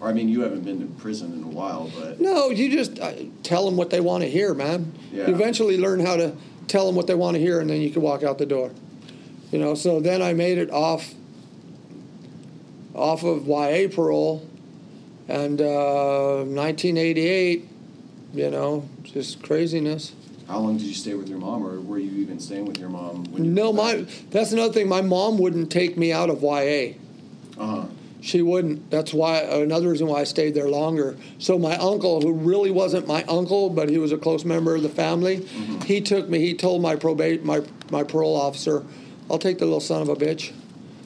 Or 0.01 0.09
I 0.09 0.12
mean, 0.12 0.28
you 0.28 0.42
haven't 0.42 0.62
been 0.64 0.80
to 0.80 0.86
prison 1.01 1.32
in 1.32 1.42
a 1.42 1.49
while, 1.49 1.90
but 1.99 2.20
No, 2.20 2.51
you 2.51 2.70
just 2.70 2.99
uh, 3.01 3.12
tell 3.42 3.64
them 3.64 3.76
what 3.76 3.90
they 3.90 4.01
want 4.01 4.24
to 4.24 4.30
hear, 4.30 4.53
man. 4.53 4.92
Yeah. 5.12 5.28
You 5.28 5.34
eventually 5.34 5.78
learn 5.78 6.01
how 6.01 6.16
to 6.16 6.36
tell 6.68 6.86
them 6.86 6.97
what 6.97 7.07
they 7.07 7.14
want 7.14 7.34
to 7.36 7.40
hear, 7.40 7.61
and 7.61 7.70
then 7.70 7.80
you 7.80 7.90
can 7.90 8.03
walk 8.03 8.22
out 8.22 8.38
the 8.38 8.47
door. 8.47 8.72
You 9.53 9.59
know. 9.59 9.74
So 9.74 10.01
then 10.01 10.20
I 10.22 10.32
made 10.34 10.59
it 10.59 10.70
off 10.70 11.14
off 12.94 13.22
of 13.24 13.47
YA 13.47 13.88
parole, 13.94 14.47
and 15.28 15.61
uh, 15.61 16.44
1988. 16.44 17.68
You 18.34 18.51
know, 18.51 18.86
just 19.03 19.42
craziness. 19.42 20.12
how 20.47 20.59
long 20.59 20.76
did 20.76 20.86
you 20.86 20.92
stay 20.94 21.14
with 21.14 21.28
your 21.28 21.38
mom, 21.38 21.66
or 21.66 21.80
were 21.80 21.99
you 21.99 22.20
even 22.20 22.38
staying 22.38 22.66
with 22.66 22.76
your 22.78 22.90
mom? 22.90 23.24
When 23.32 23.47
you 23.47 23.51
No, 23.51 23.72
my 23.72 24.05
that's 24.30 24.53
another 24.53 24.74
thing. 24.74 24.88
My 24.88 25.01
mom 25.01 25.38
wouldn't 25.38 25.72
take 25.72 25.97
me 25.97 26.12
out 26.12 26.28
of 26.28 26.42
YA. 26.42 26.97
Uh 27.59 27.66
huh. 27.66 27.86
She 28.27 28.43
wouldn't. 28.43 28.91
That's 28.91 29.14
why 29.14 29.39
another 29.39 29.89
reason 29.89 30.09
why 30.09 30.22
I 30.22 30.24
stayed 30.24 30.55
there 30.55 30.68
longer. 30.68 31.16
So 31.39 31.61
my 31.61 31.77
uncle, 31.77 32.20
who 32.20 32.33
really 32.33 32.72
wasn't 32.72 33.07
my 33.07 33.22
uncle, 33.29 33.70
but 33.70 33.89
he 33.89 33.99
was 33.99 34.11
a 34.11 34.18
close 34.18 34.45
member 34.45 34.74
of 34.74 34.83
the 34.83 34.89
family, 34.89 35.39
mm-hmm. 35.39 35.83
he 35.83 36.01
took 36.01 36.29
me. 36.29 36.41
He 36.41 36.53
told 36.53 36.83
my 36.83 36.97
probate 36.97 37.45
my 37.45 37.62
my 37.89 38.03
parole 38.03 38.35
officer, 38.35 38.85
"I'll 39.31 39.39
take 39.39 39.59
the 39.59 39.64
little 39.64 39.79
son 39.79 40.03
of 40.03 40.09
a 40.09 40.16
bitch." 40.16 40.53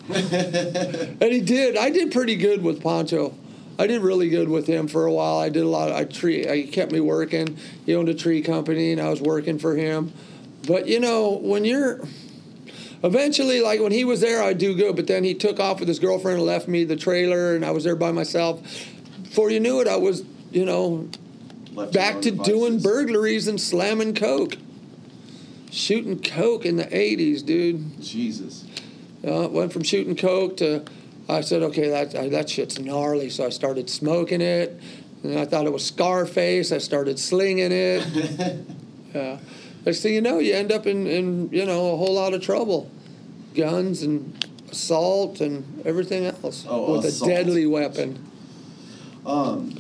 and 1.21 1.31
he 1.31 1.43
did. 1.43 1.77
I 1.77 1.91
did 1.91 2.11
pretty 2.11 2.37
good 2.37 2.63
with 2.63 2.83
Pancho. 2.83 3.35
I 3.79 3.87
did 3.87 4.01
really 4.01 4.31
good 4.31 4.49
with 4.49 4.67
him 4.67 4.89
for 4.89 5.05
a 5.05 5.13
while. 5.13 5.37
I 5.37 5.51
did 5.51 5.63
a 5.63 5.69
lot. 5.69 5.91
Of, 5.91 5.97
I 5.97 6.05
tree. 6.05 6.49
I 6.49 6.63
kept 6.63 6.91
me 6.91 7.01
working. 7.01 7.59
He 7.85 7.95
owned 7.95 8.09
a 8.09 8.15
tree 8.15 8.41
company, 8.41 8.93
and 8.93 9.01
I 9.01 9.11
was 9.11 9.21
working 9.21 9.59
for 9.59 9.77
him. 9.77 10.15
But 10.67 10.89
you 10.89 11.01
know, 11.01 11.33
when 11.33 11.67
you're 11.67 12.01
eventually, 13.03 13.61
like 13.61 13.81
when 13.81 13.93
he 13.93 14.05
was 14.05 14.21
there, 14.21 14.43
I'd 14.43 14.59
do 14.59 14.75
good. 14.75 14.97
But 14.97 15.07
then 15.07 15.25
he 15.25 15.35
took 15.35 15.61
off 15.61 15.81
with 15.81 15.89
his 15.89 15.99
girlfriend 15.99 16.39
and 16.39 16.47
left 16.47 16.69
me 16.69 16.85
the 16.85 16.97
trailer, 16.97 17.55
and 17.55 17.65
I 17.65 17.71
was 17.71 17.85
there 17.85 17.97
by 17.97 18.13
myself. 18.13 18.61
Before 19.23 19.51
you 19.51 19.61
knew 19.61 19.81
it, 19.81 19.89
I 19.89 19.97
was, 19.97 20.25
you 20.51 20.65
know, 20.65 21.09
Left 21.73 21.93
back 21.93 22.21
to 22.23 22.31
own 22.31 22.39
doing 22.39 22.81
burglaries 22.81 23.47
and 23.47 23.61
slamming 23.61 24.15
coke, 24.15 24.57
shooting 25.71 26.21
coke 26.21 26.67
in 26.67 26.77
the 26.77 26.87
'80s, 26.87 27.45
dude. 27.45 28.01
Jesus. 28.03 28.65
Uh, 29.27 29.49
went 29.49 29.71
from 29.71 29.83
shooting 29.83 30.17
coke 30.17 30.57
to, 30.57 30.83
I 31.29 31.43
said, 31.43 31.63
okay, 31.63 31.91
that 31.91 32.15
uh, 32.15 32.29
that 32.29 32.49
shit's 32.49 32.79
gnarly. 32.79 33.31
So 33.31 33.47
I 33.47 33.51
started 33.51 33.89
smoking 33.89 34.41
it, 34.41 34.81
and 35.23 35.39
I 35.39 35.45
thought 35.45 35.67
it 35.67 35.73
was 35.73 35.85
Scarface. 35.85 36.73
I 36.73 36.79
started 36.79 37.19
slinging 37.19 37.71
it. 37.71 38.05
yeah. 39.15 39.39
Next 39.87 40.01
thing 40.03 40.15
you 40.15 40.21
know, 40.21 40.39
you 40.39 40.53
end 40.55 40.71
up 40.73 40.87
in, 40.87 41.07
in 41.07 41.49
you 41.53 41.65
know 41.65 41.95
a 41.95 41.97
whole 41.97 42.15
lot 42.15 42.35
of 42.35 42.43
trouble, 42.43 42.91
guns 43.55 44.03
and 44.03 44.45
assault 44.71 45.41
and 45.41 45.65
everything 45.85 46.27
else 46.27 46.65
Oh, 46.69 46.93
with 46.97 47.05
assault. 47.07 47.31
a 47.31 47.35
deadly 47.35 47.67
weapon. 47.67 48.25
Um. 49.25 49.77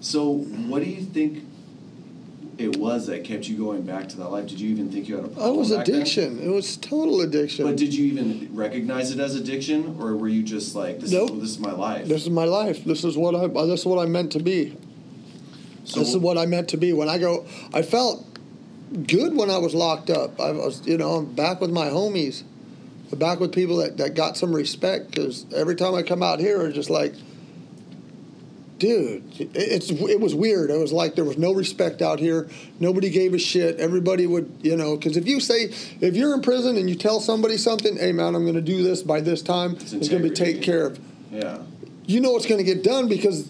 So, 0.00 0.30
what 0.32 0.82
do 0.82 0.88
you 0.88 1.02
think 1.02 1.44
it 2.56 2.76
was 2.78 3.06
that 3.06 3.22
kept 3.22 3.46
you 3.48 3.56
going 3.58 3.82
back 3.82 4.08
to 4.10 4.16
that 4.18 4.28
life? 4.30 4.46
Did 4.48 4.58
you 4.60 4.70
even 4.70 4.90
think 4.90 5.08
you 5.08 5.16
had 5.16 5.24
a 5.24 5.28
Oh, 5.28 5.30
problem? 5.32 5.54
it 5.54 5.58
was 5.58 5.68
then? 5.70 5.80
addiction. 5.82 6.38
It 6.42 6.48
was 6.48 6.76
total 6.78 7.20
addiction. 7.20 7.66
But 7.66 7.76
did 7.76 7.94
you 7.94 8.06
even 8.06 8.48
recognize 8.52 9.10
it 9.12 9.20
as 9.20 9.34
addiction, 9.34 9.96
or 10.00 10.16
were 10.16 10.28
you 10.28 10.42
just 10.42 10.74
like, 10.74 11.00
"This 11.00 11.12
Nope. 11.12 11.32
is 11.32 11.40
this 11.40 11.50
is 11.50 11.58
my 11.58 11.72
life"? 11.72 12.08
this 12.08 12.22
is 12.22 12.30
my 12.30 12.44
life. 12.44 12.82
This 12.84 13.04
is 13.04 13.16
what 13.16 13.34
I. 13.34 13.46
This 13.66 13.80
is 13.80 13.86
what 13.86 13.98
I 13.98 14.06
meant 14.06 14.32
to 14.32 14.40
be. 14.42 14.76
so, 15.84 16.00
this 16.00 16.10
is 16.10 16.16
what 16.18 16.38
I 16.38 16.46
meant 16.46 16.68
to 16.70 16.76
be. 16.76 16.92
When 16.92 17.08
I 17.08 17.18
go, 17.18 17.44
I 17.74 17.82
felt 17.82 18.24
good 19.06 19.36
when 19.36 19.50
I 19.50 19.58
was 19.58 19.74
locked 19.74 20.10
up. 20.10 20.40
I 20.40 20.52
was, 20.52 20.86
you 20.86 20.96
know, 20.96 21.12
I'm 21.12 21.26
back 21.26 21.60
with 21.60 21.70
my 21.70 21.88
homies, 21.88 22.42
back 23.12 23.40
with 23.40 23.52
people 23.52 23.76
that, 23.78 23.96
that 23.98 24.14
got 24.14 24.36
some 24.36 24.54
respect. 24.54 25.10
Because 25.10 25.46
every 25.54 25.76
time 25.76 25.94
I 25.94 26.02
come 26.02 26.22
out 26.22 26.40
here, 26.40 26.62
it's 26.62 26.74
just 26.74 26.90
like, 26.90 27.14
dude, 28.78 29.22
it, 29.40 29.50
it's 29.54 29.90
it 29.90 30.20
was 30.20 30.34
weird. 30.34 30.70
It 30.70 30.78
was 30.78 30.92
like 30.92 31.14
there 31.14 31.24
was 31.24 31.38
no 31.38 31.52
respect 31.52 32.02
out 32.02 32.18
here. 32.18 32.48
Nobody 32.80 33.10
gave 33.10 33.34
a 33.34 33.38
shit. 33.38 33.78
Everybody 33.78 34.26
would, 34.26 34.50
you 34.62 34.76
know, 34.76 34.96
because 34.96 35.16
if 35.16 35.28
you 35.28 35.38
say 35.38 35.72
if 36.00 36.16
you're 36.16 36.34
in 36.34 36.42
prison 36.42 36.76
and 36.76 36.88
you 36.88 36.96
tell 36.96 37.20
somebody 37.20 37.56
something, 37.56 37.96
hey 37.96 38.12
man, 38.12 38.34
I'm 38.34 38.42
going 38.42 38.54
to 38.54 38.60
do 38.60 38.82
this 38.82 39.02
by 39.02 39.20
this 39.20 39.42
time, 39.42 39.72
It's 39.76 39.92
it's, 39.92 40.08
going 40.08 40.22
to 40.22 40.28
be 40.28 40.34
taken 40.34 40.62
care 40.62 40.86
of 40.86 40.98
yeah, 41.30 41.58
you 42.06 42.20
know 42.20 42.34
it's 42.36 42.46
going 42.46 42.58
to 42.58 42.64
get 42.64 42.82
done 42.82 43.06
because 43.08 43.48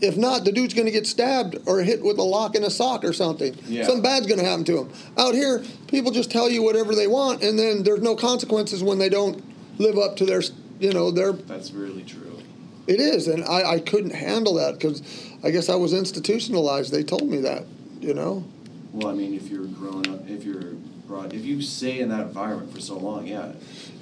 if 0.00 0.16
not, 0.16 0.44
the 0.44 0.52
dude's 0.52 0.74
going 0.74 0.86
to 0.86 0.92
get 0.92 1.06
stabbed 1.06 1.56
or 1.66 1.80
hit 1.80 2.02
with 2.02 2.18
a 2.18 2.22
lock 2.22 2.54
in 2.54 2.64
a 2.64 2.70
sock 2.70 3.04
or 3.04 3.12
something. 3.12 3.56
Yeah. 3.66 3.84
Something 3.84 4.02
bad's 4.02 4.26
going 4.26 4.38
to 4.38 4.44
happen 4.44 4.64
to 4.66 4.78
him. 4.78 4.92
Out 5.16 5.34
here, 5.34 5.64
people 5.88 6.12
just 6.12 6.30
tell 6.30 6.50
you 6.50 6.62
whatever 6.62 6.94
they 6.94 7.06
want, 7.06 7.42
and 7.42 7.58
then 7.58 7.82
there's 7.82 8.02
no 8.02 8.14
consequences 8.14 8.82
when 8.82 8.98
they 8.98 9.08
don't 9.08 9.42
live 9.78 9.98
up 9.98 10.16
to 10.16 10.26
their, 10.26 10.42
you 10.80 10.92
know, 10.92 11.10
their. 11.10 11.32
that's 11.32 11.72
really 11.72 12.02
true. 12.02 12.38
It 12.86 13.00
is, 13.00 13.26
and 13.26 13.44
I, 13.44 13.72
I 13.72 13.78
couldn't 13.80 14.14
handle 14.14 14.54
that 14.54 14.74
because 14.74 15.02
I 15.42 15.50
guess 15.50 15.68
I 15.68 15.74
was 15.74 15.92
institutionalized. 15.92 16.92
They 16.92 17.02
told 17.02 17.28
me 17.28 17.38
that, 17.38 17.64
you 18.00 18.14
know. 18.14 18.44
Well, 18.92 19.08
I 19.08 19.14
mean, 19.14 19.34
if 19.34 19.48
you're 19.48 19.66
growing 19.66 20.08
up, 20.08 20.28
if 20.28 20.44
you're 20.44 20.74
brought, 21.06 21.34
if 21.34 21.44
you 21.44 21.60
stay 21.62 22.00
in 22.00 22.10
that 22.10 22.28
environment 22.28 22.72
for 22.72 22.80
so 22.80 22.96
long, 22.96 23.26
yeah, 23.26 23.52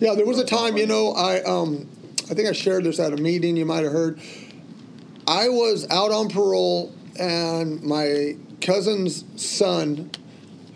Yeah, 0.00 0.14
there 0.14 0.26
was 0.26 0.38
a 0.38 0.44
time, 0.44 0.76
you 0.76 0.86
know, 0.86 1.12
I 1.12 1.42
um, 1.42 1.88
I 2.30 2.34
think 2.34 2.48
I 2.48 2.52
shared 2.52 2.84
this 2.84 2.98
at 3.00 3.12
a 3.12 3.16
meeting. 3.16 3.56
You 3.56 3.64
might 3.66 3.84
have 3.84 3.92
heard. 3.92 4.20
I 5.26 5.48
was 5.48 5.88
out 5.90 6.10
on 6.10 6.28
parole, 6.28 6.92
and 7.18 7.82
my 7.82 8.36
cousin's 8.60 9.24
son, 9.36 10.10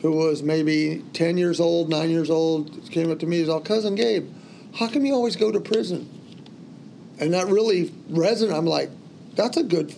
who 0.03 0.13
was 0.13 0.43
maybe 0.43 1.05
ten 1.13 1.37
years 1.37 1.61
old, 1.61 1.89
nine 1.89 2.11
years 2.11 2.31
old, 2.31 2.91
came 2.91 3.11
up 3.11 3.19
to 3.21 3.27
me. 3.27 3.39
He's 3.39 3.49
all, 3.49 3.61
"Cousin 3.61 3.95
Gabe, 3.95 4.29
how 4.75 4.89
come 4.89 5.05
you 5.05 5.15
always 5.15 5.37
go 5.37 5.51
to 5.51 5.61
prison?" 5.61 6.09
And 7.19 7.35
that 7.35 7.49
really 7.49 7.91
resonated. 8.11 8.57
I'm 8.57 8.67
like, 8.67 8.91
"That's 9.35 9.57
a 9.57 9.63
good." 9.63 9.95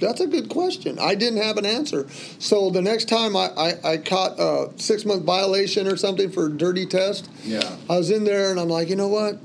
That's 0.00 0.20
a 0.20 0.28
good 0.28 0.48
question. 0.48 0.96
I 1.00 1.16
didn't 1.16 1.42
have 1.42 1.56
an 1.56 1.66
answer. 1.66 2.06
So 2.38 2.70
the 2.70 2.80
next 2.80 3.08
time 3.08 3.34
I, 3.34 3.50
I, 3.56 3.92
I 3.92 3.96
caught 3.96 4.38
a 4.38 4.70
six 4.76 5.04
month 5.04 5.24
violation 5.24 5.88
or 5.88 5.96
something 5.96 6.30
for 6.30 6.46
a 6.46 6.50
dirty 6.52 6.86
test, 6.86 7.28
yeah, 7.42 7.68
I 7.90 7.96
was 7.96 8.12
in 8.12 8.22
there 8.22 8.52
and 8.52 8.60
I'm 8.60 8.68
like, 8.68 8.90
you 8.90 8.94
know 8.94 9.08
what? 9.08 9.40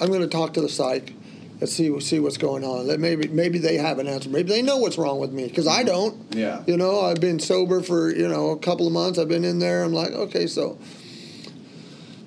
I'm 0.00 0.08
going 0.08 0.20
to 0.20 0.26
talk 0.26 0.54
to 0.54 0.60
the 0.60 0.68
psych 0.68 1.12
and 1.60 1.68
see 1.68 1.98
see 2.00 2.20
what's 2.20 2.36
going 2.36 2.64
on. 2.64 2.86
That 2.86 3.00
maybe 3.00 3.28
maybe 3.28 3.58
they 3.58 3.76
have 3.76 3.98
an 3.98 4.06
answer. 4.06 4.28
Maybe 4.28 4.48
they 4.48 4.62
know 4.62 4.78
what's 4.78 4.98
wrong 4.98 5.18
with 5.18 5.32
me 5.32 5.48
because 5.48 5.66
I 5.66 5.78
mm-hmm. 5.78 5.86
don't. 5.86 6.34
yeah. 6.34 6.62
You 6.66 6.76
know, 6.76 7.00
I've 7.00 7.20
been 7.20 7.40
sober 7.40 7.82
for 7.82 8.10
you 8.10 8.28
know 8.28 8.50
a 8.50 8.58
couple 8.58 8.86
of 8.86 8.92
months. 8.92 9.18
I've 9.18 9.28
been 9.28 9.44
in 9.44 9.58
there. 9.58 9.82
I'm 9.82 9.92
like, 9.92 10.12
okay, 10.12 10.46
so. 10.46 10.78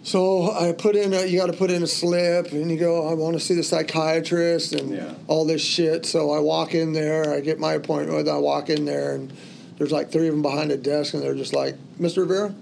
So 0.03 0.51
I 0.51 0.71
put 0.71 0.95
in 0.95 1.13
a, 1.13 1.25
you 1.27 1.37
got 1.37 1.45
to 1.45 1.53
put 1.53 1.69
in 1.69 1.83
a 1.83 1.87
slip 1.87 2.51
and 2.53 2.71
you 2.71 2.77
go, 2.77 3.07
I 3.07 3.13
want 3.13 3.35
to 3.35 3.39
see 3.39 3.53
the 3.53 3.61
psychiatrist 3.61 4.73
and 4.73 4.95
Yeah. 4.95 5.13
all 5.27 5.45
this 5.45 5.61
shit. 5.61 6.07
So 6.07 6.31
I 6.31 6.39
walk 6.39 6.73
in 6.73 6.93
there, 6.93 7.31
I 7.31 7.39
get 7.39 7.59
my 7.59 7.73
appointment 7.73 8.27
I 8.27 8.37
walk 8.37 8.71
in 8.71 8.85
there 8.85 9.13
and 9.13 9.31
there's 9.77 9.91
like 9.91 10.11
three 10.11 10.27
of 10.27 10.33
them 10.33 10.41
behind 10.41 10.71
a 10.71 10.77
desk 10.77 11.13
and 11.13 11.21
they're 11.21 11.35
just 11.35 11.53
like, 11.53 11.75
Mr. 11.99 12.17
Rivera, 12.17 12.55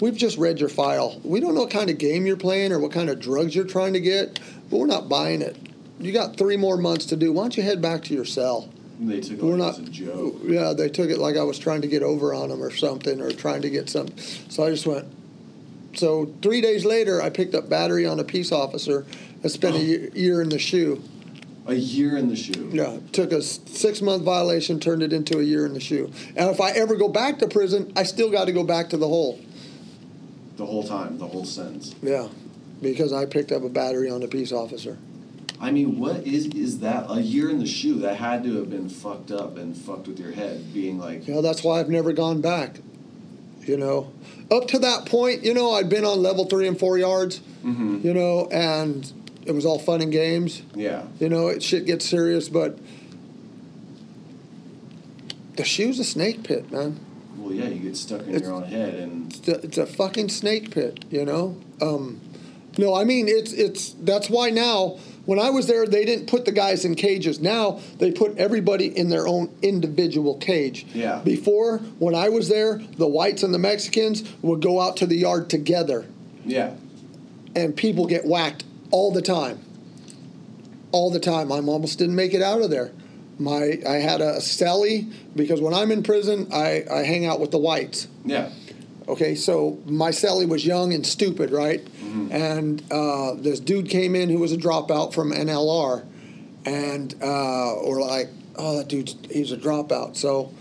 we've 0.00 0.16
just 0.16 0.36
read 0.36 0.60
your 0.60 0.68
file. 0.68 1.18
We 1.24 1.40
don't 1.40 1.54
know 1.54 1.62
what 1.62 1.70
kind 1.70 1.88
of 1.88 1.96
game 1.96 2.26
you're 2.26 2.36
playing 2.36 2.72
or 2.72 2.78
what 2.78 2.92
kind 2.92 3.08
of 3.08 3.18
drugs 3.18 3.54
you're 3.54 3.64
trying 3.64 3.94
to 3.94 4.00
get, 4.00 4.38
but 4.70 4.76
we're 4.78 4.86
not 4.86 5.08
buying 5.08 5.40
it. 5.40 5.56
You 6.00 6.12
got 6.12 6.36
three 6.36 6.56
more 6.56 6.76
months 6.76 7.06
to 7.06 7.16
do. 7.16 7.32
Why 7.32 7.42
don't 7.42 7.56
you 7.56 7.62
head 7.62 7.82
back 7.82 8.04
to 8.04 8.14
your 8.14 8.24
cell? 8.24 8.68
They 9.00 9.20
took 9.20 9.38
it 9.38 9.42
We're 9.42 9.56
like 9.56 9.78
not. 9.78 9.88
a 9.88 9.90
joke. 9.90 10.36
Yeah, 10.44 10.72
they 10.72 10.88
took 10.88 11.10
it 11.10 11.18
like 11.18 11.36
I 11.36 11.44
was 11.44 11.58
trying 11.58 11.82
to 11.82 11.88
get 11.88 12.02
over 12.02 12.34
on 12.34 12.48
them 12.48 12.62
or 12.62 12.70
something, 12.70 13.20
or 13.20 13.30
trying 13.30 13.62
to 13.62 13.70
get 13.70 13.88
some. 13.88 14.08
So 14.48 14.64
I 14.64 14.70
just 14.70 14.86
went. 14.86 15.06
So 15.94 16.32
three 16.42 16.60
days 16.60 16.84
later, 16.84 17.22
I 17.22 17.30
picked 17.30 17.54
up 17.54 17.68
battery 17.68 18.06
on 18.06 18.20
a 18.20 18.24
peace 18.24 18.52
officer 18.52 19.06
and 19.42 19.50
spent 19.50 19.76
a 19.76 19.78
oh. 19.78 19.82
year, 19.82 20.08
year 20.14 20.42
in 20.42 20.48
the 20.48 20.58
shoe. 20.58 21.02
A 21.66 21.74
year 21.74 22.16
in 22.16 22.28
the 22.28 22.36
shoe. 22.36 22.70
Yeah, 22.72 22.98
took 23.12 23.30
a 23.30 23.42
six 23.42 24.00
month 24.00 24.24
violation, 24.24 24.80
turned 24.80 25.02
it 25.02 25.12
into 25.12 25.38
a 25.38 25.42
year 25.42 25.66
in 25.66 25.74
the 25.74 25.80
shoe. 25.80 26.10
And 26.36 26.50
if 26.50 26.60
I 26.60 26.70
ever 26.70 26.96
go 26.96 27.08
back 27.08 27.38
to 27.40 27.46
prison, 27.46 27.92
I 27.94 28.02
still 28.04 28.30
got 28.30 28.46
to 28.46 28.52
go 28.52 28.64
back 28.64 28.90
to 28.90 28.96
the 28.96 29.06
hole. 29.06 29.38
The 30.56 30.66
whole 30.66 30.82
time, 30.82 31.18
the 31.18 31.26
whole 31.26 31.44
sentence. 31.44 31.94
Yeah, 32.02 32.28
because 32.82 33.12
I 33.12 33.26
picked 33.26 33.52
up 33.52 33.62
a 33.62 33.68
battery 33.68 34.10
on 34.10 34.22
a 34.22 34.28
peace 34.28 34.50
officer. 34.50 34.98
I 35.60 35.70
mean, 35.72 35.98
what 35.98 36.24
is 36.26 36.46
is 36.46 36.78
that? 36.80 37.06
A 37.10 37.20
year 37.20 37.50
in 37.50 37.58
the 37.58 37.66
shoe 37.66 37.98
that 38.00 38.16
had 38.16 38.44
to 38.44 38.56
have 38.56 38.70
been 38.70 38.88
fucked 38.88 39.30
up 39.32 39.56
and 39.56 39.76
fucked 39.76 40.06
with 40.06 40.18
your 40.20 40.30
head, 40.32 40.72
being 40.72 40.98
like, 40.98 41.26
know, 41.26 41.42
that's 41.42 41.64
why 41.64 41.80
I've 41.80 41.88
never 41.88 42.12
gone 42.12 42.40
back. 42.40 42.76
You 43.66 43.76
know, 43.76 44.12
up 44.50 44.68
to 44.68 44.78
that 44.78 45.04
point, 45.06 45.42
you 45.44 45.52
know, 45.52 45.72
I'd 45.72 45.88
been 45.90 46.04
on 46.04 46.22
level 46.22 46.44
three 46.46 46.66
and 46.68 46.78
four 46.78 46.96
yards. 46.96 47.40
mm-hmm. 47.64 48.00
You 48.06 48.14
know, 48.14 48.48
and 48.52 49.12
it 49.44 49.52
was 49.52 49.66
all 49.66 49.78
fun 49.78 50.00
and 50.00 50.12
games. 50.12 50.62
yeah, 50.74 51.02
You 51.18 51.28
know, 51.28 51.48
it 51.48 51.62
shit 51.62 51.84
gets 51.86 52.08
serious, 52.08 52.48
but 52.48 52.78
the 55.56 55.64
shoe's 55.64 55.98
a 55.98 56.04
snake 56.04 56.44
pit, 56.44 56.70
man. 56.70 56.98
well, 57.36 57.52
yeah, 57.52 57.66
you 57.68 57.80
get 57.80 57.96
stuck 57.96 58.22
in 58.22 58.28
It's- 58.28 58.42
your 58.42 58.52
own 58.52 58.64
head, 58.64 58.94
and 58.94 59.32
It's 59.32 59.48
a, 59.48 59.54
it's 59.64 59.78
a 59.78 59.86
fucking 59.86 60.28
snake 60.28 60.70
pit, 60.70 61.04
you 61.10 61.24
know. 61.24 61.56
Um, 61.80 62.20
no, 62.78 62.94
I 62.94 63.04
mean 63.04 63.26
it's 63.28 63.52
it's 63.52 63.90
that's 64.00 64.30
why 64.30 64.50
now 64.50 64.98
when 65.28 65.38
I 65.38 65.50
was 65.50 65.66
there 65.66 65.86
they 65.86 66.04
didn't 66.06 66.26
put 66.26 66.46
the 66.46 66.52
guys 66.52 66.84
in 66.86 66.94
cages. 66.94 67.38
Now 67.38 67.80
they 67.98 68.10
put 68.10 68.38
everybody 68.38 68.86
in 68.86 69.10
their 69.10 69.26
own 69.28 69.54
individual 69.60 70.38
cage. 70.38 70.86
Yeah. 70.94 71.20
Before 71.22 71.78
when 71.98 72.14
I 72.14 72.30
was 72.30 72.48
there, 72.48 72.80
the 72.96 73.06
whites 73.06 73.42
and 73.42 73.52
the 73.52 73.58
Mexicans 73.58 74.24
would 74.40 74.62
go 74.62 74.80
out 74.80 74.96
to 74.98 75.06
the 75.06 75.16
yard 75.16 75.50
together, 75.50 76.06
yeah, 76.46 76.70
and 77.54 77.76
people 77.76 78.06
get 78.06 78.24
whacked 78.24 78.64
all 78.90 79.12
the 79.12 79.22
time. 79.22 79.58
all 80.92 81.10
the 81.10 81.20
time. 81.20 81.52
I 81.52 81.58
almost 81.58 81.98
didn't 81.98 82.16
make 82.16 82.32
it 82.32 82.40
out 82.42 82.62
of 82.62 82.70
there. 82.70 82.90
My 83.38 83.78
I 83.86 83.96
had 83.96 84.20
a 84.22 84.38
cellie 84.40 85.12
because 85.36 85.60
when 85.60 85.74
I'm 85.74 85.90
in 85.92 86.02
prison, 86.02 86.48
I, 86.52 86.84
I 86.90 87.02
hang 87.04 87.26
out 87.26 87.38
with 87.38 87.50
the 87.50 87.58
whites. 87.58 88.08
Yeah. 88.24 88.48
Okay, 89.06 89.34
so 89.34 89.78
my 89.86 90.10
cellie 90.10 90.48
was 90.48 90.64
young 90.66 90.92
and 90.92 91.06
stupid, 91.06 91.50
right? 91.50 91.86
And 92.32 92.82
uh, 92.90 93.34
this 93.34 93.60
dude 93.60 93.88
came 93.88 94.14
in 94.14 94.30
who 94.30 94.38
was 94.38 94.52
a 94.52 94.56
dropout 94.56 95.12
from 95.12 95.30
NLR, 95.32 96.04
and 96.64 97.14
uh, 97.22 97.74
or 97.74 98.00
like, 98.00 98.28
oh, 98.56 98.78
that 98.78 98.88
dude's 98.88 99.16
he's 99.30 99.52
a 99.52 99.56
dropout. 99.56 100.16
So 100.16 100.52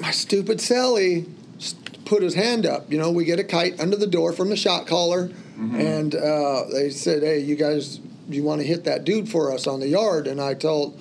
my 0.00 0.10
stupid 0.10 0.58
cellie 0.58 1.26
put 2.04 2.22
his 2.22 2.34
hand 2.34 2.66
up. 2.66 2.90
You 2.90 2.98
know, 2.98 3.10
we 3.10 3.24
get 3.24 3.38
a 3.38 3.44
kite 3.44 3.78
under 3.80 3.96
the 3.96 4.06
door 4.06 4.32
from 4.32 4.48
the 4.48 4.56
shot 4.56 4.86
caller, 4.86 5.30
and 5.56 6.14
uh, 6.14 6.64
they 6.72 6.90
said, 6.90 7.22
"Hey, 7.22 7.40
you 7.40 7.56
guys, 7.56 8.00
you 8.28 8.42
want 8.42 8.60
to 8.60 8.66
hit 8.66 8.84
that 8.84 9.04
dude 9.04 9.28
for 9.28 9.52
us 9.52 9.66
on 9.66 9.80
the 9.80 9.88
yard?" 9.88 10.26
And 10.26 10.40
I 10.40 10.54
told 10.54 10.98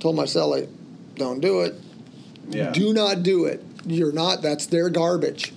told 0.00 0.16
my 0.16 0.24
cellie, 0.24 0.68
"Don't 1.16 1.40
do 1.40 1.60
it." 1.60 1.74
Yeah. 2.48 2.72
Do 2.72 2.92
not 2.92 3.22
do 3.22 3.44
it. 3.44 3.64
You're 3.86 4.12
not. 4.12 4.42
That's 4.42 4.66
their 4.66 4.90
garbage. 4.90 5.52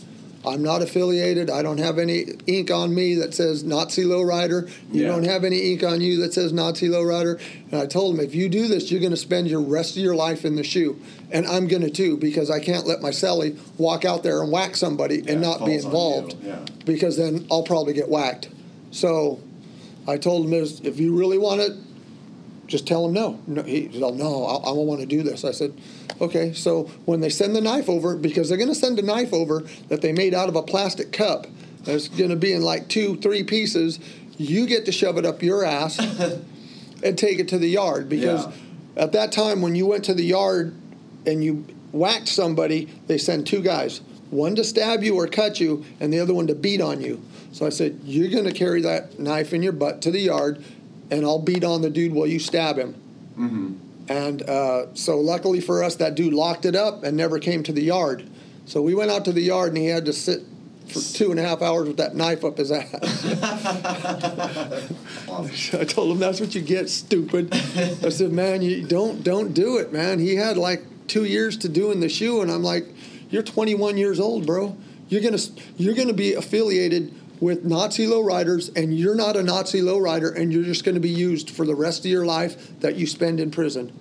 I'm 0.46 0.62
not 0.62 0.82
affiliated. 0.82 1.50
I 1.50 1.62
don't 1.62 1.78
have 1.78 1.98
any 1.98 2.26
ink 2.48 2.70
on 2.70 2.94
me 2.94 3.16
that 3.16 3.34
says 3.34 3.64
Nazi 3.64 4.04
lowrider. 4.04 4.70
You 4.92 5.04
Yeah. 5.04 5.08
don't 5.08 5.24
have 5.24 5.44
any 5.46 5.72
ink 5.72 5.84
on 5.84 6.02
you 6.02 6.20
that 6.22 6.34
says 6.34 6.52
Nazi 6.52 6.90
lowrider. 6.90 7.40
And 7.72 7.80
I 7.82 7.86
told 7.86 8.16
him, 8.16 8.20
if 8.24 8.36
you 8.36 8.50
do 8.50 8.68
this, 8.68 8.92
you're 8.92 9.00
going 9.00 9.12
to 9.12 9.18
spend 9.18 9.48
your 9.48 9.62
rest 9.62 9.96
of 9.96 10.04
your 10.04 10.16
life 10.16 10.44
in 10.44 10.56
the 10.56 10.64
shoe, 10.64 10.98
and 11.32 11.48
I'm 11.48 11.68
going 11.68 11.82
to 11.84 11.90
too 11.90 12.18
because 12.18 12.50
I 12.52 12.60
can't 12.60 12.86
let 12.86 13.02
my 13.02 13.10
cellie 13.12 13.58
walk 13.78 14.04
out 14.04 14.24
there 14.24 14.42
and 14.42 14.52
whack 14.52 14.76
somebody 14.76 15.20
Yeah, 15.26 15.32
and 15.34 15.42
not 15.42 15.66
be 15.66 15.76
involved 15.76 16.36
yeah. 16.44 16.60
because 16.86 17.16
then 17.16 17.46
I'll 17.50 17.64
probably 17.64 17.94
get 17.94 18.10
whacked. 18.10 18.50
So 18.92 19.40
I 20.08 20.18
told 20.18 20.46
him, 20.46 20.54
if 20.54 21.00
you 21.00 21.16
really 21.18 21.38
want 21.38 21.62
it, 21.62 21.72
just 22.74 22.88
tell 22.88 23.06
him 23.06 23.14
no. 23.14 23.40
No, 23.46 23.62
he 23.62 23.90
said, 23.94 24.02
"Oh, 24.02 24.10
no, 24.10 24.46
I, 24.46 24.62
I 24.64 24.74
don't 24.74 24.88
want 24.88 25.00
to 25.02 25.06
do 25.06 25.22
this." 25.22 25.46
I 25.46 25.52
said, 25.52 25.74
"Okay." 26.20 26.54
So 26.54 26.86
when 27.06 27.22
they 27.22 27.30
send 27.30 27.56
the 27.56 27.62
knife 27.62 27.88
over, 27.88 28.16
because 28.18 28.50
they're 28.50 28.58
going 28.58 28.68
to 28.68 28.76
send 28.76 28.98
a 28.98 29.04
knife 29.04 29.32
over 29.32 29.62
that 29.90 30.02
they 30.02 30.12
made 30.12 30.34
out 30.34 30.50
of 30.50 30.56
a 30.56 30.64
plastic 30.64 31.12
cup, 31.14 31.46
that's 31.84 32.08
going 32.08 32.32
to 32.32 32.36
be 32.36 32.52
in 32.52 32.64
like 32.64 32.88
two, 32.88 33.16
three 33.18 33.44
pieces. 33.44 34.00
You 34.38 34.66
get 34.66 34.86
to 34.88 34.92
shove 34.92 35.20
it 35.20 35.26
up 35.26 35.44
your 35.44 35.64
ass 35.64 36.00
and 37.04 37.16
take 37.18 37.38
it 37.40 37.48
to 37.50 37.60
the 37.60 37.68
yard 37.68 38.10
because 38.10 38.48
Yeah. 38.48 39.04
at 39.04 39.12
that 39.12 39.32
time 39.32 39.62
when 39.62 39.76
you 39.76 39.86
went 39.86 40.04
to 40.06 40.16
the 40.16 40.24
yard 40.26 40.74
and 41.28 41.44
you 41.44 41.66
whacked 41.92 42.28
somebody, 42.28 42.90
they 43.06 43.20
send 43.20 43.46
two 43.46 43.62
guys, 43.62 44.02
one 44.32 44.56
to 44.56 44.64
stab 44.64 45.04
you 45.04 45.16
or 45.16 45.28
cut 45.28 45.60
you, 45.60 45.86
and 46.00 46.12
the 46.12 46.20
other 46.20 46.34
one 46.34 46.48
to 46.48 46.56
beat 46.56 46.82
on 46.82 47.00
you. 47.02 47.22
So 47.52 47.68
I 47.68 47.70
said, 47.70 48.00
You're 48.04 48.30
going 48.30 48.46
to 48.46 48.52
carry 48.54 48.82
that 48.82 49.20
knife 49.20 49.54
in 49.54 49.62
your 49.62 49.74
butt 49.74 50.02
to 50.02 50.10
the 50.12 50.22
yard, 50.22 50.64
and 51.12 51.26
I'll 51.26 51.40
beat 51.40 51.64
on 51.64 51.82
the 51.82 51.90
dude 51.90 52.14
while 52.14 52.28
you 52.28 52.40
stab 52.40 52.78
him. 52.78 52.96
And 54.10 54.42
uh, 54.44 54.94
so, 54.96 55.20
luckily 55.20 55.62
for 55.62 55.84
us, 55.84 55.96
that 55.96 56.16
dude 56.16 56.34
locked 56.34 56.66
it 56.66 56.76
up 56.76 57.04
and 57.04 57.16
never 57.16 57.40
came 57.40 57.64
to 57.64 57.72
the 57.72 57.84
yard. 57.84 58.30
So 58.66 58.82
we 58.82 58.96
went 58.96 59.12
out 59.12 59.26
to 59.26 59.32
the 59.32 59.42
yard, 59.42 59.70
and 59.70 59.78
he 59.78 59.88
had 59.88 60.06
to 60.06 60.14
sit 60.14 60.42
for 60.88 61.00
two 61.00 61.32
and 61.32 61.40
a 61.40 61.44
half 61.44 61.62
hours 61.62 61.88
with 61.88 61.98
that 61.98 62.16
knife 62.16 62.44
up 62.44 62.58
his 62.58 62.72
ass. 62.72 62.94
I 65.74 65.86
told 65.86 66.12
him 66.12 66.20
that's 66.20 66.40
what 66.40 66.54
you 66.54 66.62
get, 66.62 66.90
stupid. 66.90 67.54
I 67.54 68.10
said, 68.10 68.32
man, 68.32 68.62
you 68.62 68.86
don't 68.86 69.24
don't 69.24 69.54
do 69.54 69.78
it, 69.78 69.94
man. 69.94 70.20
He 70.20 70.36
had 70.36 70.58
like 70.58 70.84
two 71.08 71.26
years 71.26 71.58
to 71.58 71.70
do 71.70 71.92
in 71.92 72.00
the 72.00 72.10
shoe, 72.10 72.42
and 72.42 72.52
I'm 72.52 72.64
like, 72.64 72.86
you're 73.30 73.44
21 73.44 73.98
years 73.98 74.20
old, 74.20 74.46
bro. 74.46 74.78
You're 75.10 75.22
gonna 75.22 75.42
you're 75.78 75.96
gonna 75.96 76.14
be 76.14 76.34
affiliated 76.34 77.14
with 77.40 77.64
Nazi 77.66 78.06
lowriders, 78.06 78.76
and 78.76 78.98
you're 78.98 79.16
not 79.16 79.36
a 79.36 79.44
Nazi 79.44 79.82
lowrider, 79.82 80.36
and 80.36 80.54
you're 80.54 80.64
just 80.64 80.84
gonna 80.84 81.00
be 81.00 81.10
used 81.10 81.50
for 81.50 81.66
the 81.66 81.76
rest 81.76 82.00
of 82.00 82.12
your 82.12 82.26
life 82.26 82.80
that 82.80 82.96
you 82.96 83.06
spend 83.06 83.40
in 83.40 83.52
prison. 83.52 83.92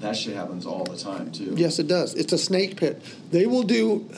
That 0.00 0.16
shit 0.16 0.36
happens 0.36 0.66
all 0.66 0.84
the 0.84 0.96
time 0.96 1.32
too. 1.32 1.54
Yes, 1.56 1.78
it 1.78 1.88
does. 1.88 2.14
It's 2.14 2.32
a 2.32 2.38
snake 2.38 2.76
pit. 2.76 3.00
They 3.30 3.46
will 3.46 3.62
do, 3.62 4.08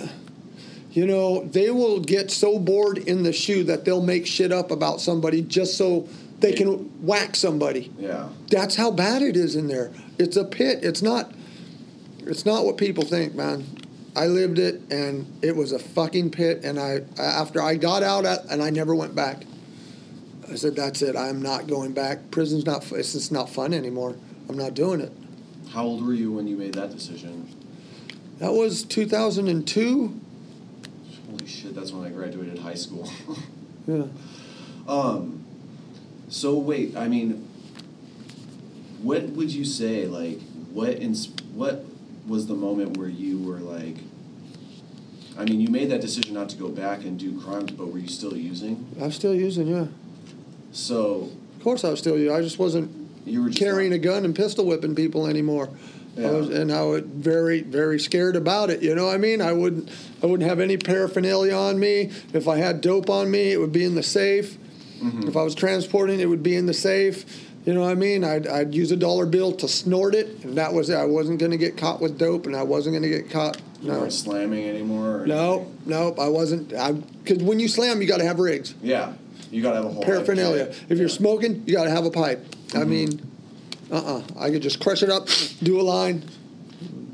you 0.91 1.07
know, 1.07 1.45
they 1.45 1.71
will 1.71 2.01
get 2.01 2.31
so 2.31 2.59
bored 2.59 2.99
in 2.99 3.23
the 3.23 3.33
shoe 3.33 3.63
that 3.65 3.85
they'll 3.85 4.03
make 4.03 4.27
shit 4.27 4.53
up 4.53 4.71
about 4.71 5.01
somebody 5.01 5.43
just 5.43 5.77
so 5.77 6.09
they 6.41 6.53
can 6.53 6.91
whack 7.05 7.37
somebody. 7.37 7.93
Yeah. 7.99 8.29
That's 8.51 8.77
how 8.77 8.91
bad 8.91 9.23
it 9.23 9.37
is 9.37 9.55
in 9.55 9.69
there. 9.69 9.93
It's 10.19 10.37
a 10.37 10.45
pit. 10.45 10.81
It's 10.83 11.03
not. 11.03 11.33
It's 12.21 12.45
not 12.45 12.65
what 12.65 12.77
people 12.77 13.05
think, 13.05 13.35
man. 13.35 13.65
I 14.17 14.27
lived 14.27 14.59
it, 14.59 14.81
and 14.91 15.27
it 15.43 15.55
was 15.55 15.73
a 15.73 15.79
fucking 15.79 16.31
pit. 16.31 16.65
And 16.65 16.79
I, 16.79 17.03
after 17.19 17.63
I 17.63 17.77
got 17.77 18.03
out, 18.03 18.25
at, 18.25 18.45
and 18.47 18.63
I 18.63 18.71
never 18.71 18.95
went 18.95 19.15
back. 19.15 19.45
I 20.51 20.55
said, 20.55 20.75
"That's 20.77 21.03
it. 21.03 21.15
I'm 21.15 21.43
not 21.43 21.67
going 21.67 21.93
back. 21.93 22.31
Prison's 22.31 22.65
not. 22.65 22.91
It's 22.93 23.13
just 23.13 23.31
not 23.31 23.51
fun 23.51 23.73
anymore. 23.75 24.17
I'm 24.49 24.57
not 24.57 24.75
doing 24.75 25.01
it." 25.01 25.13
How 25.71 25.85
old 25.85 26.05
were 26.05 26.15
you 26.15 26.33
when 26.33 26.49
you 26.49 26.57
made 26.57 26.75
that 26.75 26.91
decision? 26.91 27.49
That 28.39 28.53
was 28.53 28.83
2002. 28.85 30.21
Holy 31.31 31.47
shit, 31.47 31.75
that's 31.75 31.93
when 31.93 32.07
I 32.07 32.11
graduated 32.11 32.59
high 32.59 32.75
school. 32.75 33.11
Yeah. 33.87 34.05
um 34.87 35.47
so 36.29 36.59
wait, 36.59 36.95
I 36.95 37.09
mean 37.09 37.49
what 39.01 39.23
would 39.31 39.51
you 39.51 39.65
say 39.65 40.07
like 40.07 40.41
what 40.73 40.91
ins- 40.99 41.33
what 41.55 41.87
was 42.29 42.47
the 42.47 42.55
moment 42.55 42.97
where 42.97 43.09
you 43.09 43.39
were 43.39 43.59
like 43.59 43.97
I 45.39 45.45
mean, 45.45 45.61
you 45.61 45.69
made 45.69 45.91
that 45.91 46.01
decision 46.01 46.35
not 46.35 46.49
to 46.49 46.57
go 46.57 46.69
back 46.69 47.05
and 47.05 47.17
do 47.17 47.41
crimes, 47.41 47.71
but 47.71 47.93
were 47.93 47.99
you 47.99 48.09
still 48.09 48.37
using? 48.37 48.85
I 49.01 49.05
was 49.05 49.15
still 49.15 49.35
using, 49.35 49.69
yeah. 49.69 49.87
So 50.73 51.31
Of 51.57 51.63
course, 51.63 51.85
I 51.85 51.91
was 51.91 52.01
still 52.01 52.19
using. 52.19 52.35
I 52.35 52.41
just 52.41 52.59
wasn't 52.59 52.91
you 53.25 53.43
were 53.43 53.51
carrying 53.51 53.91
not- 53.91 53.97
a 53.97 54.01
gun 54.01 54.25
and 54.25 54.35
pistol 54.35 54.65
whipping 54.67 54.95
people 54.95 55.27
anymore. 55.27 55.69
I 56.17 56.31
was, 56.33 56.49
and 56.49 56.73
I 56.73 56.83
was 56.83 57.03
very, 57.05 57.63
very 57.63 58.01
scared 58.01 58.35
about 58.35 58.71
it. 58.71 58.83
You 58.83 58.93
know 58.97 59.07
what 59.07 59.15
I 59.15 59.19
mean? 59.19 59.41
I 59.41 59.53
wouldn't, 59.53 59.89
I 60.21 60.27
wouldn't 60.27 60.49
have 60.49 60.59
any 60.59 60.77
paraphernalia 60.77 61.55
on 61.55 61.79
me. 61.79 62.11
If 62.33 62.49
I 62.49 62.57
had 62.57 62.81
dope 62.81 63.09
on 63.09 63.31
me, 63.31 63.53
it 63.53 63.59
would 63.59 63.71
be 63.71 63.85
in 63.85 63.95
the 63.95 64.03
safe. 64.03 64.59
Mm-hmm. 65.01 65.29
If 65.29 65.37
I 65.37 65.43
was 65.43 65.55
transporting, 65.55 66.19
it 66.19 66.27
would 66.27 66.43
be 66.43 66.57
in 66.57 66.67
the 66.67 66.75
safe. 66.75 67.48
You 67.69 67.75
know 67.75 67.83
what 67.83 67.91
I 67.91 67.97
mean? 67.97 68.25
I'd, 68.25 68.47
I'd 68.47 68.75
use 68.75 68.93
a 68.93 68.97
dollar 68.97 69.27
bill 69.27 69.53
to 69.53 69.69
snort 69.69 70.15
it, 70.15 70.43
and 70.43 70.57
that 70.57 70.73
was 70.73 70.89
it. 70.89 70.95
I 70.97 71.05
wasn't 71.05 71.39
going 71.39 71.51
to 71.51 71.59
get 71.59 71.77
caught 71.77 72.01
with 72.01 72.17
dope, 72.19 72.47
and 72.47 72.57
I 72.57 72.63
wasn't 72.63 72.95
going 72.95 73.03
to 73.03 73.11
get 73.11 73.31
caught. 73.31 73.61
you 73.83 73.91
No, 73.93 73.99
weren't 74.01 74.13
slamming 74.15 74.67
anymore? 74.67 75.21
Or 75.21 75.27
no, 75.27 75.57
anything? 75.57 75.77
nope. 75.85 76.19
I 76.19 76.29
wasn't. 76.29 76.73
I 76.73 76.93
because 76.93 77.43
when 77.43 77.61
you 77.61 77.69
slam, 77.69 78.01
you 78.01 78.09
got 78.09 78.21
to 78.21 78.25
have 78.25 78.39
rigs. 78.39 78.75
Yeah. 78.83 79.13
You 79.51 79.61
gotta 79.63 79.77
have 79.77 79.85
a 79.85 79.91
whole 79.91 80.03
paraphernalia. 80.03 80.73
If 80.89 80.97
you're 80.99 81.11
smoking, 81.11 81.63
you 81.67 81.75
got 81.75 81.85
to 81.85 81.91
have 81.91 82.07
a 82.07 82.11
pipe. 82.11 82.43
I 82.73 82.79
Mm-hmm. 82.79 82.91
mean, 82.91 83.21
uh 83.93 84.17
uh 84.17 84.23
I 84.39 84.49
could 84.49 84.63
just 84.63 84.81
crush 84.81 85.03
it 85.03 85.11
up, 85.11 85.29
do 85.63 85.79
a 85.79 85.83
line, 85.83 86.25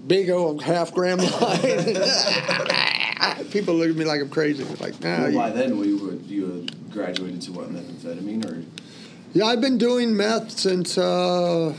big 0.06 0.30
old 0.30 0.62
half 0.62 0.94
gram 0.94 1.18
line. 1.18 1.30
People 3.50 3.74
look 3.74 3.88
at 3.90 3.96
me 3.96 4.04
like 4.04 4.20
I'm 4.20 4.28
crazy. 4.30 4.62
Like, 4.80 5.00
nah. 5.00 5.18
Well, 5.22 5.30
you- 5.32 5.38
by 5.38 5.50
then, 5.50 5.78
we 5.78 5.94
would 5.94 6.22
you 6.26 6.46
had 6.68 6.90
graduated 6.92 7.42
to 7.42 7.52
what 7.52 7.70
methamphetamine 7.72 8.44
or 8.44 8.64
yeah, 9.34 9.46
I've 9.46 9.60
been 9.60 9.78
doing 9.78 10.16
meth 10.16 10.52
since 10.52 10.96
uh, 10.96 11.74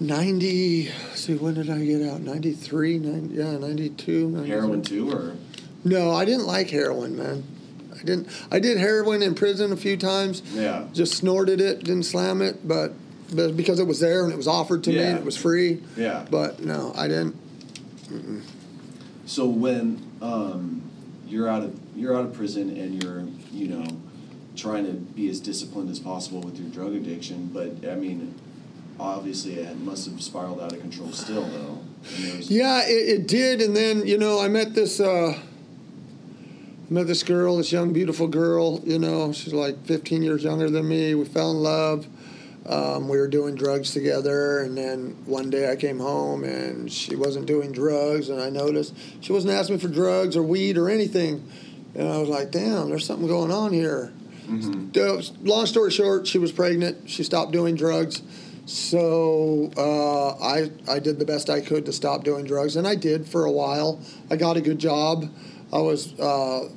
90. 0.00 0.86
See, 1.14 1.34
when 1.36 1.54
did 1.54 1.70
I 1.70 1.84
get 1.84 2.02
out? 2.08 2.20
93, 2.20 2.98
90, 2.98 3.34
yeah, 3.34 3.56
92. 3.56 4.28
93. 4.28 4.48
heroin 4.48 4.82
too, 4.82 5.10
or 5.12 5.36
No, 5.84 6.10
I 6.10 6.24
didn't 6.24 6.46
like 6.46 6.70
heroin, 6.70 7.16
man. 7.16 7.44
I 7.92 8.02
didn't. 8.02 8.28
I 8.50 8.58
did 8.58 8.78
heroin 8.78 9.22
in 9.22 9.34
prison 9.34 9.72
a 9.72 9.76
few 9.76 9.96
times. 9.96 10.42
yeah, 10.54 10.86
just 10.92 11.14
snorted 11.16 11.60
it, 11.60 11.84
didn't 11.84 12.04
slam 12.04 12.40
it, 12.42 12.66
but, 12.66 12.92
but 13.34 13.56
because 13.56 13.78
it 13.78 13.86
was 13.86 14.00
there 14.00 14.24
and 14.24 14.32
it 14.32 14.36
was 14.36 14.48
offered 14.48 14.82
to 14.84 14.90
me 14.90 14.98
and 15.02 15.18
it 15.18 15.24
was 15.24 15.36
free. 15.36 15.82
yeah. 15.96 16.26
But 16.30 16.60
no, 16.60 16.92
I 16.96 17.08
didn't. 17.08 17.36
So 19.26 19.46
when 19.46 20.02
um, 20.20 20.82
you're 21.26 21.48
out 21.48 21.62
of 21.62 21.78
you're 21.94 22.16
out 22.16 22.24
of 22.24 22.34
prison 22.34 22.74
and 22.76 23.02
you're 23.02 23.24
you 23.52 23.68
know 23.68 23.86
trying 24.60 24.84
to 24.86 24.92
be 24.92 25.28
as 25.28 25.40
disciplined 25.40 25.90
as 25.90 25.98
possible 25.98 26.40
with 26.40 26.58
your 26.58 26.68
drug 26.68 26.94
addiction, 26.94 27.50
but 27.52 27.88
I 27.88 27.94
mean, 27.94 28.34
obviously 28.98 29.54
it 29.54 29.78
must 29.78 30.08
have 30.08 30.20
spiraled 30.22 30.60
out 30.60 30.72
of 30.72 30.80
control 30.80 31.12
still 31.12 31.46
though. 31.46 31.78
Yeah, 32.40 32.82
it, 32.86 33.20
it 33.20 33.26
did, 33.26 33.60
and 33.60 33.74
then 33.76 34.06
you 34.06 34.18
know 34.18 34.40
I 34.40 34.48
met 34.48 34.74
this. 34.74 35.00
Uh, 35.00 35.38
met 36.90 37.06
this 37.06 37.22
girl, 37.22 37.56
this 37.56 37.70
young, 37.70 37.92
beautiful 37.92 38.26
girl. 38.26 38.80
You 38.84 38.98
know, 38.98 39.32
she's 39.32 39.52
like 39.52 39.86
15 39.86 40.24
years 40.24 40.42
younger 40.42 40.68
than 40.68 40.88
me. 40.88 41.14
We 41.14 41.24
fell 41.24 41.52
in 41.52 41.58
love. 41.58 42.06
Um, 42.66 43.08
we 43.08 43.16
were 43.16 43.28
doing 43.28 43.54
drugs 43.54 43.92
together, 43.92 44.60
and 44.60 44.76
then 44.76 45.16
one 45.24 45.50
day 45.50 45.70
I 45.70 45.76
came 45.76 45.98
home 45.98 46.44
and 46.44 46.90
she 46.90 47.16
wasn't 47.16 47.46
doing 47.46 47.72
drugs, 47.72 48.28
and 48.28 48.40
I 48.40 48.50
noticed 48.50 48.94
she 49.20 49.32
wasn't 49.32 49.54
asking 49.54 49.76
me 49.76 49.80
for 49.80 49.88
drugs 49.88 50.36
or 50.36 50.42
weed 50.42 50.76
or 50.76 50.90
anything, 50.90 51.48
and 51.94 52.08
I 52.08 52.18
was 52.18 52.28
like, 52.28 52.50
"Damn, 52.50 52.90
there's 52.90 53.06
something 53.06 53.28
going 53.28 53.50
on 53.50 53.72
here." 53.72 54.12
Uh, 54.96 55.22
long 55.42 55.66
story 55.66 55.90
short, 55.90 56.26
she 56.26 56.38
was 56.38 56.52
pregnant. 56.52 57.08
She 57.08 57.22
stopped 57.22 57.52
doing 57.52 57.74
drugs. 57.76 58.22
So 58.66 59.70
uh, 59.76 60.42
I 60.44 60.70
I 60.88 60.98
did 61.00 61.18
the 61.18 61.24
best 61.24 61.50
I 61.50 61.60
could 61.60 61.86
to 61.86 61.92
stop 61.92 62.22
doing 62.24 62.44
drugs, 62.44 62.76
and 62.76 62.86
I 62.86 62.94
did 62.94 63.26
for 63.26 63.44
a 63.44 63.50
while. 63.50 64.00
I 64.30 64.36
got 64.36 64.56
a 64.56 64.60
good 64.60 64.78
job. 64.78 65.24
I 65.72 65.78
was 65.78 66.18
uh, 66.20 66.68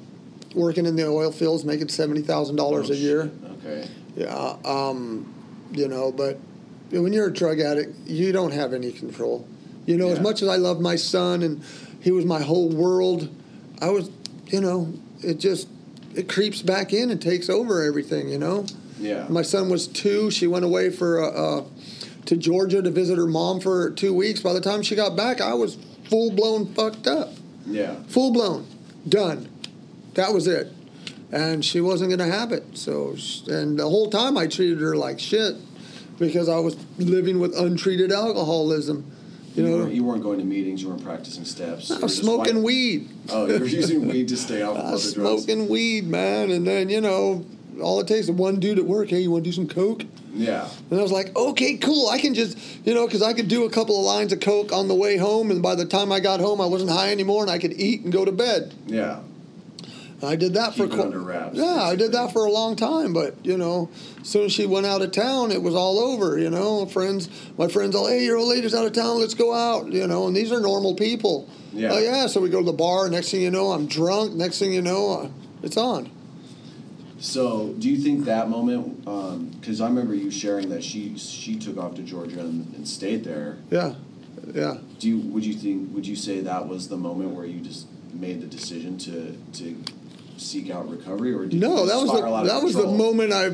working 0.55 0.86
in 0.86 0.95
the 0.95 1.07
oil 1.07 1.32
fields, 1.32 1.63
making 1.65 1.89
seventy 1.89 2.21
thousand 2.21 2.55
dollars 2.55 2.89
Oh, 2.89 2.93
a 2.93 2.95
year, 2.95 3.32
Okay. 3.65 3.88
Yeah, 4.15 4.55
um, 4.65 5.34
you 5.71 5.88
know, 5.88 6.11
but 6.11 6.39
when 6.91 7.13
you're 7.13 7.28
a 7.28 7.34
drug 7.34 7.59
addict, 7.59 8.07
you 8.07 8.32
don't 8.32 8.51
have 8.53 8.74
any 8.74 8.91
control. 8.91 9.47
You 9.86 9.97
know, 9.97 10.09
as 10.09 10.19
much 10.19 10.41
as 10.41 10.47
I 10.47 10.55
love 10.55 10.80
my 10.80 10.95
son 10.95 11.43
and 11.43 11.63
he 11.99 12.11
was 12.11 12.26
my 12.26 12.41
whole 12.41 12.69
world, 12.69 13.30
I 13.82 13.89
was, 13.89 14.09
you 14.47 14.61
know, 14.61 14.93
it 15.21 15.39
just 15.39 15.67
it 16.16 16.30
creeps 16.30 16.61
back 16.61 16.93
in 16.93 17.09
and 17.09 17.22
takes 17.22 17.49
over 17.49 17.82
everything. 17.84 18.30
You 18.30 18.38
know, 18.39 18.66
Yeah. 18.99 19.26
my 19.30 19.41
son 19.41 19.70
was 19.70 19.88
two. 19.88 20.32
She 20.32 20.47
went 20.47 20.66
away 20.66 20.89
for 20.89 21.22
uh, 21.24 21.30
uh, 21.30 21.64
to 22.26 22.38
Georgia 22.38 22.82
to 22.82 22.89
visit 22.91 23.18
her 23.18 23.28
mom 23.28 23.59
for 23.59 23.89
two 23.91 24.14
weeks. 24.14 24.39
By 24.41 24.53
the 24.53 24.61
time 24.61 24.82
she 24.84 24.95
got 24.95 25.16
back, 25.16 25.41
I 25.41 25.53
was 25.53 25.78
full 26.09 26.32
blown 26.32 26.74
fucked 26.74 27.07
up 27.07 27.30
yeah. 27.66 27.95
full 28.07 28.32
blown, 28.32 28.66
done. 29.07 29.49
That 30.16 30.34
was 30.34 30.47
it. 30.47 30.72
And 31.32 31.66
she 31.66 31.82
wasn't 31.82 32.09
going 32.16 32.20
to 32.30 32.36
have 32.36 32.51
it. 32.51 32.78
So, 32.78 33.16
and 33.47 33.80
the 33.80 33.89
whole 33.89 34.09
time 34.09 34.38
I 34.38 34.45
treated 34.47 34.80
her 34.82 34.95
like 34.95 35.20
shit 35.20 35.55
because 36.20 36.47
I 36.47 36.59
was 36.59 36.76
living 36.99 37.39
with 37.39 37.57
untreated 37.57 38.11
alcoholism. 38.11 39.11
You 39.55 39.63
know, 39.63 39.77
weren't, 39.77 39.93
you 39.93 40.03
weren't 40.03 40.23
going 40.23 40.39
to 40.39 40.45
meetings. 40.45 40.81
You 40.81 40.89
weren't 40.89 41.03
practicing 41.03 41.45
steps. 41.45 41.91
I 41.91 41.99
was 41.99 42.17
smoking 42.17 42.63
weed. 42.63 43.09
Oh, 43.29 43.45
you 43.45 43.59
were 43.59 43.65
using 43.65 44.07
weed 44.07 44.27
to 44.29 44.37
stay 44.37 44.61
off 44.63 44.77
of 44.77 44.85
I 44.85 44.91
was 44.91 45.13
drugs. 45.13 45.43
smoking 45.43 45.69
weed, 45.69 46.07
man. 46.07 46.49
And 46.51 46.65
then, 46.65 46.89
you 46.89 47.01
know, 47.01 47.45
all 47.81 47.99
it 47.99 48.07
takes 48.07 48.25
is 48.25 48.31
one 48.31 48.59
dude 48.59 48.79
at 48.79 48.85
work, 48.85 49.09
hey, 49.09 49.19
you 49.21 49.31
want 49.31 49.43
to 49.43 49.49
do 49.49 49.53
some 49.53 49.67
coke? 49.67 50.03
Yeah. 50.33 50.67
And 50.89 50.99
I 50.99 51.03
was 51.03 51.11
like, 51.11 51.35
okay, 51.35 51.77
cool. 51.77 52.09
I 52.09 52.17
can 52.19 52.33
just, 52.33 52.57
you 52.85 52.93
know, 52.93 53.05
because 53.05 53.21
I 53.21 53.33
could 53.33 53.47
do 53.47 53.65
a 53.65 53.69
couple 53.69 53.97
of 53.99 54.05
lines 54.05 54.33
of 54.33 54.39
coke 54.39 54.71
on 54.73 54.87
the 54.87 54.95
way 54.95 55.17
home, 55.17 55.51
and 55.51 55.61
by 55.61 55.75
the 55.75 55.85
time 55.85 56.11
I 56.11 56.19
got 56.19 56.39
home, 56.39 56.59
I 56.59 56.65
wasn't 56.65 56.89
high 56.91 57.11
anymore, 57.11 57.43
and 57.43 57.51
I 57.51 57.59
could 57.59 57.73
eat 57.73 58.01
and 58.03 58.11
go 58.11 58.25
to 58.25 58.31
bed. 58.31 58.73
Yeah. 58.87 59.19
I 60.24 60.36
did 60.36 60.53
that 60.53 60.74
Keep 60.74 60.91
for 60.91 60.97
qu- 60.97 61.19
wraps, 61.19 61.57
Yeah, 61.57 61.84
I 61.84 61.95
did 61.95 62.13
that 62.13 62.32
for 62.32 62.45
a 62.45 62.51
long 62.51 62.76
time, 62.76 63.13
but 63.13 63.36
you 63.45 63.57
know, 63.57 63.89
as 64.21 64.28
soon 64.30 64.45
as 64.45 64.51
she 64.51 64.65
went 64.65 64.86
out 64.86 65.01
of 65.01 65.11
town, 65.11 65.51
it 65.51 65.61
was 65.61 65.76
all 65.76 65.99
over. 65.99 66.38
You 66.39 66.49
know, 66.49 66.86
friends, 66.86 67.30
my 67.57 67.67
friends, 67.67 67.95
all, 67.95 68.07
hey, 68.07 68.24
your 68.24 68.38
old 68.38 68.49
lady's 68.49 68.74
out 68.74 68.86
of 68.86 68.93
town, 68.93 69.19
let's 69.19 69.34
go 69.34 69.53
out. 69.53 69.91
You 69.91 70.07
know, 70.07 70.28
and 70.28 70.36
these 70.36 70.51
are 70.51 70.59
normal 70.59 70.95
people. 70.95 71.49
Yeah. 71.74 71.89
Oh 71.91 71.99
yeah, 71.99 72.28
so 72.28 72.39
we 72.39 72.49
go 72.49 72.59
to 72.59 72.65
the 72.65 72.74
bar. 72.74 73.09
Next 73.09 73.32
thing 73.32 73.41
you 73.41 73.51
know, 73.51 73.71
I'm 73.71 73.88
drunk. 73.88 74.34
Next 74.34 74.59
thing 74.59 74.74
you 74.74 74.82
know, 74.82 75.11
uh, 75.11 75.30
it's 75.61 75.78
on. 75.78 76.09
So, 77.19 77.74
do 77.80 77.89
you 77.89 77.97
think 77.97 78.26
that 78.26 78.49
moment? 78.49 79.05
Because 79.59 79.80
I 79.80 79.88
remember 79.88 80.13
you 80.13 80.30
sharing 80.30 80.69
that 80.69 80.84
she 80.84 81.17
she 81.17 81.57
took 81.57 81.78
off 81.78 81.95
to 81.95 82.01
Georgia 82.01 82.41
and, 82.41 82.74
and 82.76 82.88
stayed 82.88 83.24
there. 83.24 83.57
Yeah, 83.71 83.95
yeah. 84.53 84.78
Do 84.99 85.07
you 85.07 85.17
would 85.19 85.45
you 85.45 85.53
think 85.53 85.93
would 85.93 86.05
you 86.05 86.15
say 86.15 86.41
that 86.41 86.67
was 86.67 86.89
the 86.89 86.97
moment 86.97 87.32
where 87.32 87.45
you 87.45 87.61
just 87.61 87.88
made 88.13 88.41
the 88.41 88.47
decision 88.47 88.97
to 88.99 89.38
to 89.53 89.76
seek 90.38 90.69
out 90.69 90.89
recovery, 90.89 91.34
or 91.34 91.45
No, 91.45 91.86
that 91.86 91.95
was 91.95 92.11
the 92.11 92.43
that 92.53 92.63
was 92.63 92.73
the 92.73 92.88
moment 92.88 93.31
I 93.34 93.45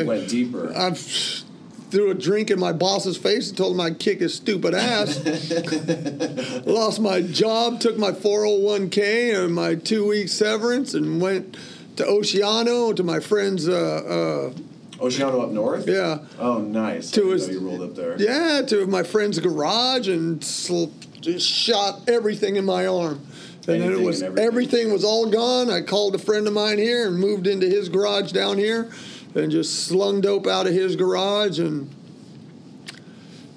I, 0.00 0.02
went 0.04 0.28
deeper. 0.28 0.72
I 0.76 0.90
threw 0.92 2.10
a 2.10 2.14
drink 2.14 2.50
in 2.50 2.58
my 2.58 2.72
boss's 2.72 3.16
face 3.16 3.48
and 3.48 3.56
told 3.56 3.72
him 3.74 3.80
I'd 3.80 3.98
kick 3.98 4.20
his 4.20 4.34
stupid 4.34 4.74
ass. 4.74 5.18
Lost 6.66 7.00
my 7.00 7.22
job, 7.22 7.80
took 7.80 7.96
my 7.98 8.10
401k 8.12 9.44
and 9.44 9.54
my 9.54 9.74
two 9.74 10.06
week 10.08 10.28
severance, 10.28 10.94
and 10.94 11.20
went 11.20 11.56
to 11.96 12.04
Oceano 12.04 12.94
to 12.94 13.02
my 13.02 13.20
friend's. 13.20 13.68
Uh, 13.68 14.52
uh, 14.54 14.58
Oceano 15.02 15.44
up 15.44 15.50
north. 15.52 15.86
yeah, 15.88 16.18
Oh, 16.40 16.58
nice. 16.58 17.10
To 17.12 17.28
his- 17.28 17.48
you 17.48 17.60
rolled 17.60 17.82
up 17.82 17.94
there. 17.94 18.16
yeah, 18.20 18.62
to 18.66 18.84
my 18.88 19.04
friend's 19.04 19.38
garage 19.38 20.08
and 20.08 20.42
sl- 20.44 20.86
just 21.20 21.46
shot 21.46 22.00
everything 22.08 22.56
in 22.56 22.64
my 22.64 22.84
arm. 22.86 23.20
And 23.68 23.82
then 23.82 23.92
it 23.92 24.00
was 24.00 24.22
everything. 24.22 24.46
everything 24.46 24.92
was 24.92 25.04
all 25.04 25.30
gone. 25.30 25.70
I 25.70 25.82
called 25.82 26.14
a 26.14 26.18
friend 26.18 26.46
of 26.46 26.54
mine 26.54 26.78
here 26.78 27.06
and 27.06 27.18
moved 27.18 27.46
into 27.46 27.66
his 27.66 27.88
garage 27.88 28.32
down 28.32 28.58
here, 28.58 28.90
and 29.34 29.50
just 29.50 29.86
slung 29.86 30.20
dope 30.20 30.46
out 30.46 30.66
of 30.66 30.72
his 30.72 30.96
garage 30.96 31.58
and 31.58 31.94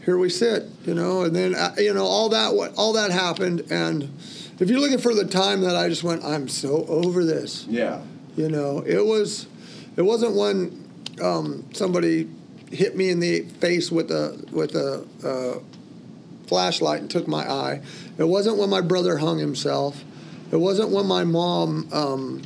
here 0.05 0.17
we 0.17 0.29
sit, 0.29 0.67
you 0.85 0.93
know. 0.93 1.23
And 1.23 1.35
then 1.35 1.55
uh, 1.55 1.75
you 1.77 1.93
know 1.93 2.05
all 2.05 2.29
that 2.29 2.53
what 2.55 2.73
all 2.75 2.93
that 2.93 3.11
happened, 3.11 3.71
and 3.71 4.03
if 4.59 4.69
you're 4.69 4.79
looking 4.79 4.99
for 4.99 5.15
the 5.15 5.25
time 5.25 5.61
that 5.61 5.75
I 5.75 5.89
just 5.89 6.03
went, 6.03 6.23
I'm 6.23 6.47
so 6.47 6.85
over 6.85 7.25
this. 7.25 7.65
Yeah. 7.67 8.01
You 8.37 8.47
know, 8.47 8.83
it 8.85 9.03
was, 9.03 9.47
it 9.97 10.03
wasn't 10.03 10.35
when 10.35 10.87
um, 11.21 11.65
somebody 11.73 12.29
hit 12.71 12.95
me 12.95 13.09
in 13.09 13.19
the 13.19 13.41
face 13.41 13.91
with 13.91 14.11
a 14.11 14.43
with 14.51 14.75
a 14.75 15.05
uh, 15.25 15.59
flashlight 16.51 16.99
and 16.99 17.09
took 17.09 17.29
my 17.29 17.49
eye. 17.49 17.81
It 18.17 18.25
wasn't 18.25 18.57
when 18.57 18.69
my 18.69 18.81
brother 18.81 19.19
hung 19.19 19.39
himself. 19.39 20.03
It 20.51 20.57
wasn't 20.57 20.89
when 20.89 21.05
my 21.05 21.23
mom 21.23 21.87
um, 21.93 22.41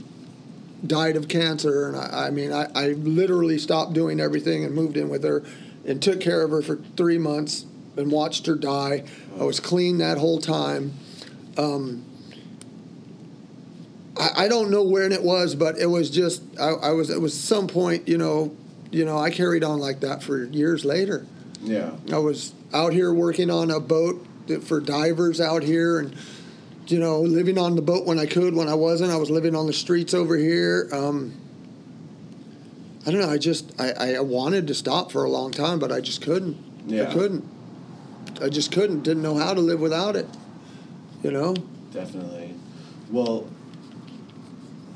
died 0.85 1.15
of 1.15 1.27
cancer. 1.27 1.87
And 1.87 1.97
I, 1.97 2.27
I 2.27 2.29
mean, 2.29 2.53
I, 2.53 2.67
I 2.75 2.87
literally 2.89 3.57
stopped 3.57 3.93
doing 3.93 4.19
everything 4.19 4.63
and 4.63 4.75
moved 4.75 4.95
in 4.95 5.09
with 5.09 5.23
her 5.23 5.43
and 5.87 6.03
took 6.03 6.21
care 6.21 6.43
of 6.43 6.51
her 6.51 6.61
for 6.61 6.75
three 6.95 7.17
months 7.17 7.65
and 7.97 8.11
watched 8.11 8.45
her 8.45 8.53
die. 8.53 9.05
I 9.39 9.43
was 9.43 9.59
clean 9.59 9.97
that 9.97 10.19
whole 10.19 10.39
time. 10.39 10.93
I, 14.15 14.45
I 14.45 14.47
don't 14.47 14.69
know 14.69 14.83
when 14.83 15.11
it 15.13 15.23
was, 15.23 15.55
but 15.55 15.79
it 15.79 15.87
was 15.87 16.11
just 16.11 16.43
I, 16.59 16.69
I 16.73 16.91
was 16.91 17.09
it 17.09 17.19
was 17.19 17.33
some 17.33 17.67
point, 17.67 18.07
you 18.07 18.19
know, 18.19 18.55
you 18.91 19.03
know, 19.03 19.17
I 19.17 19.31
carried 19.31 19.63
on 19.63 19.79
like 19.79 20.01
that 20.01 20.21
for 20.21 20.43
years 20.43 20.85
later. 20.85 21.25
Yeah. 21.65 21.91
I 22.11 22.17
was 22.17 22.53
out 22.73 22.93
here 22.93 23.13
working 23.13 23.49
on 23.49 23.71
a 23.71 23.79
boat 23.79 24.25
for 24.63 24.79
divers 24.79 25.41
out 25.41 25.63
here 25.63 25.99
and 25.99 26.15
you 26.87 26.99
know, 26.99 27.21
living 27.21 27.57
on 27.57 27.75
the 27.75 27.81
boat 27.81 28.05
when 28.05 28.19
I 28.19 28.25
could, 28.25 28.53
when 28.53 28.67
I 28.67 28.75
wasn't. 28.75 29.11
I 29.11 29.15
was 29.15 29.29
living 29.29 29.55
on 29.55 29.65
the 29.67 29.73
streets 29.73 30.13
over 30.13 30.37
here. 30.37 30.87
Um, 30.91 31.33
I 33.05 33.11
don't 33.11 33.21
know. 33.21 33.29
I 33.29 33.37
just 33.37 33.79
I, 33.79 34.15
I 34.15 34.19
wanted 34.19 34.67
to 34.67 34.73
stop 34.73 35.11
for 35.11 35.23
a 35.23 35.29
long 35.29 35.51
time, 35.51 35.79
but 35.79 35.91
I 35.91 35.99
just 35.99 36.21
couldn't. 36.21 36.57
Yeah. 36.87 37.09
I 37.09 37.13
couldn't. 37.13 37.43
I 38.41 38.49
just 38.49 38.71
couldn't. 38.71 39.03
Didn't 39.03 39.23
know 39.23 39.37
how 39.37 39.53
to 39.53 39.61
live 39.61 39.79
without 39.79 40.15
it. 40.15 40.27
You 41.23 41.31
know. 41.31 41.55
Definitely. 41.91 42.55
Well, 43.09 43.47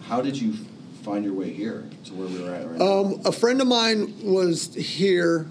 how 0.03 0.21
did 0.21 0.39
you 0.39 0.53
find 1.03 1.23
your 1.23 1.33
way 1.33 1.51
here 1.51 1.87
to 2.05 2.13
where 2.13 2.27
we 2.27 2.41
were 2.41 2.53
at 2.53 2.67
right 2.67 2.79
now? 2.79 2.85
Um, 2.85 3.21
a 3.25 3.31
friend 3.31 3.61
of 3.61 3.67
mine 3.67 4.13
was 4.23 4.73
here, 4.75 5.47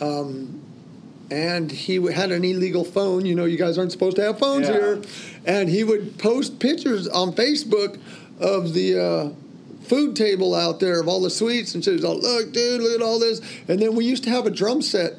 um, 0.00 0.62
and 1.30 1.70
he 1.70 1.96
had 2.12 2.30
an 2.32 2.44
illegal 2.44 2.84
phone. 2.84 3.26
You 3.26 3.34
know, 3.34 3.44
you 3.44 3.58
guys 3.58 3.76
aren't 3.78 3.92
supposed 3.92 4.16
to 4.16 4.22
have 4.22 4.38
phones 4.38 4.68
Yeah. 4.68 4.74
here. 4.74 5.02
And 5.44 5.68
he 5.68 5.84
would 5.84 6.18
post 6.18 6.58
pictures 6.58 7.06
on 7.08 7.32
Facebook 7.32 7.98
of 8.40 8.72
the 8.72 8.98
uh, 8.98 9.30
food 9.86 10.16
table 10.16 10.54
out 10.54 10.80
there 10.80 11.00
of 11.00 11.08
all 11.08 11.20
the 11.20 11.30
sweets, 11.30 11.74
and 11.74 11.84
so 11.84 11.92
he's 11.92 12.04
all, 12.04 12.18
"Look, 12.18 12.52
dude, 12.52 12.80
look 12.80 13.00
at 13.00 13.02
all 13.02 13.18
this." 13.18 13.40
And 13.68 13.80
then 13.80 13.94
we 13.94 14.04
used 14.04 14.24
to 14.24 14.30
have 14.30 14.46
a 14.46 14.50
drum 14.50 14.82
set. 14.82 15.14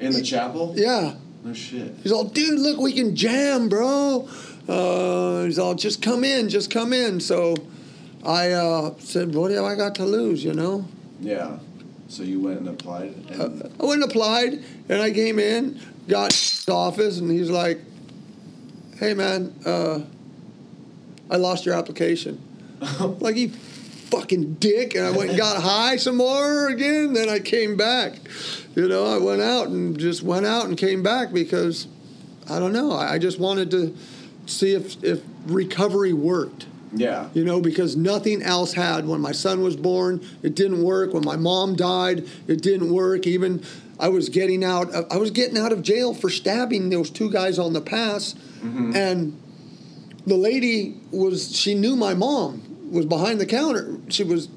In 0.00 0.12
the 0.12 0.22
chapel? 0.22 0.74
Yeah, 0.76 1.14
No 1.44 1.52
shit. 1.54 1.94
He's 2.02 2.10
all, 2.12 2.24
dude, 2.24 2.58
look, 2.58 2.78
we 2.78 2.92
can 2.92 3.14
jam, 3.16 3.68
bro. 3.68 4.28
Uh, 4.68 5.44
he's 5.44 5.58
all, 5.58 5.74
just 5.74 6.02
come 6.02 6.24
in, 6.24 6.48
just 6.48 6.70
come 6.70 6.92
in. 6.92 7.20
So 7.20 7.54
I 8.24 8.50
uh, 8.50 8.94
said, 8.98 9.34
what 9.34 9.50
have 9.52 9.64
I 9.64 9.76
got 9.76 9.94
to 9.96 10.04
lose, 10.04 10.42
you 10.44 10.52
know? 10.52 10.84
Yeah. 11.20 11.58
So 12.08 12.22
you 12.22 12.40
went 12.40 12.60
and 12.60 12.68
applied. 12.68 13.14
And, 13.30 13.62
I 13.80 13.84
went 13.84 14.02
and 14.02 14.10
applied, 14.10 14.64
and 14.88 15.00
I 15.00 15.10
came 15.10 15.38
in, 15.38 15.80
got 16.08 16.32
his 16.32 16.68
office, 16.68 17.18
and 17.18 17.30
he's 17.30 17.50
like, 17.50 17.80
hey, 18.98 19.14
man, 19.14 19.54
uh, 19.66 20.00
I 21.30 21.36
lost 21.36 21.66
your 21.66 21.74
application. 21.74 22.40
like, 23.20 23.36
you 23.36 23.50
fucking 23.50 24.54
dick. 24.54 24.94
And 24.94 25.06
I 25.06 25.10
went 25.10 25.30
and 25.30 25.38
got 25.38 25.62
high 25.62 25.96
some 25.96 26.16
more 26.16 26.68
again. 26.68 27.14
Then 27.14 27.28
I 27.28 27.38
came 27.38 27.76
back. 27.76 28.14
You 28.74 28.88
know, 28.88 29.06
I 29.06 29.18
went 29.18 29.42
out 29.42 29.68
and 29.68 29.98
just 29.98 30.22
went 30.22 30.46
out 30.46 30.66
and 30.66 30.76
came 30.76 31.02
back 31.02 31.32
because 31.32 31.86
I 32.48 32.58
don't 32.58 32.72
know. 32.72 32.92
I 32.92 33.14
I 33.14 33.18
just 33.18 33.38
wanted 33.38 33.70
to 33.72 33.96
see 34.46 34.74
if, 34.74 35.02
if 35.02 35.22
recovery 35.46 36.12
worked 36.12 36.66
yeah. 36.94 37.28
you 37.34 37.44
know, 37.44 37.60
because 37.60 37.96
nothing 37.96 38.42
else 38.42 38.72
had. 38.74 39.06
When 39.06 39.20
my 39.20 39.32
son 39.32 39.62
was 39.62 39.76
born, 39.76 40.26
it 40.42 40.54
didn't 40.54 40.82
work. 40.82 41.12
When 41.12 41.24
my 41.24 41.36
mom 41.36 41.76
died, 41.76 42.26
it 42.46 42.62
didn't 42.62 42.92
work. 42.92 43.26
Even 43.26 43.62
I 43.98 44.08
was 44.08 44.28
getting 44.28 44.64
out. 44.64 44.92
I 45.10 45.16
was 45.16 45.30
getting 45.30 45.58
out 45.58 45.72
of 45.72 45.82
jail 45.82 46.14
for 46.14 46.30
stabbing 46.30 46.90
those 46.90 47.10
two 47.10 47.30
guys 47.30 47.58
on 47.58 47.72
the 47.72 47.80
pass, 47.80 48.34
mm-hmm. 48.34 48.94
and 48.94 49.40
the 50.26 50.36
lady 50.36 50.96
was. 51.10 51.54
She 51.56 51.74
knew 51.74 51.96
my 51.96 52.14
mom 52.14 52.90
was 52.90 53.06
behind 53.06 53.40
the 53.40 53.46
counter. 53.46 53.98
She 54.08 54.24
was 54.24 54.48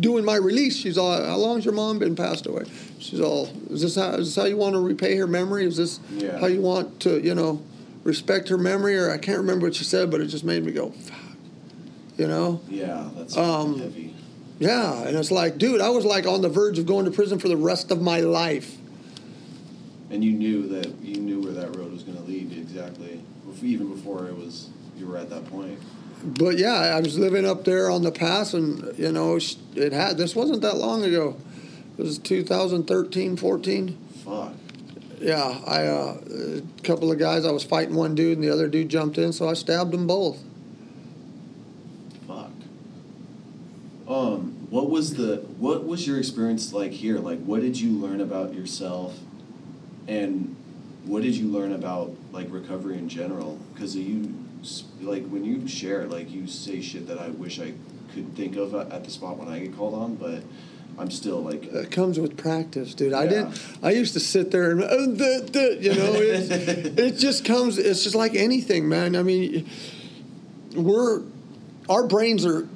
doing 0.00 0.24
my 0.24 0.36
release. 0.36 0.76
She's 0.76 0.96
all, 0.96 1.22
"How 1.24 1.36
long's 1.36 1.64
your 1.64 1.74
mom 1.74 1.98
been 1.98 2.16
passed 2.16 2.46
away?" 2.46 2.64
She's 2.98 3.20
all, 3.20 3.48
"Is 3.70 3.82
this 3.82 3.96
how? 3.96 4.10
Is 4.12 4.34
this 4.34 4.36
how 4.36 4.48
you 4.48 4.56
want 4.56 4.74
to 4.74 4.80
repay 4.80 5.16
her 5.16 5.26
memory? 5.26 5.66
Is 5.66 5.76
this 5.76 6.00
Yeah. 6.16 6.38
how 6.38 6.46
you 6.46 6.60
want 6.60 7.00
to, 7.00 7.20
you 7.20 7.34
know?" 7.34 7.60
Respect 8.04 8.48
her 8.48 8.56
memory, 8.56 8.96
or 8.96 9.10
I 9.10 9.18
can't 9.18 9.38
remember 9.38 9.66
what 9.66 9.74
she 9.74 9.84
said, 9.84 10.10
but 10.10 10.20
it 10.20 10.28
just 10.28 10.44
made 10.44 10.64
me 10.64 10.72
go, 10.72 10.92
"Fuck," 11.02 11.17
you 12.18 12.26
know. 12.26 12.60
Yeah. 12.68 13.08
That's 13.16 13.36
Um, 13.36 13.78
heavy. 13.78 14.14
Yeah, 14.58 15.04
and 15.06 15.16
it's 15.16 15.30
like, 15.30 15.56
dude, 15.56 15.80
I 15.80 15.88
was 15.90 16.04
like 16.04 16.26
on 16.26 16.42
the 16.42 16.48
verge 16.48 16.78
of 16.80 16.86
going 16.86 17.04
to 17.04 17.12
prison 17.12 17.38
for 17.38 17.46
the 17.48 17.56
rest 17.56 17.90
of 17.92 18.02
my 18.02 18.20
life. 18.20 18.76
And 20.10 20.24
you 20.24 20.32
knew 20.32 20.66
that 20.68 20.92
you 21.02 21.20
knew 21.20 21.40
where 21.40 21.52
that 21.52 21.76
road 21.76 21.92
was 21.92 22.02
going 22.02 22.18
to 22.18 22.24
lead 22.24 22.52
exactly, 22.52 23.20
even 23.62 23.88
before 23.94 24.26
it 24.26 24.36
was 24.36 24.68
you 24.96 25.06
were 25.06 25.16
at 25.16 25.30
that 25.30 25.48
point. 25.48 25.78
but 26.24 26.58
yeah, 26.58 26.74
I 26.96 27.00
was 27.00 27.16
living 27.18 27.46
up 27.46 27.64
there 27.64 27.88
on 27.88 28.02
the 28.02 28.10
pass, 28.10 28.52
and 28.52 28.98
you 28.98 29.12
know, 29.12 29.38
it 29.76 29.92
had. 29.92 30.16
This 30.18 30.34
wasn't 30.34 30.62
that 30.62 30.76
long 30.76 31.04
ago. 31.04 31.36
It 31.96 32.02
was 32.02 32.18
2013, 32.18 33.36
14. 33.36 33.98
Fuck. 34.24 34.52
Yeah, 35.20 35.60
I 35.66 35.86
uh, 35.86 36.16
a 36.78 36.82
couple 36.82 37.12
of 37.12 37.18
guys. 37.18 37.44
I 37.44 37.52
was 37.52 37.62
fighting 37.64 37.94
one 37.94 38.14
dude, 38.16 38.38
and 38.38 38.42
the 38.44 38.50
other 38.50 38.66
dude 38.66 38.88
jumped 38.88 39.18
in, 39.18 39.32
so 39.32 39.48
I 39.48 39.54
stabbed 39.54 39.92
them 39.92 40.06
both. 40.08 40.38
Fuck. 42.26 42.50
Um, 44.08 44.66
what 44.70 44.88
was 44.88 45.14
the 45.14 45.36
what 45.58 45.84
was 45.84 46.06
your 46.06 46.18
experience 46.18 46.72
like 46.72 46.92
here? 46.92 47.18
Like, 47.18 47.40
what 47.40 47.60
did 47.60 47.78
you 47.78 47.90
learn 47.90 48.22
about 48.22 48.54
yourself, 48.54 49.18
and 50.06 50.56
what 51.04 51.22
did 51.22 51.36
you 51.36 51.48
learn 51.48 51.72
about 51.72 52.12
like 52.32 52.46
recovery 52.50 52.96
in 52.96 53.08
general? 53.08 53.58
Because 53.74 53.94
you 53.94 54.34
like 55.02 55.28
when 55.28 55.44
you 55.44 55.68
share, 55.68 56.06
like 56.06 56.30
you 56.30 56.46
say 56.46 56.80
shit 56.80 57.06
that 57.06 57.18
I 57.18 57.28
wish 57.28 57.60
I 57.60 57.74
could 58.14 58.34
think 58.34 58.56
of 58.56 58.74
at 58.74 59.04
the 59.04 59.10
spot 59.10 59.36
when 59.36 59.48
I 59.48 59.58
get 59.58 59.76
called 59.76 59.94
on, 59.94 60.14
but 60.14 60.42
I'm 60.98 61.10
still 61.10 61.42
like, 61.42 61.64
It 61.64 61.90
comes 61.90 62.18
with 62.18 62.36
practice, 62.36 62.94
dude. 62.94 63.12
I 63.12 63.26
didn't. 63.26 63.62
I 63.82 63.90
used 63.90 64.14
to 64.14 64.20
sit 64.20 64.50
there 64.50 64.70
and 64.70 64.82
uh, 64.82 64.88
duh, 64.88 65.40
duh, 65.46 65.60
you 65.80 65.94
know, 65.94 66.14
it, 66.14 66.98
it 66.98 67.16
just 67.18 67.44
comes. 67.44 67.78
It's 67.78 68.02
just 68.02 68.16
like 68.16 68.34
anything, 68.34 68.88
man. 68.88 69.14
I 69.14 69.22
mean, 69.22 69.68
we're 70.74 71.22
our 71.88 72.06
brains 72.06 72.44
are 72.44 72.68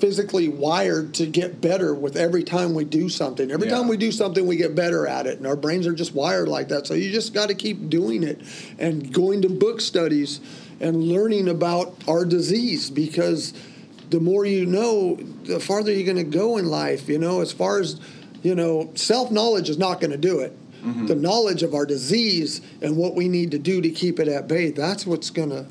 physically 0.00 0.48
wired 0.48 1.14
to 1.14 1.26
get 1.26 1.60
better 1.60 1.94
with 1.94 2.16
every 2.16 2.42
time 2.42 2.74
we 2.74 2.84
do 2.84 3.08
something. 3.08 3.50
Every 3.50 3.68
Yeah. 3.68 3.76
time 3.76 3.88
we 3.88 3.96
do 3.96 4.10
something, 4.10 4.46
we 4.46 4.56
get 4.56 4.74
better 4.74 5.06
at 5.06 5.26
it, 5.26 5.38
and 5.38 5.46
our 5.46 5.56
brains 5.56 5.86
are 5.86 5.92
just 5.92 6.14
wired 6.14 6.48
like 6.48 6.68
that. 6.68 6.86
So 6.86 6.94
you 6.94 7.10
just 7.10 7.34
got 7.34 7.48
to 7.48 7.54
keep 7.54 7.90
doing 7.90 8.22
it 8.22 8.40
and 8.78 9.12
going 9.12 9.42
to 9.42 9.48
book 9.48 9.80
studies 9.80 10.40
and 10.80 11.04
learning 11.04 11.48
about 11.48 11.94
our 12.08 12.24
disease 12.24 12.88
because 12.90 13.52
the 14.08 14.20
more 14.20 14.44
you 14.44 14.66
know, 14.66 15.18
the 15.44 15.60
farther 15.60 15.92
you're 15.92 16.04
going 16.04 16.16
to 16.16 16.38
go 16.38 16.56
in 16.56 16.66
life. 16.66 17.08
You 17.08 17.18
know, 17.18 17.42
as 17.42 17.52
far 17.52 17.78
as 17.78 17.96
you 18.42 18.54
know, 18.54 18.90
self 18.94 19.30
knowledge 19.30 19.68
is 19.68 19.78
not 19.78 20.00
going 20.00 20.12
to 20.12 20.16
do 20.16 20.40
it. 20.40 20.56
Mm-hmm. 20.82 21.06
The 21.06 21.14
knowledge 21.14 21.62
of 21.62 21.74
our 21.74 21.84
disease 21.84 22.62
and 22.80 22.96
what 22.96 23.14
we 23.14 23.28
need 23.28 23.50
to 23.50 23.58
do 23.58 23.82
to 23.82 23.90
keep 23.90 24.18
it 24.18 24.28
at 24.28 24.48
bay, 24.48 24.70
that's 24.70 25.06
what's 25.06 25.28
going 25.28 25.50
to 25.50 25.66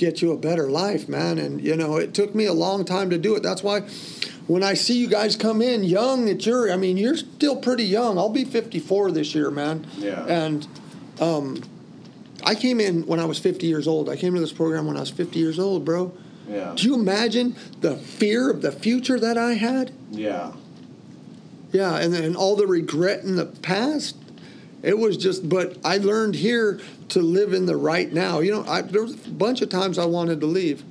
get 0.00 0.22
you 0.22 0.32
a 0.32 0.36
better 0.36 0.70
life, 0.70 1.08
man. 1.08 1.38
And 1.38 1.60
you 1.60 1.76
know, 1.76 1.96
it 1.96 2.14
took 2.14 2.34
me 2.34 2.46
a 2.46 2.52
long 2.54 2.84
time 2.86 3.10
to 3.10 3.18
do 3.18 3.36
it. 3.36 3.42
That's 3.42 3.62
why 3.62 3.80
when 4.46 4.64
I 4.64 4.74
see 4.74 4.98
you 4.98 5.06
guys 5.06 5.36
come 5.36 5.60
in 5.62 5.84
young 5.84 6.28
at 6.28 6.46
your 6.46 6.72
I 6.72 6.76
mean, 6.76 6.96
you're 6.96 7.16
still 7.18 7.56
pretty 7.56 7.84
young. 7.84 8.16
I'll 8.18 8.30
be 8.30 8.44
54 8.44 9.12
this 9.12 9.34
year, 9.34 9.50
man. 9.50 9.86
Yeah. 9.98 10.24
And 10.26 10.66
um 11.20 11.62
I 12.42 12.54
came 12.54 12.80
in 12.80 13.06
when 13.06 13.20
I 13.20 13.26
was 13.26 13.38
50 13.38 13.66
years 13.66 13.86
old. 13.86 14.08
I 14.08 14.16
came 14.16 14.34
to 14.34 14.40
this 14.40 14.52
program 14.54 14.86
when 14.86 14.96
I 14.96 15.00
was 15.00 15.10
50 15.10 15.38
years 15.38 15.58
old, 15.58 15.84
bro. 15.84 16.10
yeah, 16.48 16.72
Do 16.74 16.88
you 16.88 16.94
imagine 16.94 17.54
the 17.82 17.96
fear 17.96 18.48
of 18.50 18.62
the 18.62 18.72
future 18.72 19.20
that 19.20 19.36
I 19.36 19.52
had? 19.54 19.92
yeah, 20.10 20.52
Yeah, 21.70 21.96
and 21.98 22.14
then 22.14 22.34
all 22.34 22.56
the 22.56 22.66
regret 22.66 23.22
in 23.24 23.36
the 23.36 23.44
past. 23.44 24.16
It 24.82 24.98
was 24.98 25.16
just, 25.16 25.48
but 25.48 25.76
I 25.84 25.98
learned 25.98 26.34
here 26.34 26.80
to 27.10 27.20
live 27.20 27.52
in 27.52 27.66
the 27.66 27.76
right 27.76 28.10
now. 28.10 28.40
You 28.40 28.52
know, 28.52 28.64
I, 28.66 28.82
there 28.82 29.02
was 29.02 29.26
a 29.26 29.30
bunch 29.30 29.60
of 29.62 29.68
times 29.68 29.98
I 29.98 30.06
wanted 30.06 30.40
to 30.40 30.46
leave. 30.46 30.82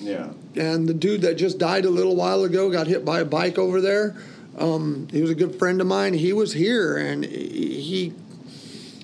yeah, 0.00 0.30
And 0.54 0.88
the 0.88 0.94
dude 0.94 1.22
that 1.22 1.36
just 1.36 1.58
died 1.58 1.84
a 1.84 1.90
little 1.90 2.14
while 2.14 2.44
ago 2.44 2.70
got 2.70 2.86
hit 2.86 3.04
by 3.04 3.20
a 3.20 3.24
bike 3.24 3.58
over 3.58 3.80
there. 3.80 4.16
Um, 4.58 5.08
he 5.10 5.20
was 5.20 5.30
a 5.30 5.34
good 5.34 5.58
friend 5.58 5.80
of 5.80 5.86
mine. 5.86 6.14
He 6.14 6.32
was 6.32 6.52
here, 6.52 6.96
and 6.96 7.24
he, 7.24 8.12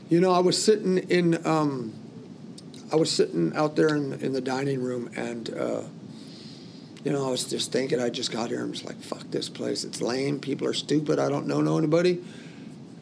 you 0.09 0.21
know, 0.21 0.33
I 0.33 0.39
was 0.39 0.63
sitting 0.63 0.99
in, 0.99 1.47
um, 1.47 1.93
I 2.91 2.97
was 2.97 3.11
sitting 3.11 3.55
out 3.55 3.77
there 3.77 3.95
in, 3.95 4.15
in 4.21 4.33
the 4.33 4.41
dining 4.41 4.83
room, 4.83 5.11
and 5.15 5.53
uh, 5.55 5.83
you 7.05 7.13
know, 7.13 7.27
I 7.27 7.31
was 7.31 7.45
just 7.45 7.73
thinking. 7.73 8.01
I 8.01 8.11
just 8.11 8.31
got 8.31 8.49
here 8.49 8.61
and 8.61 8.71
was 8.71 8.85
like, 8.85 9.01
"Fuck 9.03 9.31
this 9.31 9.49
place. 9.49 9.85
It's 9.85 10.01
lame. 10.01 10.39
People 10.39 10.69
are 10.69 10.75
stupid. 10.75 11.19
I 11.19 11.29
don't 11.29 11.47
know 11.47 11.61
know 11.61 11.77
anybody." 11.77 12.23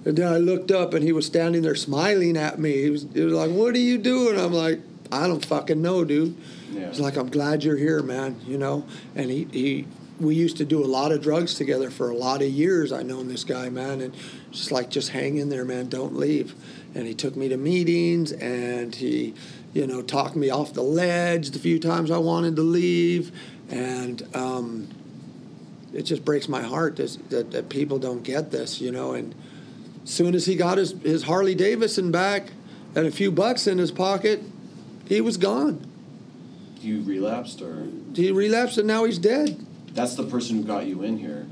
And 0.05 0.17
then 0.17 0.33
I 0.33 0.39
looked 0.39 0.71
up, 0.71 0.95
and 0.95 1.05
he 1.05 1.13
was 1.13 1.27
standing 1.27 1.63
there 1.63 1.75
smiling 1.75 2.37
at 2.37 2.59
me. 2.59 2.83
He 2.83 2.91
was, 2.91 3.07
he 3.13 3.21
was 3.23 3.35
like, 3.35 3.51
"What 3.51 3.75
are 3.75 3.79
you 3.79 3.99
doing?" 3.99 4.39
I'm 4.39 4.53
like, 4.53 4.81
"I 5.13 5.27
don't 5.27 5.45
fucking 5.45 5.81
know, 5.81 6.05
dude." 6.05 6.37
yeah. 6.73 6.89
He's 6.89 7.01
like, 7.01 7.17
I'm 7.17 7.29
glad 7.29 7.65
you're 7.65 7.77
here, 7.77 8.03
man. 8.03 8.41
You 8.47 8.59
know, 8.59 8.87
and 9.15 9.31
he, 9.31 9.45
he 9.53 9.87
we 10.19 10.35
used 10.35 10.59
to 10.59 10.65
do 10.65 10.85
a 10.85 10.87
lot 10.87 11.13
of 11.13 11.23
drugs 11.23 11.55
together 11.55 11.91
for 11.91 12.11
a 12.11 12.15
lot 12.15 12.43
of 12.43 12.49
years. 12.49 12.93
I 12.93 13.03
known 13.03 13.29
this 13.29 13.45
guy, 13.45 13.69
man, 13.71 14.01
and 14.01 14.15
just 14.51 14.71
like, 14.71 14.91
just 14.91 15.11
hang 15.11 15.39
in 15.39 15.49
there, 15.49 15.65
man. 15.65 15.89
Don't 15.89 16.17
leave. 16.17 16.55
And 16.95 17.07
he 17.07 17.15
took 17.15 17.37
me 17.37 17.49
to 17.49 17.57
meetings, 17.57 18.33
and 18.33 18.95
he, 18.95 19.35
you 19.73 19.87
know, 19.87 20.03
talked 20.03 20.37
me 20.37 20.51
off 20.51 20.75
the 20.75 20.83
ledge 20.83 21.51
the 21.51 21.59
few 21.59 21.79
times 21.79 22.11
I 22.11 22.19
wanted 22.19 22.57
to 22.57 22.63
leave, 22.63 23.33
and 23.71 24.23
um, 24.35 24.89
it 25.95 26.03
just 26.03 26.25
breaks 26.25 26.49
my 26.49 26.63
heart 26.63 26.97
that, 26.97 27.17
that 27.31 27.51
that 27.53 27.69
people 27.69 27.99
don't 27.99 28.23
get 28.23 28.51
this, 28.51 28.81
you 28.81 28.93
know. 28.93 29.15
And 29.15 29.35
soon 30.05 30.35
as 30.35 30.47
he 30.47 30.57
got 30.57 30.79
his 30.79 30.93
his 31.03 31.25
Harley 31.25 31.55
Davidson 31.55 32.11
back 32.11 32.53
and 32.95 33.07
a 33.07 33.11
few 33.11 33.31
bucks 33.31 33.67
in 33.67 33.79
his 33.79 33.91
pocket, 33.91 34.43
he 35.07 35.21
was 35.21 35.37
gone. 35.37 35.87
You 36.81 37.03
relapsed, 37.03 37.61
or 37.63 37.87
He 38.15 38.31
relapsed 38.33 38.79
and 38.79 38.87
now 38.87 39.05
he's 39.05 39.19
dead. 39.19 39.59
that's 39.93 40.15
the 40.15 40.25
person 40.25 40.57
who 40.57 40.65
got 40.65 40.87
you 40.87 41.03
in 41.03 41.19
here? 41.19 41.47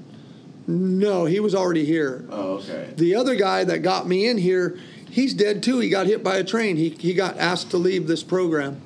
No, 0.66 1.24
he 1.24 1.40
was 1.40 1.54
already 1.54 1.84
here. 1.84 2.24
Oh, 2.30 2.54
okay. 2.58 2.90
The 2.96 3.14
other 3.14 3.34
guy 3.34 3.64
that 3.64 3.78
got 3.80 4.06
me 4.06 4.26
in 4.26 4.36
here, 4.38 4.78
he's 5.10 5.32
dead 5.34 5.62
too. 5.62 5.78
He 5.80 5.88
got 5.88 6.06
hit 6.06 6.22
by 6.22 6.36
a 6.36 6.44
train. 6.44 6.76
He, 6.76 6.90
he 6.90 7.14
got 7.14 7.38
asked 7.38 7.70
to 7.70 7.78
leave 7.78 8.06
this 8.06 8.22
program. 8.22 8.80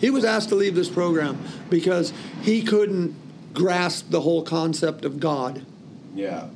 He 0.00 0.10
was 0.10 0.24
asked 0.24 0.50
to 0.50 0.54
leave 0.54 0.74
this 0.76 0.88
program 0.88 1.38
because 1.70 2.12
he 2.42 2.62
couldn't 2.62 3.14
grasp 3.54 4.10
the 4.10 4.20
whole 4.20 4.42
concept 4.42 5.04
of 5.04 5.18
God 5.18 5.64
Yeah, 6.14 6.48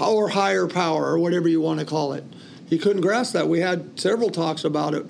or 0.00 0.28
higher 0.30 0.66
power 0.66 1.06
or 1.06 1.18
whatever 1.18 1.48
you 1.48 1.60
want 1.60 1.80
to 1.80 1.86
call 1.86 2.12
it. 2.12 2.24
He 2.68 2.78
couldn't 2.78 3.02
grasp 3.02 3.32
that. 3.32 3.48
We 3.48 3.60
had 3.60 3.98
several 3.98 4.30
talks 4.30 4.64
about 4.64 4.94
it. 4.94 5.06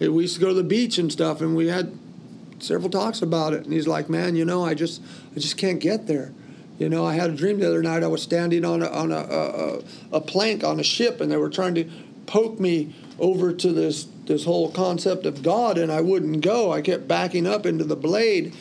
We 0.00 0.22
used 0.22 0.34
to 0.34 0.40
go 0.40 0.48
to 0.48 0.54
the 0.54 0.64
beach 0.64 0.98
and 0.98 1.10
stuff, 1.10 1.40
and 1.40 1.56
we 1.56 1.68
had 1.68 1.96
several 2.58 2.90
talks 2.90 3.22
about 3.22 3.52
it. 3.52 3.64
And 3.64 3.72
he's 3.72 3.86
like, 3.86 4.10
"Man, 4.10 4.36
you 4.36 4.44
know, 4.44 4.64
I 4.64 4.74
just, 4.74 5.00
I 5.34 5.40
just 5.40 5.56
can't 5.56 5.80
get 5.80 6.06
there." 6.06 6.32
You 6.78 6.88
know, 6.90 7.06
I 7.06 7.14
had 7.14 7.30
a 7.30 7.34
dream 7.34 7.60
the 7.60 7.68
other 7.68 7.82
night. 7.82 8.02
I 8.02 8.08
was 8.08 8.22
standing 8.22 8.64
on 8.64 8.82
a 8.82 8.88
on 8.88 9.12
a, 9.12 9.16
a, 9.16 9.82
a 10.12 10.20
plank 10.20 10.62
on 10.64 10.78
a 10.80 10.82
ship, 10.82 11.20
and 11.20 11.30
they 11.32 11.36
were 11.38 11.48
trying 11.48 11.74
to 11.76 11.88
poke 12.26 12.60
me 12.60 12.94
over 13.18 13.52
to 13.52 13.72
this 13.72 14.06
this 14.26 14.44
whole 14.44 14.70
concept 14.72 15.24
of 15.24 15.42
God, 15.42 15.78
and 15.78 15.90
I 15.90 16.00
wouldn't 16.02 16.42
go. 16.42 16.72
I 16.72 16.82
kept 16.82 17.06
backing 17.08 17.46
up 17.46 17.64
into 17.64 17.84
the 17.84 17.96
blade. 17.96 18.52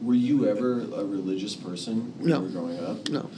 Were 0.00 0.14
you 0.14 0.48
ever 0.48 0.80
a 0.80 1.04
religious 1.04 1.56
person 1.56 2.14
when 2.18 2.28
No. 2.30 2.38
you 2.38 2.42
were 2.44 2.48
growing 2.50 2.78
up? 2.78 3.08
No, 3.08 3.28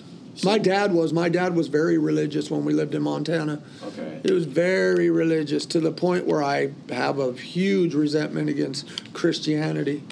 my 0.45 0.59
dad 0.59 0.93
was. 0.93 1.13
My 1.13 1.29
dad 1.29 1.55
was 1.55 1.69
very 1.69 1.99
religious 1.99 2.51
when 2.51 2.65
we 2.65 2.73
lived 2.75 2.95
in 2.95 3.03
Montana. 3.03 3.63
Okay. 3.83 4.21
He 4.25 4.33
was 4.33 4.45
very 4.45 5.11
religious 5.11 5.67
to 5.67 5.81
the 5.81 5.93
point 5.93 6.27
where 6.27 6.43
I 6.43 6.73
have 6.91 7.19
a 7.19 7.33
huge 7.33 7.95
resentment 7.95 8.49
against 8.49 9.13
Christianity. 9.15 10.03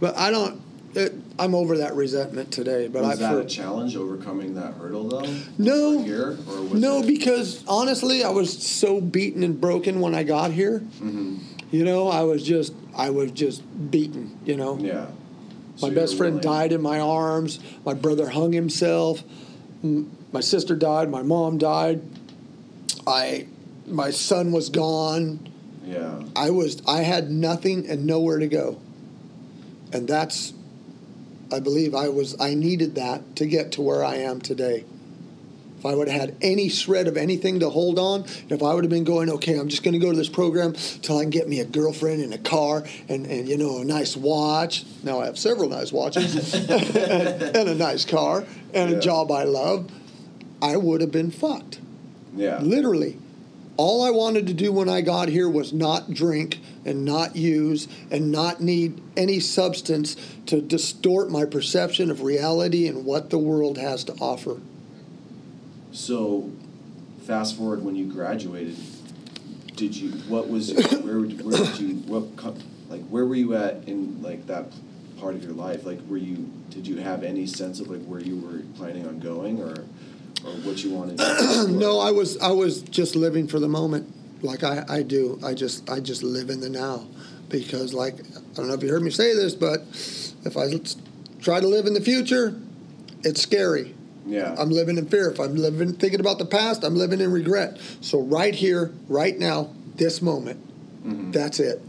But 0.00 0.16
I 0.16 0.30
don't. 0.30 0.60
It, 0.92 1.14
I'm 1.38 1.54
over 1.54 1.78
that 1.78 1.94
resentment 1.94 2.52
today. 2.52 2.88
But 2.88 3.02
was 3.02 3.20
I 3.20 3.28
that 3.28 3.34
for, 3.34 3.40
a 3.42 3.46
challenge 3.46 3.94
overcoming 3.96 4.54
that 4.54 4.74
hurdle 4.74 5.08
though? 5.08 5.34
No. 5.56 6.02
Here 6.02 6.30
or 6.48 6.62
was 6.62 6.72
no, 6.72 6.98
it, 6.98 7.06
because 7.06 7.64
honestly, 7.68 8.24
I 8.24 8.30
was 8.30 8.60
so 8.66 9.00
beaten 9.00 9.44
and 9.44 9.60
broken 9.60 10.00
when 10.00 10.14
I 10.16 10.24
got 10.24 10.50
here. 10.50 10.80
Mhm. 11.00 11.38
You 11.70 11.84
know, 11.84 12.08
I 12.08 12.22
was 12.22 12.42
just 12.42 12.72
I 12.96 13.10
was 13.10 13.30
just 13.30 13.62
beaten. 13.90 14.36
You 14.44 14.56
know, 14.56 14.78
Yeah. 14.78 15.06
So 15.76 15.86
my 15.88 15.94
best 15.94 16.16
friend 16.16 16.36
willing- 16.36 16.58
died 16.58 16.72
in 16.72 16.82
my 16.82 16.98
arms. 16.98 17.60
My 17.86 17.94
brother 17.94 18.28
hung 18.28 18.52
himself. 18.52 19.22
My 19.82 20.40
sister 20.40 20.76
died. 20.76 21.10
My 21.10 21.22
mom 21.22 21.58
died. 21.58 22.02
I, 23.06 23.46
my 23.86 24.10
son 24.10 24.52
was 24.52 24.68
gone. 24.68 25.48
Yeah. 25.84 26.22
I 26.36 26.50
was 26.50 26.82
I 26.86 27.02
had 27.02 27.30
nothing 27.30 27.88
and 27.88 28.06
nowhere 28.06 28.38
to 28.38 28.46
go. 28.46 28.80
And 29.92 30.06
that's 30.06 30.52
I 31.52 31.58
believe 31.58 31.94
I 31.94 32.08
was 32.08 32.36
I 32.40 32.54
needed 32.54 32.94
that 32.94 33.36
to 33.36 33.46
get 33.46 33.72
to 33.72 33.82
where 33.82 34.04
I 34.04 34.16
am 34.16 34.40
today. 34.40 34.84
If 35.80 35.86
I 35.86 35.94
would 35.94 36.08
have 36.08 36.20
had 36.20 36.36
any 36.42 36.68
shred 36.68 37.08
of 37.08 37.16
anything 37.16 37.60
to 37.60 37.70
hold 37.70 37.98
on, 37.98 38.26
if 38.50 38.62
I 38.62 38.74
would 38.74 38.84
have 38.84 38.90
been 38.90 39.04
going, 39.04 39.30
okay, 39.30 39.56
I'm 39.58 39.68
just 39.68 39.82
going 39.82 39.94
to 39.94 39.98
go 39.98 40.10
to 40.10 40.16
this 40.16 40.28
program 40.28 40.74
till 40.74 41.16
I 41.16 41.22
can 41.22 41.30
get 41.30 41.48
me 41.48 41.60
a 41.60 41.64
girlfriend 41.64 42.20
and 42.22 42.34
a 42.34 42.38
car 42.38 42.84
and, 43.08 43.24
and 43.24 43.48
you 43.48 43.56
know, 43.56 43.78
a 43.78 43.84
nice 43.86 44.14
watch. 44.14 44.84
Now 45.02 45.20
I 45.20 45.24
have 45.24 45.38
several 45.38 45.70
nice 45.70 45.90
watches 45.90 46.52
and, 46.54 46.70
and 47.56 47.68
a 47.70 47.74
nice 47.74 48.04
car 48.04 48.44
and 48.74 48.90
Yeah. 48.90 48.96
a 48.98 49.00
job 49.00 49.32
I 49.32 49.44
love. 49.44 49.90
I 50.60 50.76
would 50.76 51.00
have 51.00 51.12
been 51.12 51.30
fucked. 51.30 51.80
Yeah. 52.36 52.60
Literally. 52.60 53.16
All 53.78 54.04
I 54.04 54.10
wanted 54.10 54.46
to 54.48 54.52
do 54.52 54.72
when 54.72 54.90
I 54.90 55.00
got 55.00 55.30
here 55.30 55.48
was 55.48 55.72
not 55.72 56.12
drink 56.12 56.60
and 56.84 57.06
not 57.06 57.36
use 57.36 57.88
and 58.10 58.30
not 58.30 58.60
need 58.60 59.00
any 59.16 59.40
substance 59.40 60.14
to 60.44 60.60
distort 60.60 61.30
my 61.30 61.46
perception 61.46 62.10
of 62.10 62.20
reality 62.20 62.86
and 62.86 63.06
what 63.06 63.30
the 63.30 63.38
world 63.38 63.78
has 63.78 64.04
to 64.04 64.12
offer. 64.20 64.58
So, 65.92 66.50
fast 67.26 67.56
forward 67.56 67.82
when 67.82 67.96
you 67.96 68.06
graduated, 68.06 68.76
did 69.76 69.96
you? 69.96 70.12
What 70.28 70.48
was? 70.48 70.72
Where? 70.72 71.20
Where 71.20 71.58
did 71.58 71.78
you? 71.78 71.94
What? 72.06 72.36
like 72.90 73.06
where 73.06 73.24
were 73.24 73.36
you 73.36 73.54
at 73.56 73.88
in 73.88 74.20
like 74.20 74.46
that 74.48 74.66
part 75.18 75.34
of 75.34 75.42
your 75.42 75.52
life? 75.52 75.86
Like 75.86 76.00
were 76.08 76.16
you 76.18 76.50
did 76.68 76.86
you 76.86 76.96
have 76.96 77.22
any 77.22 77.46
sense 77.46 77.80
of 77.80 77.88
like 77.88 78.04
where 78.04 78.20
you 78.20 78.36
were 78.36 78.62
planning 78.76 79.06
on 79.06 79.20
going 79.20 79.62
or 79.62 79.84
or 80.44 80.52
what 80.62 80.82
you 80.82 80.90
wanted 80.90 81.18
no, 81.68 82.00
I 82.00 82.10
was 82.10 82.36
I 82.38 82.50
was 82.50 82.82
just 82.82 83.14
living 83.14 83.46
for 83.46 83.60
the 83.60 83.68
moment, 83.68 84.12
like 84.42 84.64
I, 84.64 84.84
I 84.88 85.02
do. 85.02 85.38
I 85.44 85.54
just 85.54 85.88
I 85.88 86.00
just 86.00 86.22
live 86.22 86.50
in 86.50 86.60
the 86.60 86.68
now, 86.68 87.06
because 87.48 87.94
like 87.94 88.14
I 88.14 88.56
don't 88.56 88.68
know 88.68 88.74
if 88.74 88.82
you 88.82 88.90
heard 88.90 89.02
me 89.02 89.10
say 89.10 89.34
this, 89.34 89.54
but 89.54 89.80
if 90.44 90.56
I 90.56 90.72
try 91.40 91.60
to 91.60 91.68
live 91.68 91.86
in 91.86 91.94
the 91.94 92.00
future, 92.00 92.58
it's 93.22 93.40
scary. 93.40 93.94
Yeah. 94.30 94.54
I'm 94.58 94.70
living 94.70 94.96
in 94.98 95.06
fear. 95.08 95.30
If 95.30 95.38
I'm 95.40 95.56
living 95.56 95.92
thinking 95.94 96.20
about 96.20 96.38
the 96.38 96.46
past, 96.46 96.84
I'm 96.84 96.94
living 96.96 97.20
in 97.20 97.32
regret. 97.32 97.78
So 98.00 98.20
right 98.20 98.54
here, 98.54 98.92
right 99.08 99.38
now, 99.38 99.70
this 99.96 100.22
moment, 100.22 100.60
Mm-hmm. 101.04 101.30
that's 101.32 101.58
it. 101.60 101.80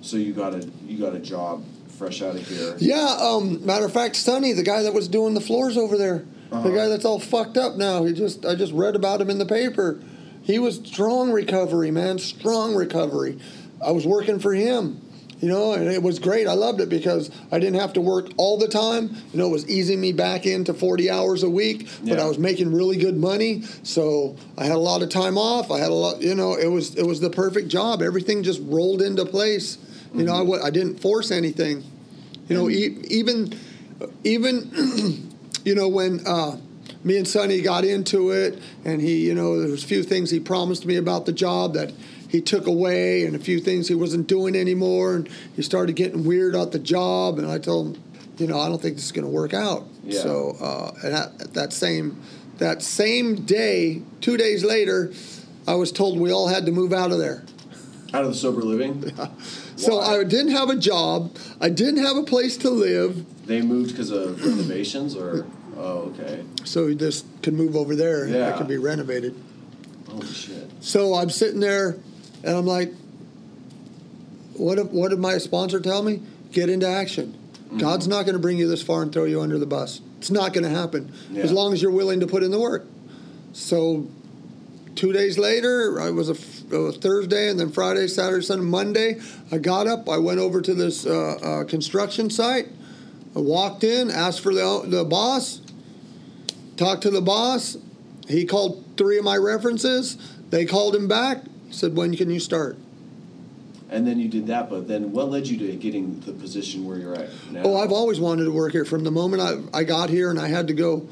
so 0.00 0.16
you 0.16 0.32
got 0.32 0.54
a 0.54 0.66
you 0.86 0.98
got 0.98 1.14
a 1.14 1.18
job 1.18 1.62
fresh 1.98 2.22
out 2.22 2.34
of 2.36 2.46
here. 2.48 2.74
Yeah. 2.78 3.16
Um. 3.20 3.64
Matter 3.66 3.84
of 3.84 3.92
fact, 3.92 4.16
Sonny, 4.16 4.52
the 4.54 4.62
guy 4.62 4.82
that 4.82 4.94
was 4.94 5.08
doing 5.08 5.34
the 5.34 5.42
floors 5.42 5.76
over 5.76 5.96
there, 5.98 6.24
the 6.50 6.56
Uh-huh. 6.56 6.70
guy 6.70 6.88
that's 6.88 7.04
all 7.04 7.20
fucked 7.20 7.58
up 7.58 7.76
now. 7.76 8.04
He 8.04 8.12
just 8.14 8.46
I 8.46 8.54
just 8.54 8.72
read 8.72 8.96
about 8.96 9.20
him 9.20 9.28
in 9.30 9.38
the 9.38 9.44
paper. 9.46 10.00
He 10.42 10.58
was 10.58 10.76
strong 10.84 11.30
recovery, 11.32 11.90
man. 11.90 12.18
Strong 12.18 12.74
recovery. 12.76 13.38
I 13.84 13.90
was 13.92 14.06
working 14.06 14.38
for 14.38 14.54
him. 14.54 15.00
You 15.40 15.48
know, 15.48 15.72
and 15.72 15.88
it 15.88 16.02
was 16.02 16.18
great. 16.18 16.46
I 16.46 16.52
loved 16.52 16.82
it 16.82 16.90
because 16.90 17.30
I 17.50 17.58
didn't 17.58 17.80
have 17.80 17.94
to 17.94 18.00
work 18.02 18.28
all 18.36 18.58
the 18.58 18.68
time. 18.68 19.16
You 19.32 19.38
know, 19.38 19.46
it 19.46 19.52
was 19.52 19.68
easing 19.70 19.98
me 19.98 20.12
back 20.12 20.44
into 20.44 20.74
40 20.74 21.08
hours 21.10 21.42
a 21.42 21.48
week, 21.48 21.88
but 22.00 22.18
Yeah. 22.18 22.24
I 22.24 22.28
was 22.28 22.38
making 22.38 22.74
really 22.74 22.98
good 22.98 23.16
money. 23.16 23.62
So 23.82 24.36
I 24.58 24.64
had 24.64 24.72
a 24.76 24.78
lot 24.78 25.02
of 25.02 25.08
time 25.08 25.38
off. 25.38 25.70
I 25.70 25.78
had 25.78 25.88
a 25.90 25.94
lot, 25.94 26.20
you 26.20 26.34
know, 26.34 26.54
it 26.54 26.66
was 26.68 26.94
it 26.94 27.06
was 27.06 27.20
the 27.20 27.30
perfect 27.30 27.68
job. 27.68 28.02
Everything 28.02 28.42
just 28.42 28.60
rolled 28.64 29.00
into 29.00 29.24
place. 29.24 29.78
You 30.14 30.24
know, 30.24 30.34
I 30.34 30.38
w- 30.40 30.62
I 30.62 30.68
didn't 30.70 31.00
force 31.00 31.30
anything. 31.30 31.84
You 32.48 32.56
know, 32.56 32.68
e- 32.68 32.98
even 33.08 33.54
even 34.24 35.28
you 35.64 35.74
know 35.74 35.88
when 35.88 36.20
uh, 36.26 36.58
me 37.04 37.16
and 37.16 37.26
Sonny 37.26 37.62
got 37.62 37.84
into 37.84 38.30
it, 38.30 38.58
and 38.84 39.00
he, 39.00 39.26
you 39.26 39.34
know, 39.34 39.58
there 39.60 39.70
was 39.70 39.84
a 39.84 39.86
few 39.86 40.02
things 40.02 40.30
he 40.30 40.40
promised 40.40 40.84
me 40.84 40.96
about 40.96 41.24
the 41.26 41.32
job 41.32 41.74
that 41.74 41.92
he 42.30 42.40
took 42.40 42.66
away, 42.66 43.24
and 43.24 43.34
a 43.34 43.40
few 43.40 43.58
things 43.58 43.88
he 43.88 43.94
wasn't 43.94 44.26
doing 44.28 44.54
anymore, 44.54 45.16
and 45.16 45.28
he 45.56 45.62
started 45.62 45.96
getting 45.96 46.24
weird 46.24 46.54
at 46.54 46.70
the 46.70 46.78
job, 46.78 47.38
and 47.38 47.50
I 47.50 47.58
told 47.58 47.96
him, 47.96 48.02
you 48.38 48.46
know, 48.46 48.58
I 48.60 48.68
don't 48.68 48.80
think 48.80 48.94
this 48.96 49.04
is 49.06 49.12
going 49.12 49.24
to 49.24 49.30
work 49.30 49.52
out. 49.52 49.86
Yeah. 50.04 50.20
So 50.20 50.56
uh, 50.60 50.92
and 51.02 51.12
that, 51.12 51.54
that 51.54 51.72
same 51.72 52.22
that 52.58 52.82
same 52.82 53.44
day, 53.44 54.02
two 54.20 54.36
days 54.36 54.64
later, 54.64 55.12
I 55.66 55.74
was 55.74 55.90
told 55.90 56.18
we 56.20 56.30
all 56.32 56.48
had 56.48 56.66
to 56.66 56.72
move 56.72 56.92
out 56.92 57.10
of 57.10 57.18
there. 57.18 57.42
Out 58.14 58.24
of 58.24 58.30
the 58.30 58.34
sober 58.36 58.62
living. 58.62 59.12
Yeah. 59.16 59.28
So? 59.76 59.98
I 59.98 60.24
didn't 60.24 60.50
have 60.50 60.68
a 60.68 60.76
job. 60.76 61.34
I 61.58 61.70
didn't 61.70 62.04
have 62.04 62.18
a 62.18 62.22
place 62.22 62.58
to 62.58 62.68
live. 62.68 63.24
They 63.46 63.62
moved 63.62 63.92
because 63.92 64.10
of 64.10 64.44
renovations 64.44 65.16
or 65.16 65.46
oh 65.74 66.12
okay. 66.12 66.44
So 66.64 66.92
this 66.92 67.24
could 67.40 67.54
move 67.54 67.74
over 67.74 67.96
there 67.96 68.24
and 68.24 68.34
Yeah. 68.34 68.52
it 68.52 68.58
could 68.58 68.68
be 68.68 68.76
renovated. 68.76 69.34
Holy 70.06 70.26
shit. 70.26 70.70
So 70.80 71.14
I'm 71.14 71.30
sitting 71.30 71.60
there 71.60 71.96
and 72.42 72.56
I'm 72.56 72.66
like, 72.66 72.92
what 74.54 74.76
did, 74.76 74.92
what 74.92 75.10
did 75.10 75.18
my 75.18 75.38
sponsor 75.38 75.80
tell 75.80 76.02
me? 76.02 76.22
Get 76.52 76.68
into 76.68 76.86
action. 76.86 77.36
Mm-hmm. 77.66 77.78
God's 77.78 78.08
not 78.08 78.22
going 78.24 78.34
to 78.34 78.40
bring 78.40 78.58
you 78.58 78.68
this 78.68 78.82
far 78.82 79.02
and 79.02 79.12
throw 79.12 79.24
you 79.24 79.40
under 79.40 79.58
the 79.58 79.66
bus. 79.66 80.00
It's 80.18 80.30
not 80.30 80.52
going 80.52 80.64
to 80.64 80.70
happen 80.70 81.12
Yeah. 81.30 81.42
as 81.42 81.52
long 81.52 81.72
as 81.72 81.80
you're 81.80 81.90
willing 81.90 82.20
to 82.20 82.26
put 82.26 82.42
in 82.42 82.50
the 82.50 82.60
work. 82.60 82.86
So 83.52 84.06
two 84.96 85.12
days 85.12 85.38
later, 85.38 86.00
I 86.00 86.10
was 86.10 86.28
a 86.28 86.34
Thursday 86.34 87.48
and 87.48 87.58
then 87.58 87.70
Friday, 87.72 88.06
Saturday, 88.06 88.44
Sunday, 88.44 88.64
Monday. 88.64 89.20
I 89.50 89.58
got 89.58 89.86
up. 89.86 90.08
I 90.08 90.18
went 90.18 90.40
over 90.40 90.60
to 90.60 90.74
this 90.74 91.06
uh, 91.06 91.38
uh, 91.42 91.64
construction 91.64 92.28
site. 92.30 92.68
I 93.34 93.38
walked 93.38 93.84
in, 93.84 94.10
asked 94.10 94.40
for 94.40 94.52
the, 94.52 94.82
the 94.86 95.04
boss, 95.04 95.60
talked 96.76 97.02
to 97.02 97.10
the 97.10 97.20
boss. 97.20 97.76
He 98.28 98.44
called 98.44 98.84
three 98.96 99.18
of 99.18 99.24
my 99.24 99.36
references. 99.36 100.16
They 100.50 100.64
called 100.64 100.94
him 100.94 101.08
back. 101.08 101.44
He 101.70 101.76
said, 101.76 101.96
"When 101.96 102.16
can 102.16 102.30
you 102.30 102.40
start?" 102.40 102.76
And 103.88 104.06
then 104.06 104.18
you 104.20 104.28
did 104.28 104.46
that, 104.48 104.68
but 104.68 104.86
then 104.86 105.12
what 105.12 105.30
led 105.30 105.46
you 105.46 105.56
to 105.58 105.76
getting 105.76 106.20
the 106.20 106.32
position 106.32 106.84
where 106.84 106.98
you're 106.98 107.14
at 107.14 107.28
now? 107.50 107.62
Oh, 107.64 107.76
I've 107.76 107.92
always 107.92 108.20
wanted 108.20 108.44
to 108.44 108.52
work 108.52 108.72
here 108.72 108.84
from 108.84 109.04
the 109.04 109.10
moment 109.10 109.42
I, 109.42 109.78
I 109.78 109.84
got 109.84 110.10
here, 110.10 110.30
and 110.30 110.38
I 110.38 110.48
had 110.48 110.68
to 110.68 110.74
go 110.74 111.08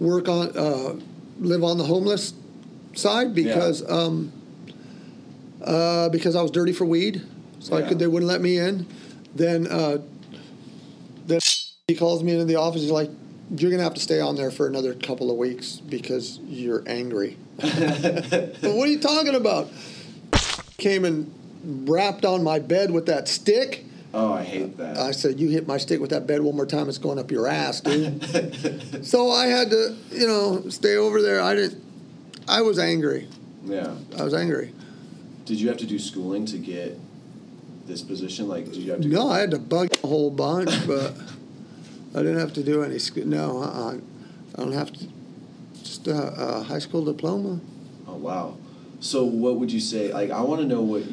work 0.00 0.28
on 0.28 0.56
uh, 0.56 0.94
live 1.40 1.64
on 1.64 1.76
the 1.76 1.84
homeless 1.84 2.34
side 2.94 3.34
because 3.34 3.88
um, 3.88 4.32
uh, 5.62 6.08
because 6.08 6.36
I 6.36 6.42
was 6.42 6.52
dirty 6.52 6.72
for 6.72 6.84
weed, 6.84 7.22
so 7.58 7.76
I 7.76 7.82
could 7.82 7.98
they 7.98 8.06
wouldn't 8.06 8.28
let 8.28 8.40
me 8.40 8.58
in. 8.58 8.86
Then 9.34 9.66
uh, 9.66 9.98
then 11.26 11.40
he 11.88 11.96
calls 11.96 12.22
me 12.22 12.32
into 12.32 12.44
the 12.44 12.56
office. 12.56 12.82
He's 12.82 12.90
like, 12.92 13.10
"You're 13.56 13.70
gonna 13.70 13.82
have 13.82 13.94
to 13.94 14.00
stay 14.00 14.20
on 14.20 14.36
there 14.36 14.50
for 14.50 14.66
another 14.66 14.94
couple 14.94 15.30
of 15.30 15.36
weeks 15.36 15.76
because 15.76 16.38
you're 16.46 16.82
angry." 16.86 17.36
but 17.56 18.58
what 18.62 18.88
are 18.88 18.92
you 18.92 19.00
talking 19.00 19.34
about? 19.34 19.70
Came 20.78 21.04
and 21.04 21.32
rapped 21.88 22.24
on 22.24 22.42
my 22.42 22.58
bed 22.58 22.90
with 22.90 23.06
that 23.06 23.28
stick. 23.28 23.84
Oh, 24.12 24.32
I 24.32 24.42
hate 24.42 24.76
that. 24.78 24.96
I 24.96 25.10
said, 25.12 25.38
"You 25.38 25.48
hit 25.50 25.66
my 25.68 25.76
stick 25.76 26.00
with 26.00 26.10
that 26.10 26.26
bed 26.26 26.42
one 26.42 26.56
more 26.56 26.66
time, 26.66 26.88
it's 26.88 26.98
going 26.98 27.18
up 27.18 27.30
your 27.30 27.46
ass, 27.46 27.80
dude." 27.80 29.04
so 29.06 29.30
I 29.30 29.46
had 29.46 29.70
to, 29.70 29.96
you 30.10 30.26
know, 30.26 30.68
stay 30.70 30.96
over 30.96 31.20
there. 31.22 31.40
I 31.40 31.54
didn't. 31.54 31.82
I 32.48 32.62
was 32.62 32.78
angry. 32.78 33.28
yeah. 33.64 33.94
I 34.18 34.24
was 34.24 34.34
angry. 34.34 34.72
Did 35.44 35.60
you 35.60 35.68
have 35.68 35.76
to 35.78 35.86
do 35.86 35.98
schooling 35.98 36.46
to 36.46 36.58
get 36.58 36.98
this 37.86 38.02
position? 38.02 38.48
Like, 38.48 38.64
did 38.66 38.76
you 38.76 38.90
have 38.92 39.00
to? 39.02 39.08
No, 39.08 39.28
I 39.28 39.38
had 39.40 39.50
to 39.52 39.58
bug 39.58 39.92
a 40.02 40.06
whole 40.06 40.30
bunch, 40.30 40.70
but 40.86 41.14
I 42.14 42.18
didn't 42.18 42.38
have 42.38 42.52
to 42.54 42.62
do 42.62 42.82
any. 42.82 42.98
school. 42.98 43.26
No, 43.26 43.62
uh-uh. 43.62 43.98
I 44.54 44.62
don't 44.62 44.72
have 44.72 44.92
to. 44.92 45.06
Just 45.82 46.06
a, 46.08 46.16
a 46.16 46.62
high 46.62 46.78
school 46.78 47.04
diploma. 47.04 47.60
Oh 48.06 48.14
wow. 48.14 48.56
So 49.00 49.24
what 49.24 49.56
would 49.56 49.72
you 49.72 49.80
say? 49.80 50.12
Like, 50.12 50.30
I 50.30 50.42
want 50.42 50.60
to 50.60 50.66
know 50.66 50.82
what. 50.82 51.04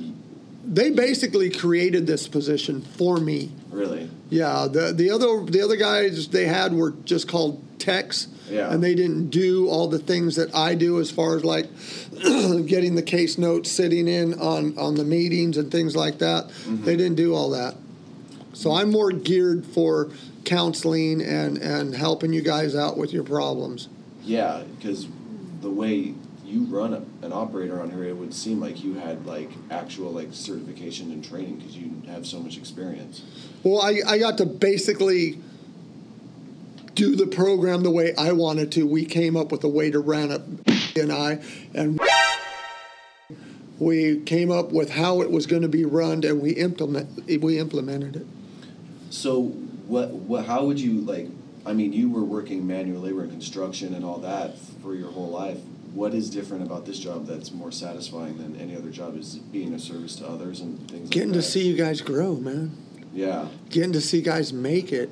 They 0.66 0.90
basically 0.90 1.50
created 1.50 2.08
this 2.08 2.28
position 2.28 2.82
for 2.82 3.18
me. 3.18 3.52
Really? 3.72 4.10
Yeah, 4.30 4.68
the 4.70 4.92
the 4.92 5.10
other 5.12 5.46
the 5.46 5.62
other 5.62 5.78
guys 5.78 6.28
they 6.28 6.46
had 6.46 6.74
were 6.74 6.92
just 7.06 7.28
called 7.28 7.64
techs. 7.80 8.28
Yeah. 8.50 8.72
And 8.72 8.82
they 8.82 8.96
didn't 8.96 9.30
do 9.30 9.68
all 9.68 9.90
the 9.90 10.00
things 10.00 10.38
that 10.38 10.56
I 10.56 10.74
do 10.74 11.02
as 11.02 11.12
far 11.12 11.36
as 11.36 11.44
like 11.44 11.66
getting 12.66 12.96
the 12.96 13.04
case 13.04 13.38
notes, 13.38 13.70
sitting 13.70 14.08
in 14.08 14.40
on 14.40 14.78
on 14.78 14.96
the 14.96 15.04
meetings 15.04 15.58
and 15.58 15.72
things 15.72 15.96
like 15.96 16.20
that. 16.20 16.48
Mm-hmm. 16.48 16.84
They 16.86 16.96
didn't 16.96 17.16
do 17.16 17.36
all 17.36 17.50
that. 17.52 17.76
So 18.54 18.72
I'm 18.72 18.90
more 18.90 19.12
geared 19.12 19.66
for 19.66 20.10
counseling 20.48 21.22
and 21.22 21.58
and 21.58 21.94
helping 21.94 22.34
you 22.34 22.42
guys 22.42 22.76
out 22.76 22.98
with 22.98 23.14
your 23.14 23.24
problems. 23.24 23.90
Yeah, 24.24 24.64
because 24.78 25.08
the 25.62 25.70
way 25.70 26.14
you 26.46 26.64
run 26.64 26.94
a, 26.94 27.26
an 27.26 27.34
operator 27.34 27.82
on 27.82 27.92
here, 27.92 28.06
it 28.06 28.16
would 28.16 28.34
seem 28.34 28.60
like 28.60 28.84
you 28.84 28.96
had 28.96 29.26
like 29.26 29.50
actual 29.70 30.12
like 30.12 30.30
certification 30.32 31.12
and 31.12 31.24
training 31.24 31.58
because 31.58 31.76
you 31.76 32.02
have 32.08 32.26
so 32.26 32.40
much 32.40 32.58
experience. 32.58 33.22
Well, 33.64 33.82
I, 33.82 34.02
I 34.08 34.18
got 34.18 34.38
to 34.38 34.46
basically 34.46 35.40
do 36.96 37.16
the 37.16 37.28
program 37.28 37.84
the 37.84 37.92
way 37.92 38.16
I 38.16 38.32
wanted 38.32 38.72
to. 38.74 38.88
We 38.88 39.06
came 39.06 39.36
up 39.36 39.52
with 39.52 39.64
a 39.64 39.70
way 39.70 39.92
to 39.92 40.00
run 40.00 40.32
it, 40.32 40.96
and 40.98 41.12
I, 41.12 41.42
and 41.74 42.00
we 43.80 44.22
came 44.22 44.50
up 44.50 44.72
with 44.72 44.92
how 44.92 45.22
it 45.22 45.30
was 45.30 45.46
going 45.46 45.64
to 45.64 45.68
be 45.68 45.84
run, 45.84 46.24
and 46.24 46.42
we 46.42 46.52
implement 46.52 47.28
we 47.42 47.60
implemented 47.60 48.16
it. 48.16 48.26
So 49.10 49.54
what 49.88 50.12
what 50.12 50.46
how 50.46 50.66
would 50.66 50.80
you 50.80 51.02
like? 51.02 51.28
I 51.66 51.74
mean, 51.74 51.92
you 51.94 52.10
were 52.10 52.24
working 52.24 52.66
manual 52.66 53.02
labor 53.02 53.24
and 53.24 53.32
construction 53.32 53.94
and 53.94 54.06
all 54.06 54.20
that 54.20 54.58
for 54.82 54.96
your 54.96 55.12
whole 55.12 55.30
life. 55.30 55.58
What 55.94 56.14
is 56.14 56.30
different 56.30 56.64
about 56.64 56.86
this 56.86 57.00
job 57.00 57.26
that's 57.26 57.52
more 57.52 57.72
satisfying 57.72 58.38
than 58.38 58.56
any 58.60 58.76
other 58.76 58.90
job? 58.90 59.18
Is 59.18 59.36
being 59.36 59.74
a 59.74 59.80
service 59.80 60.16
to 60.18 60.28
others 60.28 60.60
and 60.62 60.90
things 60.90 61.10
Getting 61.10 61.30
like 61.30 61.38
to 61.40 61.42
see 61.42 61.68
you 61.68 61.76
guys 61.76 62.02
grow, 62.02 62.36
man. 62.36 62.72
Yeah, 63.14 63.48
Getting 63.70 63.94
to 63.94 64.02
see 64.02 64.22
guys 64.22 64.54
make 64.54 64.92
it. 64.92 65.10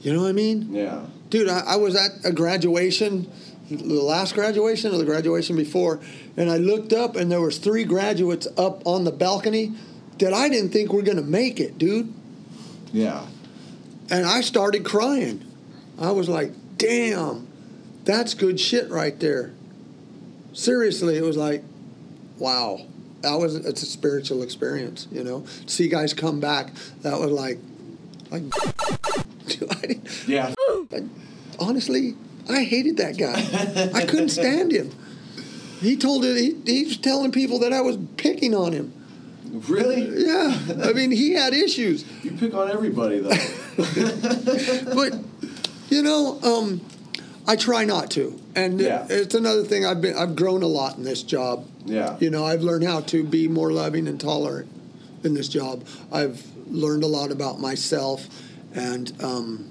You 0.00 0.12
know 0.14 0.22
what 0.22 0.28
I 0.28 0.32
mean? 0.32 0.72
yeah, 0.72 1.04
Dude, 1.28 1.48
I, 1.48 1.60
I 1.60 1.76
was 1.76 1.94
at 1.94 2.24
a 2.24 2.32
graduation, 2.32 3.30
the 3.68 4.00
last 4.00 4.34
graduation 4.34 4.94
or 4.94 4.98
the 4.98 5.04
graduation 5.04 5.56
before, 5.56 6.00
and 6.36 6.50
I 6.50 6.56
looked 6.56 6.92
up 6.92 7.16
and 7.16 7.30
there 7.30 7.40
was 7.40 7.58
three 7.58 7.84
graduates 7.84 8.46
up 8.56 8.86
on 8.86 9.04
the 9.04 9.12
balcony 9.12 9.72
that 10.18 10.32
I 10.32 10.48
didn't 10.48 10.70
think 10.70 10.92
were 10.92 11.02
gonna 11.02 11.20
make 11.22 11.60
it, 11.60 11.76
dude. 11.78 12.12
yeah. 12.92 13.26
And 14.10 14.26
I 14.26 14.40
started 14.40 14.84
crying. 14.84 15.44
I 15.98 16.10
was 16.10 16.28
like, 16.28 16.52
damn, 16.76 17.46
that's 18.04 18.34
good 18.34 18.58
shit 18.58 18.90
right 18.90 19.18
there. 19.20 19.52
Seriously, 20.52 21.16
it 21.16 21.22
was 21.22 21.36
like, 21.36 21.62
wow. 22.38 22.80
That 23.22 23.34
was 23.34 23.54
it's 23.54 23.82
a 23.82 23.86
spiritual 23.86 24.42
experience, 24.42 25.06
you 25.12 25.22
know. 25.22 25.44
See 25.66 25.88
guys 25.88 26.14
come 26.14 26.40
back, 26.40 26.72
that 27.02 27.20
was 27.20 27.30
like 27.30 27.58
like 28.30 28.42
Yeah, 30.26 30.54
honestly, 31.58 32.16
I 32.48 32.64
hated 32.64 32.96
that 32.96 33.18
guy. 33.18 33.90
I 33.94 34.06
couldn't 34.06 34.30
stand 34.30 34.72
him. 34.72 34.90
He 35.80 35.96
told 35.96 36.24
it. 36.24 36.36
He, 36.36 36.56
he 36.72 36.84
was 36.84 36.96
telling 36.96 37.30
people 37.30 37.58
that 37.58 37.74
I 37.74 37.82
was 37.82 37.98
picking 38.16 38.54
on 38.54 38.72
him. 38.72 38.92
Really? 39.68 40.26
Yeah, 40.26 40.56
I 40.84 40.92
mean, 40.94 41.10
he 41.10 41.32
had 41.34 41.52
issues, 41.52 42.04
You 42.22 42.32
pick 42.32 42.54
on 42.54 42.70
everybody 42.70 43.18
though. 43.18 43.36
but 44.94 45.18
you 45.88 46.02
know, 46.02 46.38
um, 46.42 46.80
I 47.46 47.56
try 47.56 47.84
not 47.84 48.10
to, 48.12 48.38
and 48.54 48.80
Yeah. 48.80 49.06
it's 49.08 49.34
another 49.34 49.64
thing. 49.64 49.84
I've 49.86 50.00
been 50.00 50.16
I've 50.16 50.36
grown 50.36 50.62
a 50.62 50.66
lot 50.68 50.96
in 50.96 51.04
this 51.04 51.22
job. 51.22 51.66
yeah. 51.86 52.16
You 52.20 52.30
know, 52.30 52.44
I've 52.44 52.62
learned 52.62 52.84
how 52.84 53.00
to 53.00 53.24
be 53.24 53.48
more 53.48 53.72
loving 53.72 54.06
and 54.06 54.20
tolerant 54.20 54.68
in 55.24 55.34
this 55.34 55.48
job. 55.48 55.84
I've 56.12 56.44
learned 56.68 57.02
a 57.02 57.06
lot 57.08 57.30
about 57.32 57.58
myself, 57.60 58.28
and 58.74 59.12
um, 59.22 59.68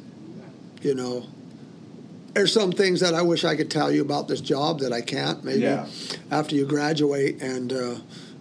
you 0.82 0.94
know, 0.96 1.26
there's 2.34 2.54
some 2.54 2.72
things 2.72 3.00
that 3.02 3.14
I 3.14 3.22
wish 3.22 3.44
I 3.46 3.56
could 3.56 3.70
tell 3.72 3.92
you 3.92 4.02
about 4.02 4.28
this 4.28 4.42
job 4.42 4.80
that 4.80 4.92
I 4.94 5.02
can't. 5.02 5.44
Maybe 5.44 5.62
Yeah. 5.62 5.88
after 6.32 6.56
you 6.56 6.66
graduate 6.66 7.42
and 7.42 7.72
uh, 7.72 7.96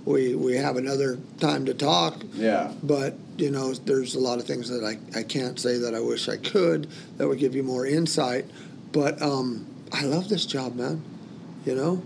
we 0.04 0.34
we 0.34 0.56
have 0.56 0.76
another 0.76 1.18
time 1.40 1.66
to 1.66 1.74
talk. 1.74 2.22
Yeah. 2.34 2.72
But 2.82 3.14
you 3.38 3.50
know, 3.50 3.72
there's 3.72 4.16
a 4.16 4.18
lot 4.18 4.38
of 4.38 4.44
things 4.44 4.68
that 4.68 4.84
I, 4.84 4.98
I 5.18 5.22
can't 5.22 5.58
say 5.58 5.78
that 5.78 5.94
I 5.94 6.00
wish 6.00 6.28
I 6.28 6.36
could 6.36 6.88
that 7.16 7.28
would 7.28 7.38
give 7.38 7.54
you 7.54 7.62
more 7.62 7.86
insight. 7.86 8.44
But 8.92 9.20
um, 9.22 9.66
I 9.92 10.04
love 10.04 10.28
this 10.28 10.44
job, 10.44 10.74
man. 10.74 11.02
You 11.64 11.74
know, 11.74 12.02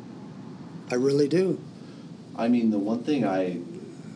I 0.90 0.96
really 0.96 1.28
do. 1.28 1.60
I 2.36 2.48
mean, 2.48 2.70
the 2.70 2.78
one 2.78 3.02
thing 3.02 3.24
I 3.26 3.58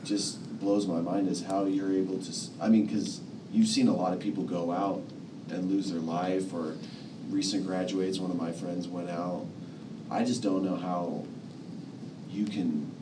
just 0.05 0.61
blows 0.61 0.87
my 0.87 1.01
mind 1.01 1.29
is 1.29 1.45
how 1.45 1.65
you're 1.65 1.93
able 1.93 2.19
to. 2.19 2.33
I 2.61 2.69
mean, 2.69 2.87
because 2.87 3.21
you've 3.51 3.69
seen 3.69 3.89
a 3.89 3.97
lot 3.97 4.13
of 4.13 4.21
people 4.21 4.45
go 4.45 4.73
out 4.73 5.03
and 5.49 5.71
lose 5.71 5.91
their 5.91 6.01
life, 6.01 6.53
or 6.53 6.77
recent 7.31 7.67
graduates. 7.67 8.19
One 8.19 8.31
of 8.31 8.37
my 8.37 8.53
friends 8.53 8.89
went 8.89 9.11
out. 9.11 9.47
I 10.11 10.25
just 10.25 10.43
don't 10.43 10.65
know 10.65 10.77
how 10.77 11.25
you 12.31 12.47
can 12.47 12.93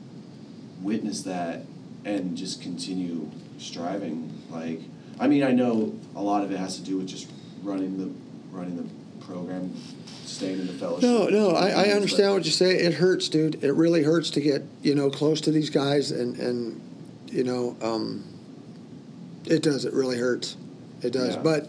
witness 0.80 1.22
that 1.22 1.62
and 2.04 2.36
just 2.36 2.60
continue 2.60 3.30
striving. 3.58 4.32
Like, 4.50 4.80
I 5.18 5.28
mean, 5.28 5.42
I 5.42 5.52
know 5.52 5.94
a 6.14 6.22
lot 6.22 6.42
of 6.42 6.52
it 6.52 6.58
has 6.58 6.76
to 6.78 6.84
do 6.84 6.98
with 6.98 7.06
just 7.06 7.28
running 7.62 7.98
the 7.98 8.10
running 8.54 8.76
the 8.76 9.24
program, 9.24 9.74
staying 10.24 10.60
in 10.60 10.66
the 10.66 10.72
fellowship. 10.74 11.02
No, 11.02 11.26
no, 11.28 11.50
I, 11.50 11.70
I 11.70 11.84
understand 11.90 12.32
what 12.32 12.44
you 12.44 12.52
say. 12.52 12.76
It 12.76 12.94
hurts, 12.94 13.28
dude. 13.28 13.62
It 13.64 13.72
really 13.72 14.02
hurts 14.02 14.30
to 14.30 14.40
get 14.40 14.62
you 14.82 14.94
know 14.94 15.10
close 15.10 15.40
to 15.42 15.50
these 15.50 15.70
guys, 15.70 16.10
and 16.10 16.36
and 16.38 16.80
you 17.30 17.44
know, 17.44 17.76
um, 17.82 18.24
it 19.44 19.62
does. 19.62 19.84
It 19.84 19.92
really 19.92 20.18
hurts. 20.18 20.56
It 21.02 21.12
does. 21.12 21.34
Yeah. 21.36 21.42
But 21.42 21.68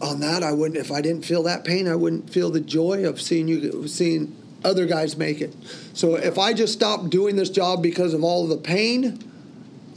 on 0.00 0.20
that, 0.20 0.42
I 0.42 0.52
wouldn't. 0.52 0.78
If 0.78 0.90
I 0.90 1.00
didn't 1.00 1.24
feel 1.24 1.42
that 1.44 1.64
pain, 1.64 1.86
I 1.86 1.94
wouldn't 1.94 2.30
feel 2.30 2.50
the 2.50 2.60
joy 2.60 3.06
of 3.06 3.20
seeing 3.20 3.48
you, 3.48 3.86
seeing 3.86 4.36
other 4.64 4.86
guys 4.86 5.16
make 5.16 5.40
it. 5.40 5.54
So 5.94 6.16
if 6.16 6.38
I 6.38 6.52
just 6.52 6.72
stopped 6.72 7.10
doing 7.10 7.36
this 7.36 7.50
job 7.50 7.82
because 7.82 8.14
of 8.14 8.22
all 8.22 8.44
of 8.44 8.48
the 8.48 8.56
pain, 8.56 9.18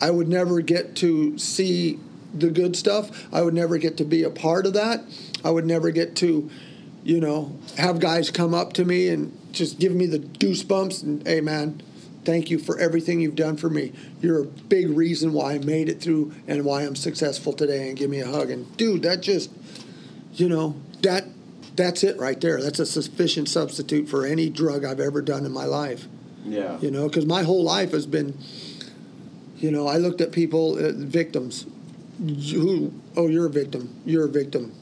I 0.01 0.11
would 0.11 0.28
never 0.28 0.61
get 0.61 0.95
to 0.97 1.38
see 1.38 1.99
the 2.34 2.49
good 2.49 2.76
stuff. 2.76 3.28
I 3.34 3.41
would 3.41 3.53
never 3.53 3.78
get 3.78 3.97
to 3.97 4.03
be 4.03 4.24
a 4.24 4.30
part 4.30 4.66
of 4.66 4.74
that. 4.74 5.03
I 5.43 5.51
would 5.51 5.66
never 5.66 5.91
get 5.91 6.16
to, 6.18 6.49
you 7.03 7.22
know, 7.22 7.57
have 7.78 7.99
guys 7.99 8.30
come 8.32 8.53
up 8.53 8.74
to 8.74 8.86
me 8.86 9.07
and 9.07 9.38
just 9.51 9.80
give 9.80 9.93
me 9.93 10.05
the 10.05 10.20
goosebumps 10.20 11.01
and, 11.03 11.26
hey, 11.26 11.39
man, 11.39 11.82
thank 12.26 12.49
you 12.49 12.59
for 12.59 12.78
everything 12.78 13.22
you've 13.22 13.36
done 13.36 13.55
for 13.55 13.70
me. 13.70 13.93
You're 14.20 14.41
a 14.41 14.45
big 14.45 14.89
reason 14.89 15.32
why 15.32 15.53
I 15.53 15.59
made 15.59 15.88
it 15.88 16.01
through 16.01 16.34
and 16.47 16.66
why 16.66 16.82
I'm 16.82 16.95
successful 16.95 17.53
today 17.53 17.88
and 17.88 17.97
give 17.97 18.09
me 18.09 18.20
a 18.20 18.28
hug. 18.28 18.49
And, 18.49 18.76
dude, 18.76 19.03
that 19.03 19.22
just, 19.22 19.49
you 20.34 20.49
know, 20.49 20.76
that. 21.03 21.26
That's 21.76 22.03
it 22.03 22.17
right 22.17 22.39
there. 22.39 22.61
That's 22.61 22.80
a 22.80 22.86
sufficient 22.86 23.49
substitute 23.49 24.07
for 24.07 24.26
any 24.26 24.49
drug 24.49 24.86
I've 24.86 24.99
ever 24.99 25.21
done 25.21 25.45
in 25.45 25.51
my 25.51 25.65
life. 25.65 26.07
Yeah. 26.45 26.78
you 26.80 26.91
know 26.91 27.07
because 27.07 27.26
my 27.26 27.41
whole 27.41 27.63
life 27.63 27.91
has 27.91 28.05
been 28.05 28.38
you 29.57 29.71
know 29.71 29.88
i 29.88 29.97
looked 29.97 30.21
at 30.21 30.32
people 30.32 30.78
uh, 30.78 30.91
victims. 30.93 31.65
Who 32.19 32.93
oh 33.17 33.28
you're 33.28 33.47
a 33.47 33.49
victim. 33.49 33.99
You're 34.05 34.26
a 34.26 34.30
victim. 34.30 34.73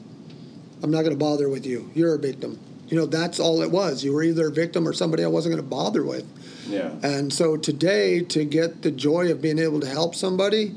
I'm 0.82 0.90
not 0.90 1.00
going 1.00 1.12
to 1.12 1.18
bother 1.18 1.48
with 1.48 1.64
you. 1.66 1.90
You're 1.94 2.14
a 2.14 2.18
victim. 2.18 2.60
You 2.88 2.98
know 2.98 3.06
that's 3.06 3.40
all 3.40 3.62
it 3.62 3.70
was. 3.70 4.04
You 4.04 4.12
were 4.12 4.22
either 4.22 4.48
a 4.48 4.52
victim 4.52 4.86
or 4.86 4.92
somebody 4.92 5.24
i 5.24 5.26
wasn't 5.26 5.54
going 5.54 5.64
to 5.64 5.68
bother 5.70 6.04
with. 6.04 6.26
Yeah. 6.68 6.94
and 7.02 7.32
so 7.32 7.56
today 7.56 8.20
to 8.20 8.44
get 8.44 8.82
the 8.82 8.90
joy 8.90 9.30
of 9.30 9.42
being 9.42 9.58
able 9.58 9.80
to 9.80 9.86
help 9.86 10.14
somebody 10.14 10.74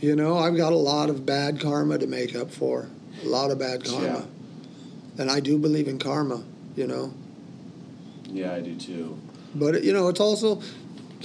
you 0.00 0.16
know 0.16 0.36
i've 0.36 0.56
got 0.56 0.72
a 0.72 0.76
lot 0.76 1.08
of 1.08 1.24
bad 1.24 1.60
karma 1.60 1.98
to 1.98 2.06
make 2.06 2.34
up 2.36 2.50
for. 2.50 2.88
A 3.24 3.28
lot 3.28 3.50
of 3.50 3.58
bad 3.58 3.84
karma. 3.84 4.06
Yeah. 4.06 4.22
And 5.18 5.30
i 5.30 5.40
do 5.40 5.58
believe 5.58 5.88
in 5.88 5.98
karma 5.98 6.42
you 6.76 6.86
know 6.86 7.12
Yeah, 8.30 8.52
I 8.54 8.60
do 8.60 8.74
too. 8.76 9.16
But 9.54 9.82
you 9.82 9.92
know, 9.92 10.08
it's 10.08 10.20
also 10.20 10.60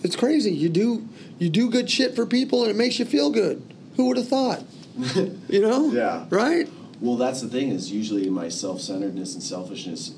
it's 0.04 0.16
crazy. 0.16 0.52
You 0.52 0.70
do 0.70 1.08
you 1.38 1.50
do 1.50 1.70
good 1.70 1.90
shit 1.90 2.16
for 2.16 2.26
people 2.26 2.62
and 2.64 2.72
it 2.72 2.78
makes 2.78 2.98
you 2.98 3.06
feel 3.06 3.30
good. 3.30 3.62
Who 3.98 4.08
would 4.08 4.18
have 4.18 4.30
thought? 4.30 4.64
You 5.50 5.60
know? 5.62 5.92
Yeah. 5.92 6.26
Right? 6.30 6.68
Well, 7.02 7.18
that's 7.18 7.42
the 7.42 7.50
thing 7.50 7.70
is 7.70 7.92
usually 7.92 8.30
my 8.30 8.48
self-centeredness 8.50 9.34
and 9.36 9.44
selfishness 9.44 10.16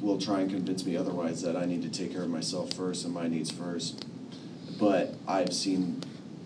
will 0.00 0.18
try 0.18 0.40
and 0.42 0.48
convince 0.50 0.86
me 0.86 0.96
otherwise 0.96 1.42
that 1.42 1.56
I 1.56 1.64
need 1.66 1.82
to 1.82 1.90
take 1.90 2.12
care 2.12 2.22
of 2.22 2.30
myself 2.30 2.72
first 2.72 3.04
and 3.04 3.12
my 3.12 3.26
needs 3.26 3.50
first. 3.50 4.06
But 4.78 5.14
I've 5.26 5.52
seen 5.52 6.00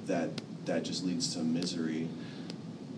that 0.07 0.41
that 0.64 0.83
just 0.85 1.05
leads 1.05 1.35
to 1.35 1.41
misery 1.45 2.09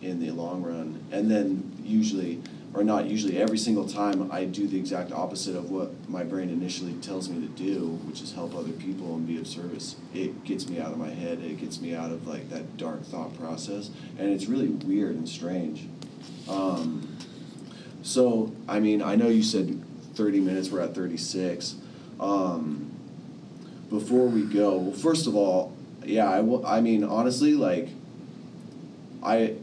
in 0.00 0.20
the 0.20 0.30
long 0.30 0.62
run. 0.62 1.02
And 1.10 1.28
then 1.30 1.72
usually 1.84 2.40
or 2.74 2.82
not 2.82 3.06
usually 3.06 3.38
every 3.40 3.56
single 3.56 3.88
time 3.88 4.30
I 4.32 4.44
do 4.44 4.66
the 4.66 4.76
exact 4.76 5.12
opposite 5.12 5.54
of 5.54 5.70
what 5.70 5.92
my 6.08 6.24
brain 6.24 6.50
initially 6.50 6.94
tells 6.94 7.28
me 7.28 7.46
to 7.46 7.52
do, 7.52 8.00
which 8.04 8.20
is 8.20 8.32
help 8.32 8.54
other 8.54 8.72
people 8.72 9.14
and 9.14 9.26
be 9.26 9.38
of 9.38 9.46
service. 9.46 9.94
It 10.12 10.44
gets 10.44 10.68
me 10.68 10.80
out 10.80 10.90
of 10.90 10.98
my 10.98 11.10
head. 11.10 11.38
It 11.38 11.58
gets 11.58 11.80
me 11.80 11.94
out 11.94 12.10
of 12.10 12.26
like 12.26 12.50
that 12.50 12.76
dark 12.76 13.04
thought 13.04 13.38
process, 13.38 13.90
and 14.18 14.28
it's 14.28 14.46
really 14.46 14.68
weird 14.68 15.14
and 15.14 15.28
strange. 15.28 15.86
Um, 16.48 17.16
so, 18.02 18.52
I 18.68 18.80
mean, 18.80 19.02
I 19.02 19.14
know 19.14 19.28
you 19.28 19.42
said 19.42 19.82
30 20.14 20.40
minutes, 20.40 20.70
we're 20.70 20.80
at 20.80 20.94
36. 20.94 21.76
Um, 22.20 22.90
before 23.88 24.26
we 24.26 24.42
go, 24.42 24.76
well, 24.76 24.92
first 24.92 25.26
of 25.26 25.34
all, 25.34 25.74
yeah, 26.04 26.28
I, 26.28 26.40
will, 26.40 26.66
I 26.66 26.80
mean, 26.80 27.02
honestly, 27.02 27.54
like, 27.54 27.88
I, 29.22 29.54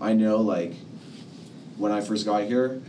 I 0.00 0.14
know, 0.14 0.38
like, 0.38 0.72
when 1.80 1.92
I 1.92 2.02
first 2.02 2.26
got 2.26 2.44
here, 2.44 2.82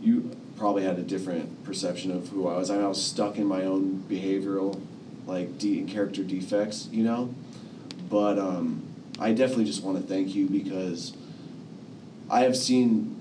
you 0.00 0.30
probably 0.56 0.84
had 0.84 0.98
a 1.00 1.02
different 1.02 1.64
perception 1.64 2.12
of 2.12 2.28
who 2.28 2.46
I 2.46 2.56
was. 2.56 2.70
I, 2.70 2.76
mean, 2.76 2.84
I 2.84 2.88
was 2.88 3.04
stuck 3.04 3.38
in 3.38 3.44
my 3.44 3.64
own 3.64 4.04
behavioral, 4.08 4.80
like, 5.26 5.58
de- 5.58 5.82
character 5.82 6.22
defects, 6.22 6.88
you 6.92 7.02
know? 7.02 7.34
But 8.08 8.38
um, 8.38 8.86
I 9.18 9.32
definitely 9.32 9.64
just 9.64 9.82
want 9.82 10.00
to 10.00 10.06
thank 10.06 10.36
you 10.36 10.46
because 10.46 11.12
I 12.30 12.42
have 12.42 12.56
seen 12.56 13.20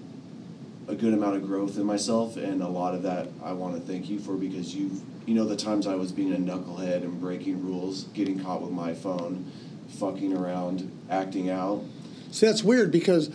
a 0.87 0.93
good 0.93 1.15
amount 1.15 1.37
of 1.37 1.47
growth 1.47 1.75
in 1.77 1.85
myself, 1.85 2.37
and 2.37 2.61
a 2.61 2.67
lot 2.67 2.93
of 2.93 3.01
that 3.01 3.27
I 3.43 3.53
want 3.53 3.73
to 3.73 3.81
thank 3.81 4.07
you 4.07 4.19
for 4.19 4.35
because 4.35 4.75
you've, 4.75 5.01
you 5.25 5.33
know, 5.33 5.45
the 5.45 5.55
times 5.55 5.87
I 5.87 5.95
was 5.95 6.11
being 6.11 6.33
a 6.33 6.37
knucklehead 6.37 6.97
and 6.97 7.19
breaking 7.19 7.65
rules, 7.65 8.03
getting 8.13 8.39
caught 8.39 8.61
with 8.61 8.71
my 8.71 8.93
phone, 8.93 9.51
fucking 9.97 10.37
around, 10.37 10.91
acting 11.09 11.49
out. 11.49 11.81
See 12.29 12.45
that's 12.45 12.63
weird 12.63 12.91
because 12.91 13.31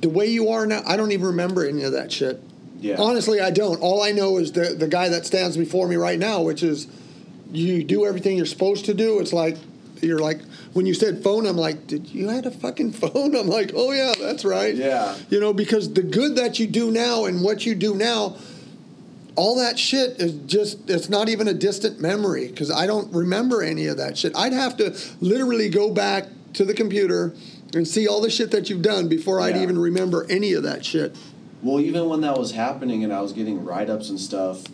the 0.00 0.08
way 0.08 0.26
you 0.26 0.50
are 0.50 0.66
now, 0.66 0.82
I 0.86 0.96
don't 0.96 1.12
even 1.12 1.26
remember 1.26 1.66
any 1.66 1.82
of 1.82 1.92
that 1.92 2.12
shit. 2.12 2.40
Yeah. 2.80 2.96
Honestly, 2.98 3.40
I 3.40 3.50
don't. 3.50 3.80
All 3.80 4.02
I 4.02 4.10
know 4.10 4.38
is 4.38 4.52
the 4.52 4.74
the 4.74 4.88
guy 4.88 5.08
that 5.08 5.24
stands 5.24 5.56
before 5.56 5.86
me 5.86 5.96
right 5.96 6.18
now, 6.18 6.42
which 6.42 6.62
is 6.62 6.88
you 7.52 7.84
do 7.84 8.04
everything 8.06 8.36
you're 8.36 8.46
supposed 8.46 8.86
to 8.86 8.94
do. 8.94 9.20
It's 9.20 9.32
like 9.32 9.56
you're 10.00 10.18
like 10.18 10.40
when 10.72 10.86
you 10.86 10.94
said 10.94 11.22
phone, 11.22 11.46
I'm 11.46 11.56
like, 11.56 11.86
did 11.86 12.08
you 12.08 12.28
had 12.28 12.46
a 12.46 12.50
fucking 12.50 12.92
phone? 12.92 13.36
I'm 13.36 13.46
like, 13.46 13.72
oh 13.74 13.92
yeah, 13.92 14.14
that's 14.18 14.44
right. 14.44 14.74
Yeah. 14.74 15.16
You 15.30 15.38
know, 15.38 15.52
because 15.52 15.92
the 15.92 16.02
good 16.02 16.36
that 16.36 16.58
you 16.58 16.66
do 16.66 16.90
now 16.90 17.26
and 17.26 17.42
what 17.42 17.64
you 17.64 17.74
do 17.74 17.94
now, 17.94 18.36
all 19.36 19.56
that 19.58 19.78
shit 19.78 20.20
is 20.20 20.34
just 20.46 20.90
it's 20.90 21.08
not 21.08 21.28
even 21.28 21.46
a 21.46 21.54
distant 21.54 22.00
memory 22.00 22.48
because 22.48 22.70
I 22.70 22.86
don't 22.86 23.12
remember 23.14 23.62
any 23.62 23.86
of 23.86 23.96
that 23.98 24.18
shit. 24.18 24.36
I'd 24.36 24.52
have 24.52 24.76
to 24.78 24.98
literally 25.20 25.68
go 25.68 25.90
back 25.92 26.26
to 26.54 26.64
the 26.64 26.74
computer 26.74 27.32
and 27.74 27.86
see 27.86 28.06
all 28.06 28.20
the 28.20 28.30
shit 28.30 28.50
that 28.50 28.68
you've 28.70 28.82
done 28.82 29.08
before 29.08 29.40
I'd 29.40 29.56
Yeah. 29.56 29.62
even 29.62 29.78
remember 29.78 30.26
any 30.28 30.52
of 30.52 30.62
that 30.62 30.84
shit. 30.84 31.14
Well, 31.62 31.80
even 31.80 32.08
when 32.08 32.20
that 32.22 32.38
was 32.38 32.52
happening 32.52 33.04
and 33.04 33.12
I 33.12 33.20
was 33.20 33.32
getting 33.32 33.64
write 33.64 33.88
ups 33.88 34.08
and 34.10 34.18
stuff, 34.18 34.64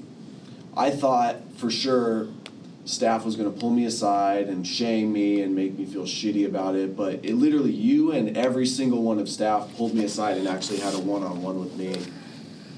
I 0.76 0.90
thought 0.90 1.36
for 1.56 1.70
sure 1.70 2.28
staff 2.84 3.24
was 3.24 3.36
going 3.36 3.52
to 3.52 3.60
pull 3.60 3.68
me 3.70 3.84
aside 3.84 4.48
and 4.48 4.66
shame 4.66 5.12
me 5.12 5.42
and 5.42 5.54
make 5.54 5.78
me 5.78 5.84
feel 5.84 6.04
shitty 6.04 6.46
about 6.46 6.74
it. 6.74 6.96
But 6.96 7.20
it 7.22 7.34
literally, 7.34 7.72
you 7.72 8.12
and 8.12 8.34
every 8.36 8.64
single 8.66 9.02
one 9.02 9.18
of 9.18 9.28
staff 9.28 9.68
pulled 9.76 9.94
me 9.94 10.04
aside 10.04 10.38
and 10.38 10.48
actually 10.48 10.78
had 10.78 10.94
a 10.94 10.98
one 10.98 11.22
on 11.22 11.42
one 11.42 11.60
with 11.60 11.76
me 11.76 11.94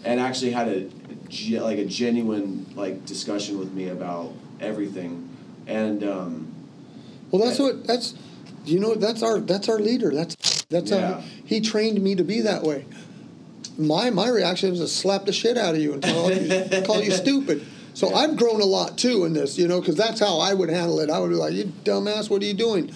and 0.04 0.18
actually 0.18 0.50
had 0.50 0.66
a 0.68 0.88
like 1.60 1.78
a 1.78 1.84
genuine 1.84 2.66
like 2.74 3.06
discussion 3.06 3.56
with 3.58 3.72
me 3.72 3.88
about 3.88 4.32
everything. 4.60 5.28
And 5.68 6.02
um, 6.02 6.48
Well, 7.30 7.44
that's 7.46 7.60
Yeah. 7.60 7.66
what 7.66 7.86
that's 7.86 8.14
you 8.64 8.78
know 8.80 8.94
that's 8.94 9.22
our 9.22 9.40
that's 9.40 9.68
our 9.68 9.78
leader. 9.78 10.10
That's 10.14 10.36
that's 10.64 10.90
Yeah. 10.90 11.14
how 11.14 11.22
he 11.44 11.60
trained 11.60 12.00
me 12.00 12.14
to 12.14 12.24
be 12.24 12.40
that 12.42 12.62
way. 12.62 12.84
My 13.78 14.10
my 14.10 14.28
reaction 14.28 14.70
was 14.70 14.80
to 14.80 14.88
slap 14.88 15.26
the 15.26 15.32
shit 15.32 15.56
out 15.58 15.74
of 15.74 15.80
you 15.80 15.94
and 15.94 16.02
call 16.02 16.32
you 16.32 16.82
call 16.84 17.02
you 17.02 17.10
stupid. 17.10 17.64
So 17.94 18.10
Yeah. 18.10 18.16
I've 18.16 18.36
grown 18.36 18.60
a 18.60 18.64
lot 18.66 18.96
too 18.98 19.24
in 19.24 19.32
this, 19.32 19.58
you 19.58 19.66
know, 19.68 19.80
because 19.80 19.96
that's 19.96 20.20
how 20.20 20.38
I 20.38 20.54
would 20.54 20.70
handle 20.70 21.00
it. 21.00 21.10
I 21.10 21.18
would 21.18 21.30
be 21.30 21.36
like, 21.36 21.54
"You 21.54 21.72
dumbass, 21.84 22.30
what 22.30 22.42
are 22.42 22.46
you 22.46 22.54
doing?" 22.54 22.90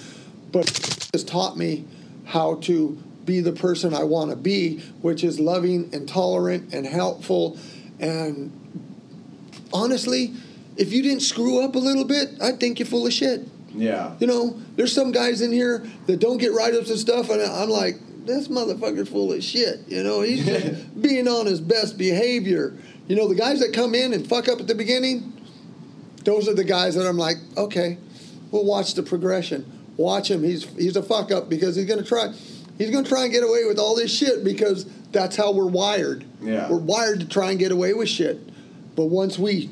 But 0.53 0.69
has 1.13 1.25
taught 1.25 1.57
me 1.57 1.85
how 2.27 2.57
to 2.63 2.97
be 3.25 3.41
the 3.41 3.53
person 3.53 3.95
I 3.95 4.05
want 4.05 4.31
to 4.31 4.37
be, 4.37 4.79
which 5.01 5.25
is 5.25 5.41
loving 5.41 5.89
and 5.93 6.07
tolerant 6.09 6.73
and 6.75 6.87
helpful. 6.87 7.57
And 7.99 8.53
honestly, 9.73 10.33
if 10.77 10.93
you 10.93 11.03
didn't 11.03 11.23
screw 11.23 11.61
up 11.63 11.75
a 11.75 11.79
little 11.79 12.05
bit, 12.05 12.31
I'd 12.41 12.61
think 12.61 12.79
you're 12.79 12.87
full 12.87 13.07
of 13.07 13.13
shit. 13.13 13.49
Yeah. 13.75 14.15
You 14.21 14.27
know, 14.27 14.61
there's 14.77 14.93
some 14.93 15.13
guys 15.13 15.41
in 15.41 15.53
here 15.53 15.85
that 16.07 16.21
don't 16.21 16.39
get 16.39 16.53
write-ups 16.53 16.91
and 16.91 16.99
stuff, 16.99 17.31
and 17.31 17.43
I'm 17.43 17.69
like, 17.69 17.97
this 18.25 18.49
motherfucker's 18.49 19.09
full 19.09 19.33
of 19.33 19.43
shit. 19.43 19.81
You 19.89 20.03
know, 20.03 20.23
he's 20.23 20.45
just 20.45 21.01
being 21.03 21.29
on 21.29 21.47
his 21.47 21.61
best 21.61 21.99
behavior. 21.99 22.75
You 23.07 23.17
know, 23.17 23.29
the 23.29 23.35
guys 23.35 23.61
that 23.61 23.73
come 23.73 23.95
in 23.95 24.13
and 24.13 24.27
fuck 24.27 24.49
up 24.49 24.61
at 24.61 24.67
the 24.67 24.75
beginning, 24.75 25.33
those 26.25 26.49
are 26.49 26.55
the 26.55 26.65
guys 26.65 26.95
that 26.95 27.07
I'm 27.07 27.19
like, 27.19 27.37
okay, 27.57 27.99
we'll 28.51 28.65
watch 28.65 28.95
the 28.95 29.03
progression. 29.03 29.71
Watch 29.97 30.31
him. 30.31 30.43
He's 30.43 30.65
he's 30.77 30.97
a 30.97 31.03
fuck 31.03 31.31
up 31.31 31.49
because 31.49 31.77
he's 31.77 31.85
gonna 31.85 32.03
try. 32.03 32.33
He's 32.79 32.91
gonna 32.91 33.07
try 33.07 33.25
and 33.25 33.33
get 33.33 33.45
away 33.45 33.65
with 33.65 33.79
all 33.79 33.95
this 33.95 34.13
shit 34.13 34.43
because 34.43 34.87
that's 35.13 35.37
how 35.37 35.53
we're 35.53 35.67
wired. 35.67 36.25
Yeah. 36.41 36.69
We're 36.69 36.79
wired 36.79 37.21
to 37.21 37.29
try 37.29 37.51
and 37.51 37.59
get 37.59 37.71
away 37.71 37.93
with 37.93 38.09
shit. 38.09 38.41
But 38.97 39.07
once 39.07 39.39
we 39.39 39.71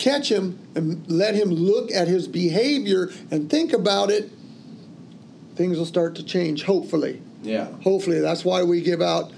catch 0.00 0.30
him 0.30 0.58
and 0.74 1.08
let 1.08 1.34
him 1.34 1.50
look 1.50 1.92
at 1.92 2.08
his 2.08 2.26
behavior 2.26 3.12
and 3.30 3.48
think 3.48 3.72
about 3.72 4.10
it, 4.10 4.30
things 5.54 5.78
will 5.78 5.86
start 5.86 6.16
to 6.16 6.24
change, 6.24 6.64
hopefully. 6.64 7.22
Yeah. 7.42 7.68
Hopefully. 7.82 8.20
That's 8.20 8.44
why 8.44 8.62
we 8.62 8.80
give 8.80 9.00
out 9.00 9.30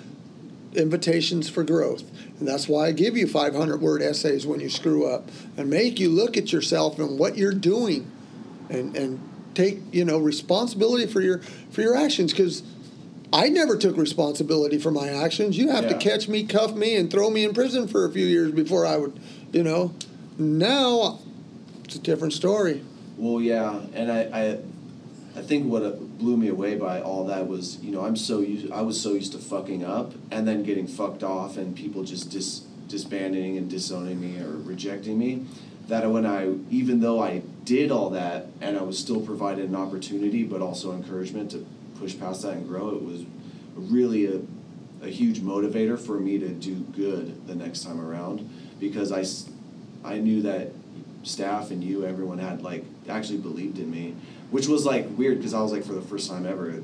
invitations 0.74 1.48
for 1.48 1.64
growth. 1.64 2.04
And 2.38 2.48
that's 2.48 2.68
why 2.68 2.86
I 2.86 2.92
give 2.92 3.16
you 3.16 3.26
500 3.26 3.80
word 3.80 4.02
essays 4.02 4.46
when 4.46 4.60
you 4.60 4.70
screw 4.70 5.06
up 5.06 5.28
and 5.56 5.68
make 5.68 6.00
you 6.00 6.08
look 6.08 6.36
at 6.36 6.52
yourself 6.52 6.98
and 6.98 7.18
what 7.18 7.36
you're 7.36 7.52
doing 7.52 8.10
and, 8.70 8.96
and 8.96 9.20
take, 9.54 9.80
you 9.92 10.04
know, 10.04 10.18
responsibility 10.18 11.06
for 11.06 11.20
your 11.20 11.40
for 11.70 11.82
your 11.82 11.96
actions 11.96 12.32
because 12.32 12.62
I 13.32 13.48
never 13.48 13.76
took 13.76 13.96
responsibility 13.96 14.78
for 14.78 14.90
my 14.90 15.08
actions. 15.08 15.56
You 15.56 15.70
have 15.70 15.88
to 15.88 15.96
catch 15.96 16.28
me, 16.28 16.44
cuff 16.44 16.74
me, 16.74 16.96
and 16.96 17.10
throw 17.10 17.30
me 17.30 17.44
in 17.44 17.54
prison 17.54 17.88
for 17.88 18.04
a 18.04 18.10
few 18.10 18.26
years 18.26 18.52
before 18.52 18.86
I 18.86 18.96
would, 18.96 19.18
you 19.52 19.62
know. 19.62 19.94
Now 20.38 21.20
it's 21.84 21.96
a 21.96 21.98
different 21.98 22.32
story. 22.32 22.82
Well, 23.18 23.40
yeah, 23.40 23.80
and 23.92 24.10
I, 24.10 24.20
I, 24.22 24.58
I 25.38 25.42
think 25.42 25.70
what 25.70 25.82
uh, 25.82 25.90
blew 25.90 26.36
me 26.36 26.48
away 26.48 26.76
by 26.76 27.00
all 27.00 27.26
that 27.26 27.46
was, 27.46 27.78
you 27.82 27.92
know, 27.92 28.04
I'm 28.04 28.16
so 28.16 28.40
used, 28.40 28.72
I 28.72 28.80
was 28.82 29.00
so 29.00 29.12
used 29.12 29.32
to 29.32 29.38
fucking 29.38 29.84
up 29.84 30.14
and 30.30 30.48
then 30.48 30.62
getting 30.62 30.86
fucked 30.86 31.22
off 31.22 31.56
and 31.56 31.76
people 31.76 32.02
just 32.02 32.30
dis, 32.30 32.60
disbanding 32.88 33.58
and 33.58 33.70
disowning 33.70 34.20
me 34.20 34.40
or 34.40 34.56
rejecting 34.56 35.18
me, 35.18 35.46
that 35.88 36.10
when 36.10 36.24
I, 36.24 36.54
even 36.70 37.00
though 37.00 37.22
I 37.22 37.42
did 37.64 37.90
all 37.90 38.10
that 38.10 38.46
and 38.60 38.78
I 38.78 38.82
was 38.82 38.98
still 38.98 39.20
provided 39.20 39.68
an 39.68 39.76
opportunity, 39.76 40.44
but 40.44 40.62
also 40.62 40.92
encouragement 40.92 41.50
to 41.50 41.66
push 41.98 42.18
past 42.18 42.42
that 42.42 42.54
and 42.54 42.66
grow, 42.66 42.90
it 42.90 43.02
was 43.02 43.24
really 43.76 44.26
a, 44.26 44.40
a 45.04 45.08
huge 45.08 45.40
motivator 45.40 45.98
for 45.98 46.18
me 46.18 46.38
to 46.38 46.48
do 46.48 46.76
good 46.76 47.46
the 47.46 47.54
next 47.54 47.84
time 47.84 48.00
around 48.00 48.48
because 48.80 49.12
I, 49.12 49.24
I 50.04 50.18
knew 50.18 50.42
that 50.42 50.72
staff 51.22 51.70
and 51.70 51.82
you, 51.82 52.04
everyone 52.04 52.38
had 52.38 52.62
like 52.62 52.84
actually 53.08 53.38
believed 53.38 53.78
in 53.78 53.90
me, 53.90 54.14
which 54.50 54.66
was 54.66 54.84
like 54.84 55.06
weird 55.16 55.38
because 55.38 55.54
I 55.54 55.60
was 55.60 55.72
like 55.72 55.84
for 55.84 55.94
the 55.94 56.02
first 56.02 56.28
time 56.28 56.46
ever, 56.46 56.82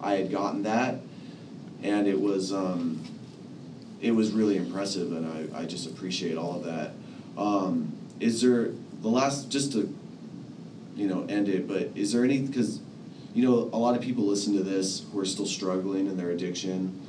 I 0.00 0.14
had 0.14 0.30
gotten 0.30 0.62
that, 0.64 0.96
and 1.82 2.06
it 2.06 2.20
was 2.20 2.52
um, 2.52 3.04
it 4.00 4.12
was 4.12 4.32
really 4.32 4.56
impressive, 4.56 5.12
and 5.12 5.54
I, 5.54 5.62
I 5.62 5.64
just 5.64 5.86
appreciate 5.86 6.36
all 6.36 6.56
of 6.56 6.64
that. 6.64 6.92
Um, 7.36 7.92
is 8.20 8.40
there 8.40 8.70
the 9.00 9.08
last 9.08 9.50
just 9.50 9.72
to, 9.72 9.92
you 10.94 11.06
know, 11.06 11.24
end 11.28 11.48
it? 11.48 11.66
But 11.66 11.90
is 11.94 12.12
there 12.12 12.24
any 12.24 12.40
because, 12.40 12.80
you 13.34 13.44
know, 13.44 13.70
a 13.72 13.78
lot 13.78 13.96
of 13.96 14.02
people 14.02 14.24
listen 14.24 14.56
to 14.56 14.62
this 14.62 15.04
who 15.10 15.18
are 15.18 15.24
still 15.24 15.46
struggling 15.46 16.06
in 16.06 16.16
their 16.16 16.30
addiction, 16.30 17.00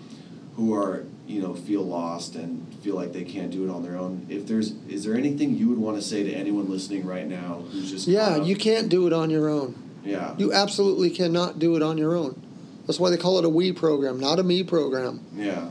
who 0.56 0.74
are 0.74 1.06
you 1.28 1.42
know 1.42 1.54
feel 1.56 1.82
lost 1.84 2.36
and 2.36 2.66
feel 2.84 2.96
like 2.96 3.12
they 3.12 3.24
can't 3.24 3.50
do 3.52 3.64
it 3.68 3.72
on 3.72 3.82
their 3.84 3.98
own. 3.98 4.26
If 4.30 4.48
there's 4.48 4.72
is 4.88 5.04
there 5.04 5.16
anything 5.16 5.56
you 5.56 5.70
would 5.70 5.80
want 5.80 5.98
to 5.98 6.02
say 6.02 6.24
to 6.24 6.32
anyone 6.34 6.70
listening 6.70 7.06
right 7.06 7.28
now 7.28 7.64
who's 7.72 7.90
just 7.90 8.08
Yeah, 8.08 8.38
you 8.38 8.56
can't 8.56 8.90
do 8.90 9.08
it 9.08 9.14
on 9.14 9.30
your 9.30 9.50
own. 9.50 9.76
yeah 10.04 10.36
You 10.38 10.54
absolutely 10.54 11.10
cannot 11.10 11.58
do 11.60 11.76
it 11.76 11.82
on 11.82 11.98
your 11.98 12.16
own. 12.16 12.42
That's 12.86 13.00
why 13.00 13.10
they 13.10 13.18
call 13.18 13.40
it 13.40 13.46
a 13.46 13.50
we 13.50 13.72
program, 13.72 14.20
not 14.20 14.38
a 14.40 14.44
me 14.44 14.64
program. 14.64 15.26
yeah 15.36 15.70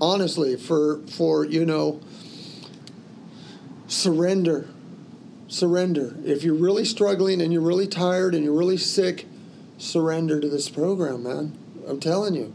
Honestly, 0.00 0.56
for 0.56 1.00
for 1.06 1.44
you 1.44 1.64
know 1.64 2.00
surrender. 3.86 4.68
Surrender. 5.48 6.14
If 6.24 6.42
you're 6.42 6.54
really 6.54 6.84
struggling 6.84 7.40
and 7.40 7.52
you're 7.52 7.62
really 7.62 7.86
tired 7.86 8.34
and 8.34 8.44
you're 8.44 8.52
really 8.56 8.76
sick, 8.76 9.26
surrender 9.78 10.40
to 10.40 10.48
this 10.48 10.68
program, 10.68 11.22
man. 11.22 11.56
I'm 11.86 12.00
telling 12.00 12.34
you. 12.34 12.52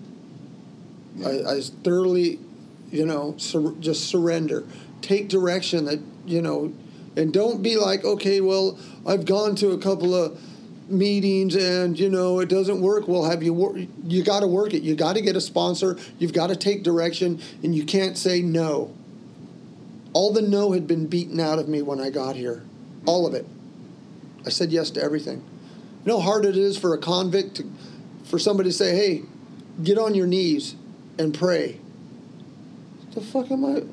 I, 1.26 1.56
I 1.56 1.62
thoroughly, 1.84 2.40
you 2.92 3.06
know, 3.06 3.36
sur- 3.38 3.76
just 3.80 4.06
surrender. 4.06 4.64
Take 5.02 5.30
direction 5.30 5.86
that, 5.86 6.00
you 6.26 6.42
know, 6.42 6.74
and 7.16 7.32
don't 7.34 7.62
be 7.62 7.78
like, 7.78 8.04
okay, 8.04 8.42
well, 8.42 8.78
I've 9.06 9.26
gone 9.26 9.56
to 9.58 9.72
a 9.72 9.78
couple 9.78 10.16
of 10.16 10.40
meetings 10.90 11.56
and, 11.56 11.98
you 11.98 12.10
know, 12.10 12.40
it 12.40 12.50
doesn't 12.50 12.82
work. 12.82 13.08
Well, 13.08 13.26
have 13.26 13.44
you 13.44 13.54
wor- 13.54 13.78
you 13.78 14.24
got 14.24 14.40
to 14.40 14.48
work 14.48 14.74
it. 14.74 14.84
You 14.84 14.96
got 14.96 15.14
to 15.14 15.22
get 15.22 15.36
a 15.36 15.42
sponsor. 15.42 15.98
You've 16.18 16.34
got 16.34 16.48
to 16.48 16.56
take 16.56 16.84
direction 16.84 17.42
and 17.64 17.76
you 17.76 17.86
can't 17.86 18.18
say 18.18 18.42
no. 18.42 18.94
All 20.14 20.32
the 20.34 20.42
no 20.42 20.72
had 20.72 20.88
been 20.88 21.08
beaten 21.08 21.40
out 21.40 21.60
of 21.60 21.68
me 21.68 21.82
when 21.82 22.00
I 22.00 22.10
got 22.10 22.36
here. 22.36 22.64
All 23.06 23.26
of 23.26 23.34
it. 23.34 23.46
I 24.46 24.50
said 24.50 24.72
yes 24.72 24.90
to 24.92 25.02
everything. 25.02 25.38
You 26.06 26.12
know 26.12 26.20
how 26.20 26.32
hard 26.32 26.46
it 26.46 26.58
is 26.58 26.78
for 26.78 26.94
a 26.94 26.98
convict 26.98 27.56
to, 27.56 27.72
for 28.24 28.38
somebody 28.38 28.70
to 28.70 28.74
say, 28.76 28.96
hey, 28.96 29.24
get 29.84 29.98
on 29.98 30.16
your 30.16 30.28
knees 30.28 30.76
and 31.18 31.34
pray. 31.38 31.80
The 33.14 33.22
fuck 33.22 33.52
am 33.52 33.66
I? 33.66 33.84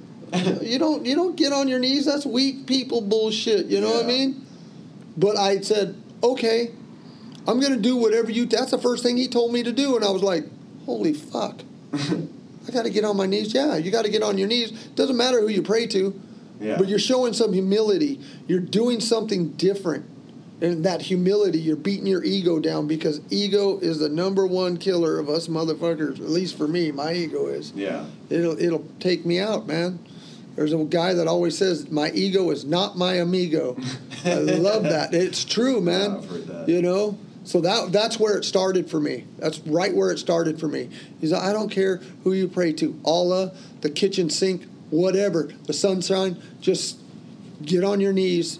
you 0.62 0.78
don't 0.78 1.04
you 1.04 1.14
don't 1.14 1.36
get 1.36 1.52
on 1.52 1.68
your 1.68 1.78
knees. 1.78 2.04
That's 2.06 2.24
weak 2.24 2.66
people 2.66 3.00
bullshit. 3.00 3.66
You 3.66 3.80
know 3.80 3.90
what 3.90 4.04
I 4.04 4.08
mean? 4.08 4.46
But 5.16 5.36
I 5.36 5.60
said, 5.60 5.96
okay, 6.22 6.70
I'm 7.46 7.60
gonna 7.60 7.76
do 7.76 7.96
whatever 7.96 8.30
you. 8.30 8.46
That's 8.46 8.70
the 8.70 8.78
first 8.78 9.02
thing 9.02 9.16
he 9.16 9.28
told 9.28 9.52
me 9.52 9.62
to 9.62 9.72
do, 9.72 9.96
and 9.96 10.04
I 10.04 10.10
was 10.10 10.22
like, 10.22 10.44
holy 10.86 11.12
fuck. 11.12 11.62
I 11.92 12.72
got 12.72 12.82
to 12.84 12.90
get 12.90 13.04
on 13.04 13.16
my 13.16 13.26
knees. 13.26 13.52
Yeah, 13.52 13.76
you 13.76 13.90
got 13.90 14.04
to 14.04 14.10
get 14.10 14.22
on 14.22 14.38
your 14.38 14.46
knees. 14.46 14.70
Doesn't 14.94 15.16
matter 15.16 15.40
who 15.40 15.48
you 15.48 15.62
pray 15.62 15.86
to, 15.88 16.18
Yeah. 16.60 16.76
but 16.78 16.86
you're 16.88 16.98
showing 17.00 17.32
some 17.32 17.52
humility. 17.52 18.20
You're 18.46 18.60
doing 18.60 19.00
something 19.00 19.52
different. 19.52 20.04
And 20.62 20.84
that 20.84 21.02
humility, 21.02 21.58
you're 21.58 21.76
beating 21.76 22.06
your 22.06 22.22
ego 22.22 22.60
down 22.60 22.86
because 22.86 23.20
ego 23.30 23.78
is 23.78 23.98
the 23.98 24.10
number 24.10 24.46
one 24.46 24.76
killer 24.76 25.18
of 25.18 25.28
us 25.28 25.48
motherfuckers. 25.48 26.20
At 26.20 26.28
least 26.28 26.56
for 26.58 26.68
me, 26.68 26.92
my 26.92 27.14
ego 27.14 27.46
is. 27.46 27.72
yeah 27.74 28.04
It'll 28.28 28.60
it'll 28.60 28.86
take 28.98 29.24
me 29.24 29.38
out, 29.40 29.66
man. 29.66 29.98
There's 30.56 30.74
a 30.74 30.84
guy 30.84 31.14
that 31.14 31.26
always 31.26 31.56
says, 31.56 31.90
"My 31.90 32.10
ego 32.10 32.50
is 32.50 32.64
not 32.64 32.98
my 32.98 33.14
amigo." 33.14 33.76
I 34.24 34.34
love 34.34 34.82
that. 34.82 35.14
It's 35.14 35.44
true, 35.44 35.80
man. 35.80 36.10
Yeah, 36.10 36.18
I've 36.18 36.28
heard 36.28 36.46
that. 36.48 36.68
You 36.68 36.82
know. 36.82 37.18
So 37.44 37.62
that 37.62 37.90
that's 37.90 38.20
where 38.20 38.36
it 38.36 38.44
started 38.44 38.90
for 38.90 39.00
me. 39.00 39.24
That's 39.38 39.60
right 39.60 39.94
where 39.94 40.10
it 40.10 40.18
started 40.18 40.60
for 40.60 40.68
me. 40.68 40.90
He's 41.20 41.32
like, 41.32 41.42
I 41.42 41.52
don't 41.54 41.70
care 41.70 41.96
who 42.22 42.32
you 42.34 42.48
pray 42.48 42.72
to, 42.74 43.00
Allah, 43.04 43.52
the 43.80 43.88
kitchen 43.88 44.28
sink, 44.28 44.66
whatever, 44.90 45.50
the 45.64 45.72
sunshine. 45.72 46.40
Just 46.60 46.98
get 47.62 47.82
on 47.82 47.98
your 48.00 48.12
knees 48.12 48.58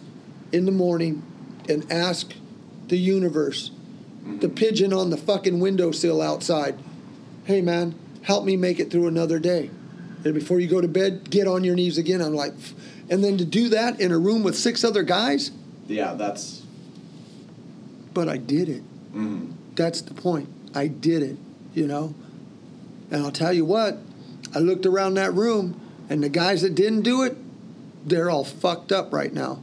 in 0.50 0.64
the 0.64 0.72
morning 0.72 1.22
and 1.70 1.90
ask 1.90 2.34
the 2.88 2.98
universe, 2.98 3.70
the 4.40 4.48
pigeon 4.48 4.92
on 4.92 5.10
the 5.10 5.16
fucking 5.16 5.60
windowsill 5.60 6.20
outside, 6.20 6.76
hey 7.44 7.62
man, 7.62 7.94
help 8.22 8.44
me 8.44 8.56
make 8.56 8.78
it 8.78 8.90
through 8.90 9.06
another 9.06 9.38
day. 9.38 9.70
And 10.24 10.34
before 10.34 10.60
you 10.60 10.68
go 10.68 10.80
to 10.82 10.88
bed, 10.88 11.30
get 11.30 11.46
on 11.46 11.64
your 11.64 11.74
knees 11.74 11.96
again. 11.96 12.20
I'm 12.20 12.34
like, 12.34 12.52
and 13.08 13.24
then 13.24 13.38
to 13.38 13.44
do 13.44 13.70
that 13.70 13.98
in 14.00 14.12
a 14.12 14.18
room 14.18 14.42
with 14.42 14.56
six 14.56 14.84
other 14.84 15.02
guys, 15.02 15.50
yeah 15.86 16.14
that's 16.14 16.62
but 18.12 18.28
I 18.28 18.36
did 18.36 18.68
it. 18.68 18.82
mm, 19.14 19.52
That's 19.76 20.00
the 20.02 20.14
point. 20.14 20.48
I 20.74 20.88
did 20.88 21.22
it, 21.22 21.36
you 21.74 21.86
know? 21.86 22.14
And 23.10 23.24
I'll 23.24 23.30
tell 23.32 23.52
you 23.52 23.64
what, 23.64 23.98
I 24.54 24.58
looked 24.58 24.84
around 24.84 25.14
that 25.14 25.32
room, 25.32 25.80
and 26.08 26.22
the 26.22 26.28
guys 26.28 26.62
that 26.62 26.74
didn't 26.74 27.02
do 27.02 27.22
it, 27.22 27.36
they're 28.04 28.28
all 28.30 28.44
fucked 28.44 28.90
up 28.92 29.12
right 29.12 29.32
now. 29.32 29.62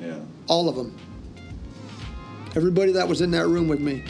Yeah 0.00 0.18
All 0.48 0.68
of 0.68 0.76
them. 0.76 0.96
Everybody 2.56 2.92
that 2.92 3.06
was 3.06 3.20
in 3.20 3.30
that 3.32 3.46
room 3.46 3.68
with 3.68 3.80
me 3.80 4.02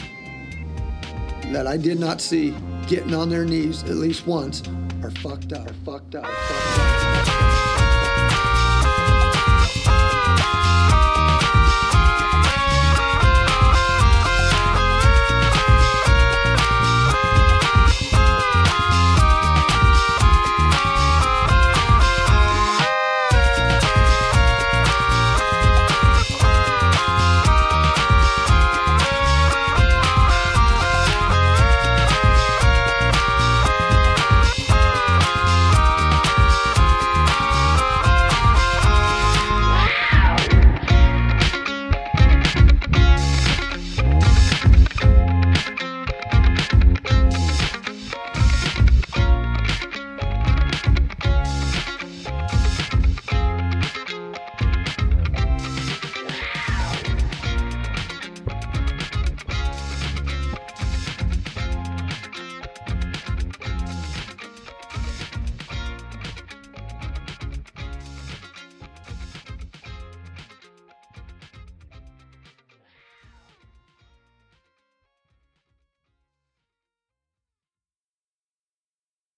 that 1.51 1.67
I 1.67 1.77
did 1.77 1.99
not 1.99 2.21
see 2.21 2.55
getting 2.87 3.13
on 3.13 3.29
their 3.29 3.45
knees 3.45 3.83
at 3.83 3.95
least 3.95 4.25
once 4.25 4.63
are 5.03 5.11
fucked 5.11 5.53
up. 5.53 5.69
Are 5.69 5.73
fucked 5.85 6.15
up. 6.15 6.25
Are 6.25 6.31
fucked 6.31 7.05
up. 7.05 7.10